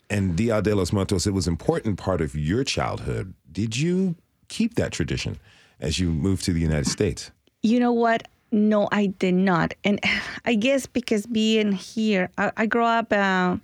and 0.09 0.35
Dia 0.35 0.61
de 0.61 0.75
los 0.75 0.91
Muertos, 0.91 1.25
it 1.25 1.31
was 1.31 1.47
an 1.47 1.53
important 1.53 1.97
part 1.97 2.21
of 2.21 2.35
your 2.35 2.63
childhood. 2.63 3.33
Did 3.51 3.77
you 3.77 4.15
keep 4.47 4.75
that 4.75 4.91
tradition 4.91 5.39
as 5.79 5.99
you 5.99 6.09
moved 6.09 6.43
to 6.45 6.53
the 6.53 6.61
United 6.61 6.87
States? 6.87 7.31
You 7.63 7.79
know 7.79 7.93
what? 7.93 8.27
No, 8.51 8.87
I 8.91 9.07
did 9.07 9.33
not. 9.33 9.73
And 9.83 9.99
I 10.45 10.55
guess 10.55 10.85
because 10.85 11.25
being 11.25 11.71
here, 11.71 12.29
I, 12.37 12.51
I 12.57 12.65
grew 12.67 12.83
up 12.83 13.11
uh, 13.11 13.57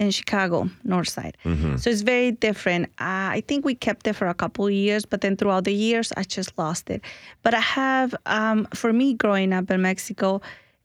in 0.00 0.10
Chicago, 0.10 0.68
North 0.82 1.10
Side. 1.10 1.36
So 1.76 1.90
it's 1.90 2.00
very 2.00 2.32
different. 2.32 2.86
Uh, 2.98 3.36
I 3.36 3.42
think 3.46 3.66
we 3.66 3.74
kept 3.74 4.06
it 4.06 4.14
for 4.14 4.26
a 4.26 4.34
couple 4.34 4.66
of 4.66 4.72
years, 4.72 5.04
but 5.04 5.20
then 5.20 5.36
throughout 5.36 5.64
the 5.64 5.74
years, 5.74 6.10
I 6.16 6.22
just 6.24 6.56
lost 6.58 6.88
it. 6.90 7.02
But 7.42 7.52
I 7.54 7.60
have, 7.60 8.14
um, 8.24 8.66
for 8.74 8.92
me, 8.92 9.12
growing 9.14 9.52
up 9.52 9.70
in 9.70 9.82
Mexico 9.82 10.40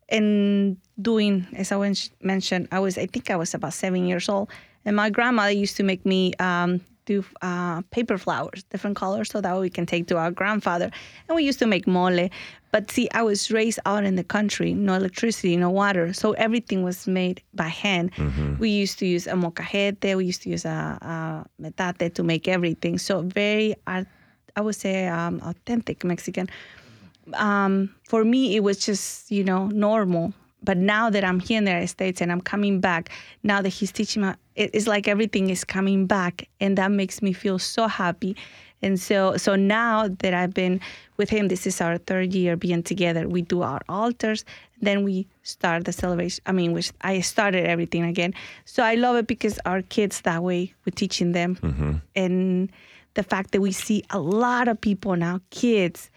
and 0.09 0.77
doing, 1.01 1.47
as 1.55 1.71
I 1.71 1.95
mentioned, 2.21 2.67
I 2.71 2.79
was, 2.79 2.97
I 2.97 3.07
think 3.07 3.31
I 3.31 3.37
was 3.37 3.53
about 3.53 3.73
seven 3.73 4.05
years 4.05 4.27
old. 4.27 4.49
And 4.83 4.95
my 4.97 5.09
grandmother 5.09 5.51
used 5.51 5.77
to 5.77 5.83
make 5.83 6.05
me 6.05 6.33
um, 6.39 6.81
do 7.05 7.23
uh, 7.41 7.81
paper 7.91 8.17
flowers, 8.17 8.63
different 8.63 8.95
colors, 8.95 9.29
so 9.29 9.41
that 9.41 9.59
we 9.59 9.69
can 9.69 9.85
take 9.85 10.07
to 10.07 10.17
our 10.17 10.31
grandfather. 10.31 10.91
And 11.27 11.35
we 11.35 11.43
used 11.43 11.59
to 11.59 11.65
make 11.65 11.87
mole. 11.87 12.29
But 12.71 12.91
see, 12.91 13.07
I 13.13 13.23
was 13.23 13.51
raised 13.51 13.79
out 13.85 14.03
in 14.03 14.15
the 14.15 14.23
country, 14.23 14.73
no 14.73 14.95
electricity, 14.95 15.55
no 15.55 15.69
water, 15.69 16.13
so 16.13 16.33
everything 16.33 16.83
was 16.83 17.07
made 17.07 17.41
by 17.53 17.69
hand. 17.69 18.11
We 18.59 18.69
used 18.69 18.99
to 18.99 19.05
use 19.05 19.27
a 19.27 19.33
molcajete, 19.33 20.17
we 20.17 20.25
used 20.25 20.41
to 20.43 20.49
use 20.49 20.65
a, 20.65 20.97
a 21.01 21.45
metate 21.57 22.15
to 22.15 22.23
make 22.23 22.47
everything. 22.49 22.97
So 22.97 23.21
very, 23.21 23.75
I 23.87 24.05
would 24.59 24.75
say, 24.75 25.07
um, 25.07 25.39
authentic 25.43 26.03
Mexican 26.03 26.49
um, 27.33 27.93
for 28.07 28.23
me, 28.23 28.55
it 28.55 28.63
was 28.63 28.77
just, 28.77 29.31
you 29.31 29.43
know, 29.43 29.67
normal. 29.67 30.33
But 30.65 30.77
now 30.77 31.09
that 31.09 31.23
I'm 31.23 31.39
here 31.39 31.57
in 31.59 31.65
the 31.65 31.71
United 31.71 31.87
States 31.87 32.21
and 32.21 32.31
I'm 32.31 32.41
coming 32.41 32.79
back, 32.79 33.09
now 33.43 33.61
that 33.61 33.69
he's 33.69 33.91
teaching 33.91 34.23
me, 34.23 34.33
it's 34.55 34.87
like 34.87 35.07
everything 35.07 35.49
is 35.49 35.63
coming 35.63 36.07
back. 36.07 36.47
And 36.59 36.77
that 36.77 36.91
makes 36.91 37.21
me 37.21 37.33
feel 37.33 37.59
so 37.59 37.87
happy. 37.87 38.35
And 38.81 38.99
so, 38.99 39.37
so 39.37 39.55
now 39.55 40.07
that 40.07 40.33
I've 40.33 40.53
been 40.53 40.79
with 41.17 41.29
him, 41.29 41.47
this 41.47 41.65
is 41.65 41.81
our 41.81 41.97
third 41.97 42.33
year 42.33 42.55
being 42.55 42.83
together. 42.83 43.27
We 43.27 43.41
do 43.41 43.61
our 43.61 43.81
altars, 43.87 44.43
then 44.81 45.03
we 45.03 45.27
start 45.43 45.85
the 45.85 45.93
celebration. 45.93 46.43
I 46.45 46.51
mean, 46.51 46.73
which 46.73 46.91
I 47.01 47.21
started 47.21 47.65
everything 47.65 48.03
again. 48.03 48.33
So 48.65 48.83
I 48.83 48.95
love 48.95 49.15
it 49.15 49.27
because 49.27 49.59
our 49.65 49.81
kids 49.81 50.21
that 50.21 50.43
way 50.43 50.73
we're 50.85 50.91
teaching 50.93 51.31
them, 51.31 51.57
and 52.15 52.69
the 53.13 53.23
fact 53.23 53.51
that 53.51 53.61
we 53.61 53.71
see 53.71 54.03
a 54.09 54.19
lot 54.19 54.67
of 54.67 54.79
people 54.79 55.15
now, 55.15 55.39
kids, 55.49 56.11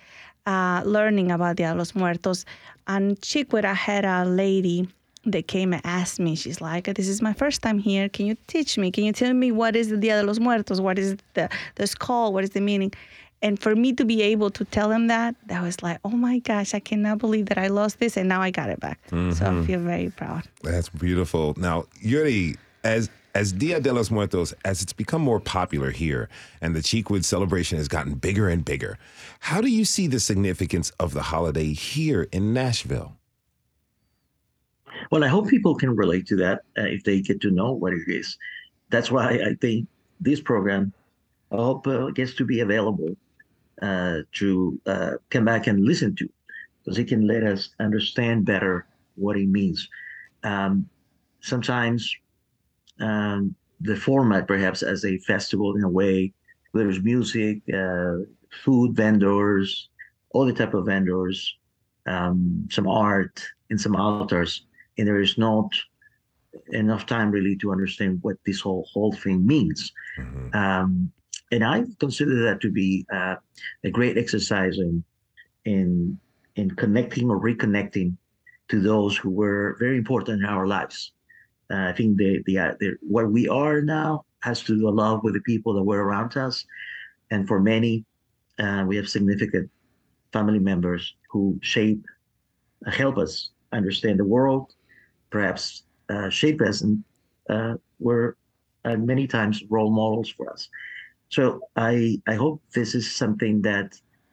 uh, 0.47 0.83
learning 0.85 1.31
about 1.31 1.57
Dia 1.57 1.73
de 1.73 1.79
los 1.79 1.95
Muertos. 1.95 2.45
And 2.89 3.21
Cheekwood, 3.21 3.65
I 3.65 3.75
had 3.75 4.05
a 4.05 4.25
lady 4.25 4.89
that 5.27 5.47
came 5.47 5.73
and 5.73 5.83
asked 5.85 6.19
me, 6.19 6.35
she's 6.35 6.61
like, 6.61 6.85
this 6.95 7.07
is 7.07 7.21
my 7.21 7.35
first 7.35 7.61
time 7.61 7.79
here. 7.79 8.09
Can 8.09 8.27
you 8.27 8.37
teach 8.47 8.79
me? 8.79 8.91
Can 8.91 9.05
you 9.05 9.13
tell 9.13 9.35
me 9.35 9.53
what 9.53 9.77
is 9.77 9.89
the 9.89 9.97
Dia 9.97 10.21
de 10.21 10.27
los 10.27 10.39
Muertos? 10.39 10.81
What 10.81 10.99
is 10.99 11.17
the, 11.35 11.51
the 11.75 11.87
skull? 11.87 12.33
What 12.33 12.45
is 12.45 12.51
the 12.51 12.61
meaning? 12.61 12.93
And 13.43 13.61
for 13.61 13.77
me 13.77 13.93
to 13.93 14.05
be 14.05 14.23
able 14.23 14.51
to 14.51 14.65
tell 14.65 14.91
him 14.91 15.07
that, 15.09 15.37
that 15.47 15.63
was 15.63 15.83
like, 15.83 15.99
oh 16.05 16.11
my 16.11 16.39
gosh, 16.41 16.75
I 16.75 16.81
cannot 16.81 17.19
believe 17.19 17.47
that 17.47 17.59
I 17.59 17.69
lost 17.69 18.01
this 18.01 18.17
and 18.17 18.29
now 18.29 18.41
I 18.41 18.51
got 18.51 18.69
it 18.69 18.81
back. 18.81 18.99
So 19.11 19.17
I 19.17 19.21
mm-hmm. 19.21 19.65
feel 19.65 19.81
very 19.81 20.11
proud. 20.11 20.45
That's 20.63 20.89
beautiful. 20.89 21.55
Now, 21.57 21.85
Yuri, 22.01 22.57
as 22.83 23.11
as 23.39 23.53
Dia 23.53 23.79
de 23.79 23.93
los 23.93 24.11
Muertos, 24.11 24.53
as 24.65 24.83
it's 24.83 24.93
become 24.93 25.23
more 25.23 25.39
popular 25.39 25.93
here 25.93 26.29
and 26.61 26.75
the 26.75 26.83
Cheekwood 26.83 27.25
celebration 27.25 27.79
has 27.79 27.87
gotten 27.87 28.15
bigger 28.15 28.49
and 28.49 28.65
bigger, 28.65 28.99
how 29.39 29.61
do 29.61 29.69
you 29.69 29.85
see 29.85 30.09
the 30.09 30.19
significance 30.19 30.91
of 30.99 31.15
the 31.15 31.23
holiday 31.23 31.73
here 31.73 32.27
in 32.33 32.53
Nashville? 32.53 33.13
Well, 35.13 35.23
I 35.23 35.29
hope 35.29 35.49
people 35.49 35.77
can 35.77 35.95
relate 35.95 36.27
to 36.27 36.37
that 36.37 36.63
uh, 36.77 36.83
if 36.97 37.05
they 37.05 37.21
get 37.21 37.41
to 37.43 37.53
know 37.53 37.71
what 37.71 37.93
it 37.93 38.09
is. 38.09 38.37
That's 38.91 39.13
why 39.13 39.35
I 39.35 39.55
think 39.61 39.87
this 40.19 40.41
program, 40.41 40.93
I 41.53 41.57
hope, 41.59 41.87
uh, 41.87 42.11
gets 42.11 42.35
to 42.35 42.45
be 42.45 42.59
available 42.59 43.17
uh, 43.81 44.23
to 44.33 44.81
uh, 44.85 45.13
come 45.31 45.45
back 45.45 45.69
and 45.69 45.85
listen 45.85 46.17
to, 46.17 46.29
because 46.83 46.99
it 46.99 47.07
can 47.07 47.25
let 47.29 47.45
us 47.45 47.71
understand 47.79 48.47
better 48.47 48.85
what 49.15 49.37
it 49.37 49.47
means. 49.47 49.89
Um, 50.43 50.89
sometimes 51.41 52.13
um, 53.01 53.55
the 53.81 53.97
format, 53.97 54.49
perhaps 54.49 54.83
as 54.83 55.05
a 55.05 55.19
festival 55.19 55.77
in 55.77 55.85
a 55.85 55.89
way, 55.89 56.33
where 56.73 56.85
there's 56.85 57.03
music, 57.03 57.63
uh, 57.73 58.17
food 58.65 58.95
vendors, 58.97 59.89
all 60.31 60.47
the 60.47 60.53
type 60.53 60.75
of 60.75 60.87
vendors, 60.87 61.57
um, 62.07 62.67
some 62.71 62.89
art, 62.89 63.43
and 63.71 63.81
some 63.81 63.97
altars, 63.97 64.67
and 64.97 65.07
there 65.07 65.21
is 65.21 65.39
not 65.39 65.71
enough 66.71 67.07
time 67.07 67.31
really 67.31 67.57
to 67.57 67.71
understand 67.71 68.19
what 68.23 68.37
this 68.47 68.61
whole 68.61 68.87
whole 68.93 69.13
thing 69.13 69.47
means. 69.47 69.93
Um, 70.55 71.13
and 71.53 71.65
I 71.65 71.85
consider 71.99 72.43
that 72.45 72.61
to 72.63 72.71
be 72.71 73.07
uh, 73.13 73.37
a 73.85 73.91
great 73.91 74.19
exercise 74.19 74.79
in 74.79 75.05
in 75.65 76.19
in 76.57 76.71
connecting 76.73 77.31
or 77.31 77.41
reconnecting 77.41 78.17
to 78.69 78.81
those 78.81 79.17
who 79.17 79.31
were 79.31 79.77
very 79.79 79.97
important 79.97 80.43
in 80.43 80.47
our 80.47 80.67
lives. 80.67 81.13
Uh, 81.71 81.89
I 81.89 81.93
think 81.93 82.17
the, 82.17 82.43
the 82.47 82.59
uh, 82.59 82.75
the 82.81 82.97
what 83.03 83.31
we 83.31 83.49
are 83.49 83.83
now 83.83 84.25
has 84.41 84.63
to 84.65 84.79
do 84.79 84.89
a 84.89 84.91
lot 84.91 85.23
with 85.25 85.35
the 85.35 85.41
people 85.43 85.75
that 85.75 85.83
were 85.83 86.03
around 86.03 86.37
us, 86.37 86.65
and 87.31 87.47
for 87.47 87.61
many, 87.61 88.05
uh, 88.59 88.85
we 88.87 88.97
have 88.97 89.09
significant 89.09 89.71
family 90.33 90.59
members 90.59 91.15
who 91.31 91.59
shape, 91.63 92.03
uh, 92.87 92.91
help 92.91 93.19
us 93.19 93.51
understand 93.73 94.19
the 94.19 94.25
world, 94.25 94.73
perhaps 95.31 95.85
uh, 96.09 96.31
shape 96.31 96.61
us, 96.63 96.83
and 96.83 97.05
uh, 97.51 97.75
were 97.99 98.37
many 98.85 99.27
times 99.27 99.63
role 99.69 99.91
models 99.91 100.31
for 100.31 100.51
us. 100.51 100.69
So 101.29 101.61
I 101.77 102.21
I 102.27 102.35
hope 102.35 102.63
this 102.75 102.95
is 102.95 103.15
something 103.15 103.61
that 103.63 103.93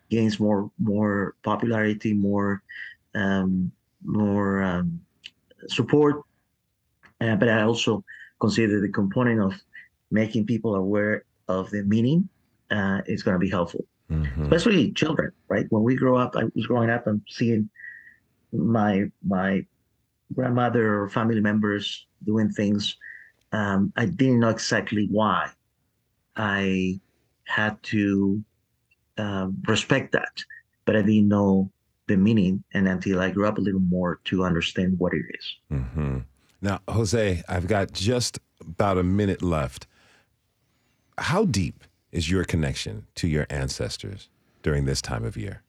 gains 0.09 0.39
more 0.39 0.71
more 0.79 1.35
popularity, 1.43 2.13
more 2.13 2.61
um, 3.15 3.71
more 4.05 4.61
um, 4.61 5.01
support. 5.67 6.21
Uh, 7.25 7.35
but 7.35 7.49
I 7.49 7.61
also 7.63 8.03
consider 8.39 8.79
the 8.81 8.89
component 8.89 9.39
of 9.41 9.53
making 10.11 10.45
people 10.45 10.75
aware 10.75 11.23
of 11.47 11.69
the 11.71 11.83
meaning 11.83 12.29
uh, 12.71 13.01
is 13.13 13.23
going 13.23 13.35
to 13.35 13.39
be 13.39 13.49
helpful, 13.49 13.83
especially 14.53 14.91
children. 14.91 15.31
Right? 15.47 15.65
When 15.69 15.83
we 15.83 15.95
grow 15.95 16.15
up, 16.17 16.35
I 16.35 16.43
was 16.55 16.67
growing 16.67 16.89
up 16.89 17.07
and 17.07 17.21
seeing 17.29 17.69
my 18.51 18.93
my 19.23 19.65
grandmother 20.33 21.01
or 21.01 21.09
family 21.09 21.41
members 21.41 22.05
doing 22.23 22.49
things. 22.51 22.97
Um, 23.51 23.93
I 23.95 24.05
didn't 24.05 24.39
know 24.39 24.49
exactly 24.49 25.07
why. 25.09 25.49
I 26.35 26.99
had 27.45 27.81
to 27.93 28.43
uh, 29.17 29.47
respect 29.67 30.11
that, 30.11 30.35
but 30.85 30.95
I 30.95 31.01
didn't 31.01 31.29
know 31.29 31.71
the 32.07 32.17
meaning, 32.17 32.63
and 32.73 32.87
until 32.87 33.19
I 33.19 33.31
grew 33.31 33.47
up 33.47 33.57
a 33.57 33.61
little 33.61 33.79
more 33.79 34.19
to 34.25 34.43
understand 34.43 34.99
what 34.99 35.13
it 35.13 35.25
is. 35.39 35.45
hmm 35.69 36.19
Now, 36.65 36.79
Jose, 36.87 37.43
I've 37.47 37.67
got 37.67 37.93
just 37.93 38.39
about 38.59 38.97
a 38.97 39.03
minute 39.03 39.43
left. 39.43 39.85
How 41.19 41.45
deep 41.45 41.83
is 42.11 42.27
your 42.27 42.43
connection 42.43 43.05
to 43.17 43.27
your 43.27 43.45
ancestors 43.51 44.29
during 44.63 44.85
this 44.85 44.99
time 44.99 45.23
of 45.23 45.37
year? 45.37 45.61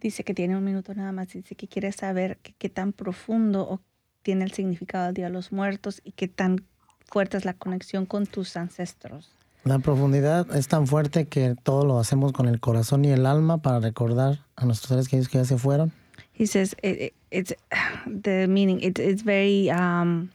Dice 0.00 0.24
que 0.24 0.34
tiene 0.34 0.56
un 0.56 0.64
minuto 0.64 0.94
nada 0.94 1.12
más. 1.12 1.28
Dice 1.28 1.54
que 1.54 1.68
quiere 1.68 1.92
saber 1.92 2.38
qué 2.58 2.68
tan 2.68 2.92
profundo 2.92 3.62
o 3.62 3.80
tiene 4.24 4.42
el 4.42 4.50
significado 4.50 5.04
del 5.04 5.14
Día 5.14 5.26
de 5.26 5.32
los 5.32 5.52
Muertos 5.52 6.00
y 6.02 6.10
qué 6.10 6.26
tan 6.26 6.66
fuerte 7.06 7.36
es 7.36 7.44
la 7.44 7.54
conexión 7.54 8.04
con 8.04 8.26
tus 8.26 8.56
ancestros. 8.56 9.30
La 9.62 9.78
profundidad 9.78 10.56
es 10.56 10.66
tan 10.66 10.88
fuerte 10.88 11.26
que 11.26 11.54
todo 11.62 11.86
lo 11.86 12.00
hacemos 12.00 12.32
con 12.32 12.48
el 12.48 12.58
corazón 12.58 13.04
y 13.04 13.12
el 13.12 13.26
alma 13.26 13.58
para 13.58 13.78
recordar 13.78 14.40
a 14.56 14.64
nuestros 14.64 14.88
seres 14.88 15.06
queridos 15.06 15.28
que 15.28 15.38
ya 15.38 15.44
se 15.44 15.56
fueron. 15.56 15.92
He 16.32 16.46
says 16.46 16.74
it, 16.82 17.00
it, 17.00 17.14
it's 17.30 17.52
the 18.06 18.46
meaning. 18.48 18.80
It, 18.80 18.98
it's 18.98 19.22
very 19.22 19.70
um, 19.70 20.30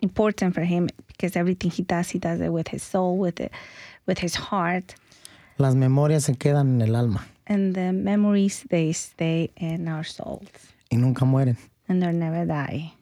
important 0.00 0.54
for 0.54 0.62
him 0.62 0.88
because 1.06 1.36
everything 1.36 1.70
he 1.70 1.82
does, 1.82 2.10
he 2.10 2.18
does 2.18 2.40
it 2.40 2.50
with 2.52 2.68
his 2.68 2.82
soul, 2.82 3.16
with 3.18 3.40
it, 3.40 3.52
with 4.06 4.18
his 4.18 4.34
heart, 4.34 4.94
Las 5.58 5.74
memorias 5.74 6.24
se 6.24 6.34
quedan 6.34 6.74
en 6.74 6.82
el 6.82 6.94
alma 6.96 7.26
and 7.46 7.74
the 7.74 7.90
memories 7.92 8.64
they 8.68 8.92
stay 8.92 9.50
in 9.56 9.88
our 9.88 10.04
souls 10.04 10.50
y 10.90 10.98
nunca 10.98 11.24
mueren. 11.24 11.56
and 11.88 12.02
they 12.02 12.12
never 12.12 12.44
die. 12.44 12.92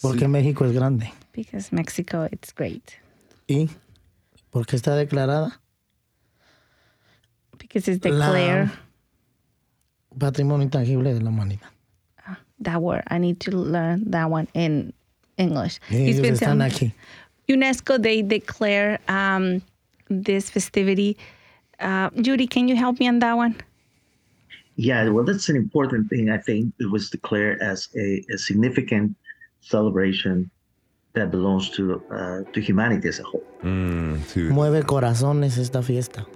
Porque 0.00 0.26
México 0.26 0.64
es 0.64 0.72
grande. 0.72 1.12
Because 1.32 1.70
Mexico, 1.72 2.28
it's 2.32 2.52
great. 2.52 2.94
Y 3.48 3.68
porque 4.50 4.74
está 4.76 4.96
declarada 4.96 5.60
Because 7.58 7.86
it's 7.88 8.04
La- 8.04 8.10
declared 8.32 8.70
patrimonio 10.18 10.62
intangible 10.64 11.12
de 11.14 11.20
la 11.20 11.30
humanidad. 11.30 11.68
that 12.60 12.80
word. 12.80 13.02
I 13.08 13.18
need 13.18 13.40
to 13.40 13.50
learn 13.50 14.08
that 14.10 14.30
one 14.30 14.46
in 14.54 14.92
English. 15.36 15.80
Y 15.90 15.96
He's 15.96 16.18
ellos 16.18 16.22
been 16.22 16.34
están 16.34 16.58
telling- 16.58 16.70
aquí. 16.70 16.94
UNESCO, 17.48 18.00
they 18.00 18.22
declare 18.22 19.00
um, 19.08 19.60
this 20.08 20.48
festivity. 20.48 21.16
Uh, 21.80 22.08
Judy, 22.20 22.46
can 22.46 22.68
you 22.68 22.76
help 22.76 23.00
me 23.00 23.08
on 23.08 23.18
that 23.18 23.36
one? 23.36 23.56
Yeah, 24.76 25.08
well, 25.10 25.24
that's 25.24 25.48
an 25.48 25.56
important 25.56 26.08
thing. 26.08 26.30
I 26.30 26.38
think 26.38 26.72
it 26.78 26.90
was 26.90 27.10
declared 27.10 27.60
as 27.60 27.88
a, 27.96 28.22
a 28.32 28.38
significant 28.38 29.16
celebration 29.60 30.48
that 31.14 31.30
belongs 31.30 31.68
to 31.70 32.00
uh, 32.10 32.40
to 32.52 32.60
humanity 32.60 33.08
as 33.08 33.18
a 33.20 33.24
whole. 33.24 33.44
Mm, 33.62 34.20
Mueve 34.52 34.84
corazones 34.86 35.58
esta 35.58 35.82
fiesta. 35.82 36.26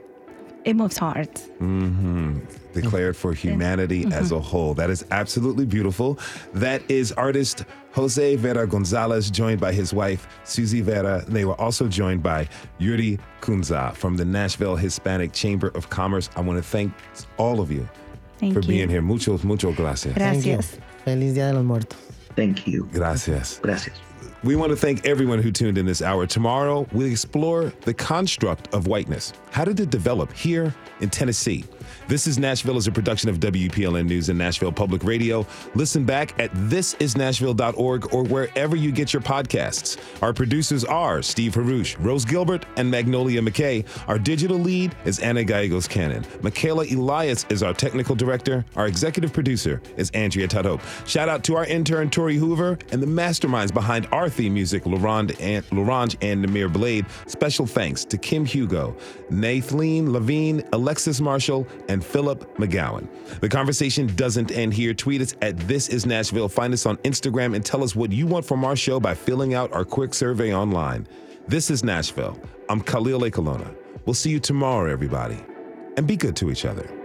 It 0.66 0.74
moves 0.74 0.98
hearts. 0.98 1.42
hmm 1.58 2.40
Declared 2.74 3.16
for 3.16 3.32
humanity 3.32 4.04
as 4.12 4.32
a 4.32 4.38
whole. 4.40 4.74
That 4.74 4.90
is 4.90 5.06
absolutely 5.10 5.64
beautiful. 5.64 6.18
That 6.52 6.82
is 6.90 7.12
artist 7.12 7.64
Jose 7.92 8.36
Vera 8.36 8.66
Gonzalez, 8.66 9.30
joined 9.30 9.60
by 9.60 9.72
his 9.72 9.94
wife, 9.94 10.26
Suzy 10.44 10.82
Vera. 10.82 11.24
They 11.26 11.46
were 11.46 11.58
also 11.58 11.88
joined 11.88 12.22
by 12.22 12.48
Yuri 12.78 13.18
Cunza 13.40 13.94
from 13.94 14.16
the 14.18 14.24
Nashville 14.26 14.76
Hispanic 14.76 15.32
Chamber 15.32 15.68
of 15.68 15.88
Commerce. 15.88 16.28
I 16.36 16.42
want 16.42 16.58
to 16.62 16.68
thank 16.68 16.92
all 17.38 17.60
of 17.60 17.70
you 17.70 17.88
Thank 18.38 18.52
for 18.52 18.60
you. 18.60 18.68
being 18.68 18.88
here. 18.90 19.00
Mucho, 19.00 19.38
mucho 19.44 19.72
gracias. 19.72 20.14
Thank 20.14 20.44
you. 20.44 20.56
Gracias. 20.56 20.78
Feliz 21.04 21.34
Día 21.34 21.46
de 21.48 21.54
los 21.54 21.64
Muertos. 21.64 21.96
Thank 22.34 22.66
you. 22.66 22.88
Gracias. 22.92 23.60
Gracias. 23.62 23.94
We 24.47 24.55
want 24.55 24.70
to 24.70 24.76
thank 24.76 25.05
everyone 25.05 25.42
who 25.42 25.51
tuned 25.51 25.76
in 25.76 25.86
this 25.86 26.01
hour. 26.01 26.24
Tomorrow, 26.24 26.86
we'll 26.92 27.11
explore 27.11 27.72
the 27.80 27.92
construct 27.92 28.72
of 28.72 28.86
whiteness. 28.86 29.32
How 29.51 29.64
did 29.64 29.80
it 29.80 29.90
develop 29.90 30.32
here 30.32 30.72
in 31.01 31.11
Tennessee? 31.11 31.64
This 32.09 32.28
is 32.28 32.38
Nashville 32.38 32.76
is 32.76 32.86
a 32.86 32.92
production 32.92 33.28
of 33.28 33.40
WPLN 33.40 34.07
News 34.07 34.28
and 34.28 34.38
Nashville 34.38 34.70
Public 34.70 35.02
Radio. 35.02 35.44
Listen 35.74 36.04
back 36.04 36.38
at 36.38 36.52
thisisnashville.org 36.52 38.14
or 38.14 38.22
wherever 38.22 38.76
you 38.76 38.92
get 38.92 39.12
your 39.12 39.22
podcasts. 39.22 39.98
Our 40.22 40.32
producers 40.32 40.84
are 40.84 41.20
Steve 41.20 41.54
Haruch, 41.54 41.96
Rose 41.98 42.24
Gilbert, 42.24 42.64
and 42.76 42.88
Magnolia 42.88 43.40
McKay. 43.40 43.84
Our 44.07 44.20
digital 44.20 44.57
lead 44.57 44.94
is 45.04 45.18
Anna 45.18 45.42
Gallegos 45.42 45.88
Cannon. 45.88 46.24
Michaela 46.42 46.84
Elias 46.84 47.44
is 47.48 47.64
our 47.64 47.74
technical 47.74 48.14
director. 48.14 48.64
Our 48.76 48.86
executive 48.86 49.32
producer 49.32 49.82
is 49.96 50.11
Andrea 50.11 50.46
Tudhope. 50.46 50.82
Shout 51.09 51.28
out 51.28 51.42
to 51.44 51.57
our 51.57 51.64
intern, 51.64 52.09
Tori 52.09 52.36
Hoover, 52.36 52.78
and 52.92 53.02
the 53.02 53.07
masterminds 53.07 53.74
behind 53.74 54.07
our 54.12 54.28
theme 54.28 54.54
music, 54.54 54.86
Laurent 54.86 55.40
and, 55.40 55.64
Laurent 55.72 56.14
and 56.22 56.46
Namir 56.46 56.72
Blade. 56.72 57.04
Special 57.26 57.66
thanks 57.66 58.04
to 58.04 58.16
Kim 58.16 58.44
Hugo, 58.44 58.96
Nathalie 59.28 60.02
Levine, 60.02 60.62
Alexis 60.72 61.20
Marshall, 61.20 61.66
and 61.88 61.95
Philip 62.01 62.57
McGowan. 62.57 63.09
The 63.40 63.49
conversation 63.49 64.07
doesn't 64.16 64.51
end 64.51 64.74
here. 64.74 64.94
Tweet 64.94 65.20
us 65.20 65.34
at 65.42 65.57
This 65.68 65.88
Is 65.88 66.07
Nashville. 66.07 66.49
Find 66.49 66.72
us 66.72 66.86
on 66.86 66.97
Instagram 66.99 67.55
and 67.55 67.64
tell 67.64 67.84
us 67.84 67.94
what 67.94 68.12
you 68.12 68.26
want 68.26 68.44
from 68.44 68.64
our 68.64 68.76
show 68.76 68.99
by 69.01 69.14
filling 69.14 69.55
out 69.55 69.72
our 69.72 69.84
quick 69.84 70.14
survey 70.14 70.55
online. 70.55 71.07
This 71.49 71.70
is 71.70 71.84
Nashville. 71.84 72.40
I'm 72.68 72.80
Khalil 72.80 73.20
Ekulona. 73.20 73.74
We'll 74.05 74.14
see 74.14 74.30
you 74.30 74.40
tomorrow, 74.40 74.90
everybody. 74.90 75.38
And 75.97 76.07
be 76.07 76.16
good 76.16 76.36
to 76.36 76.51
each 76.51 76.64
other. 76.64 76.95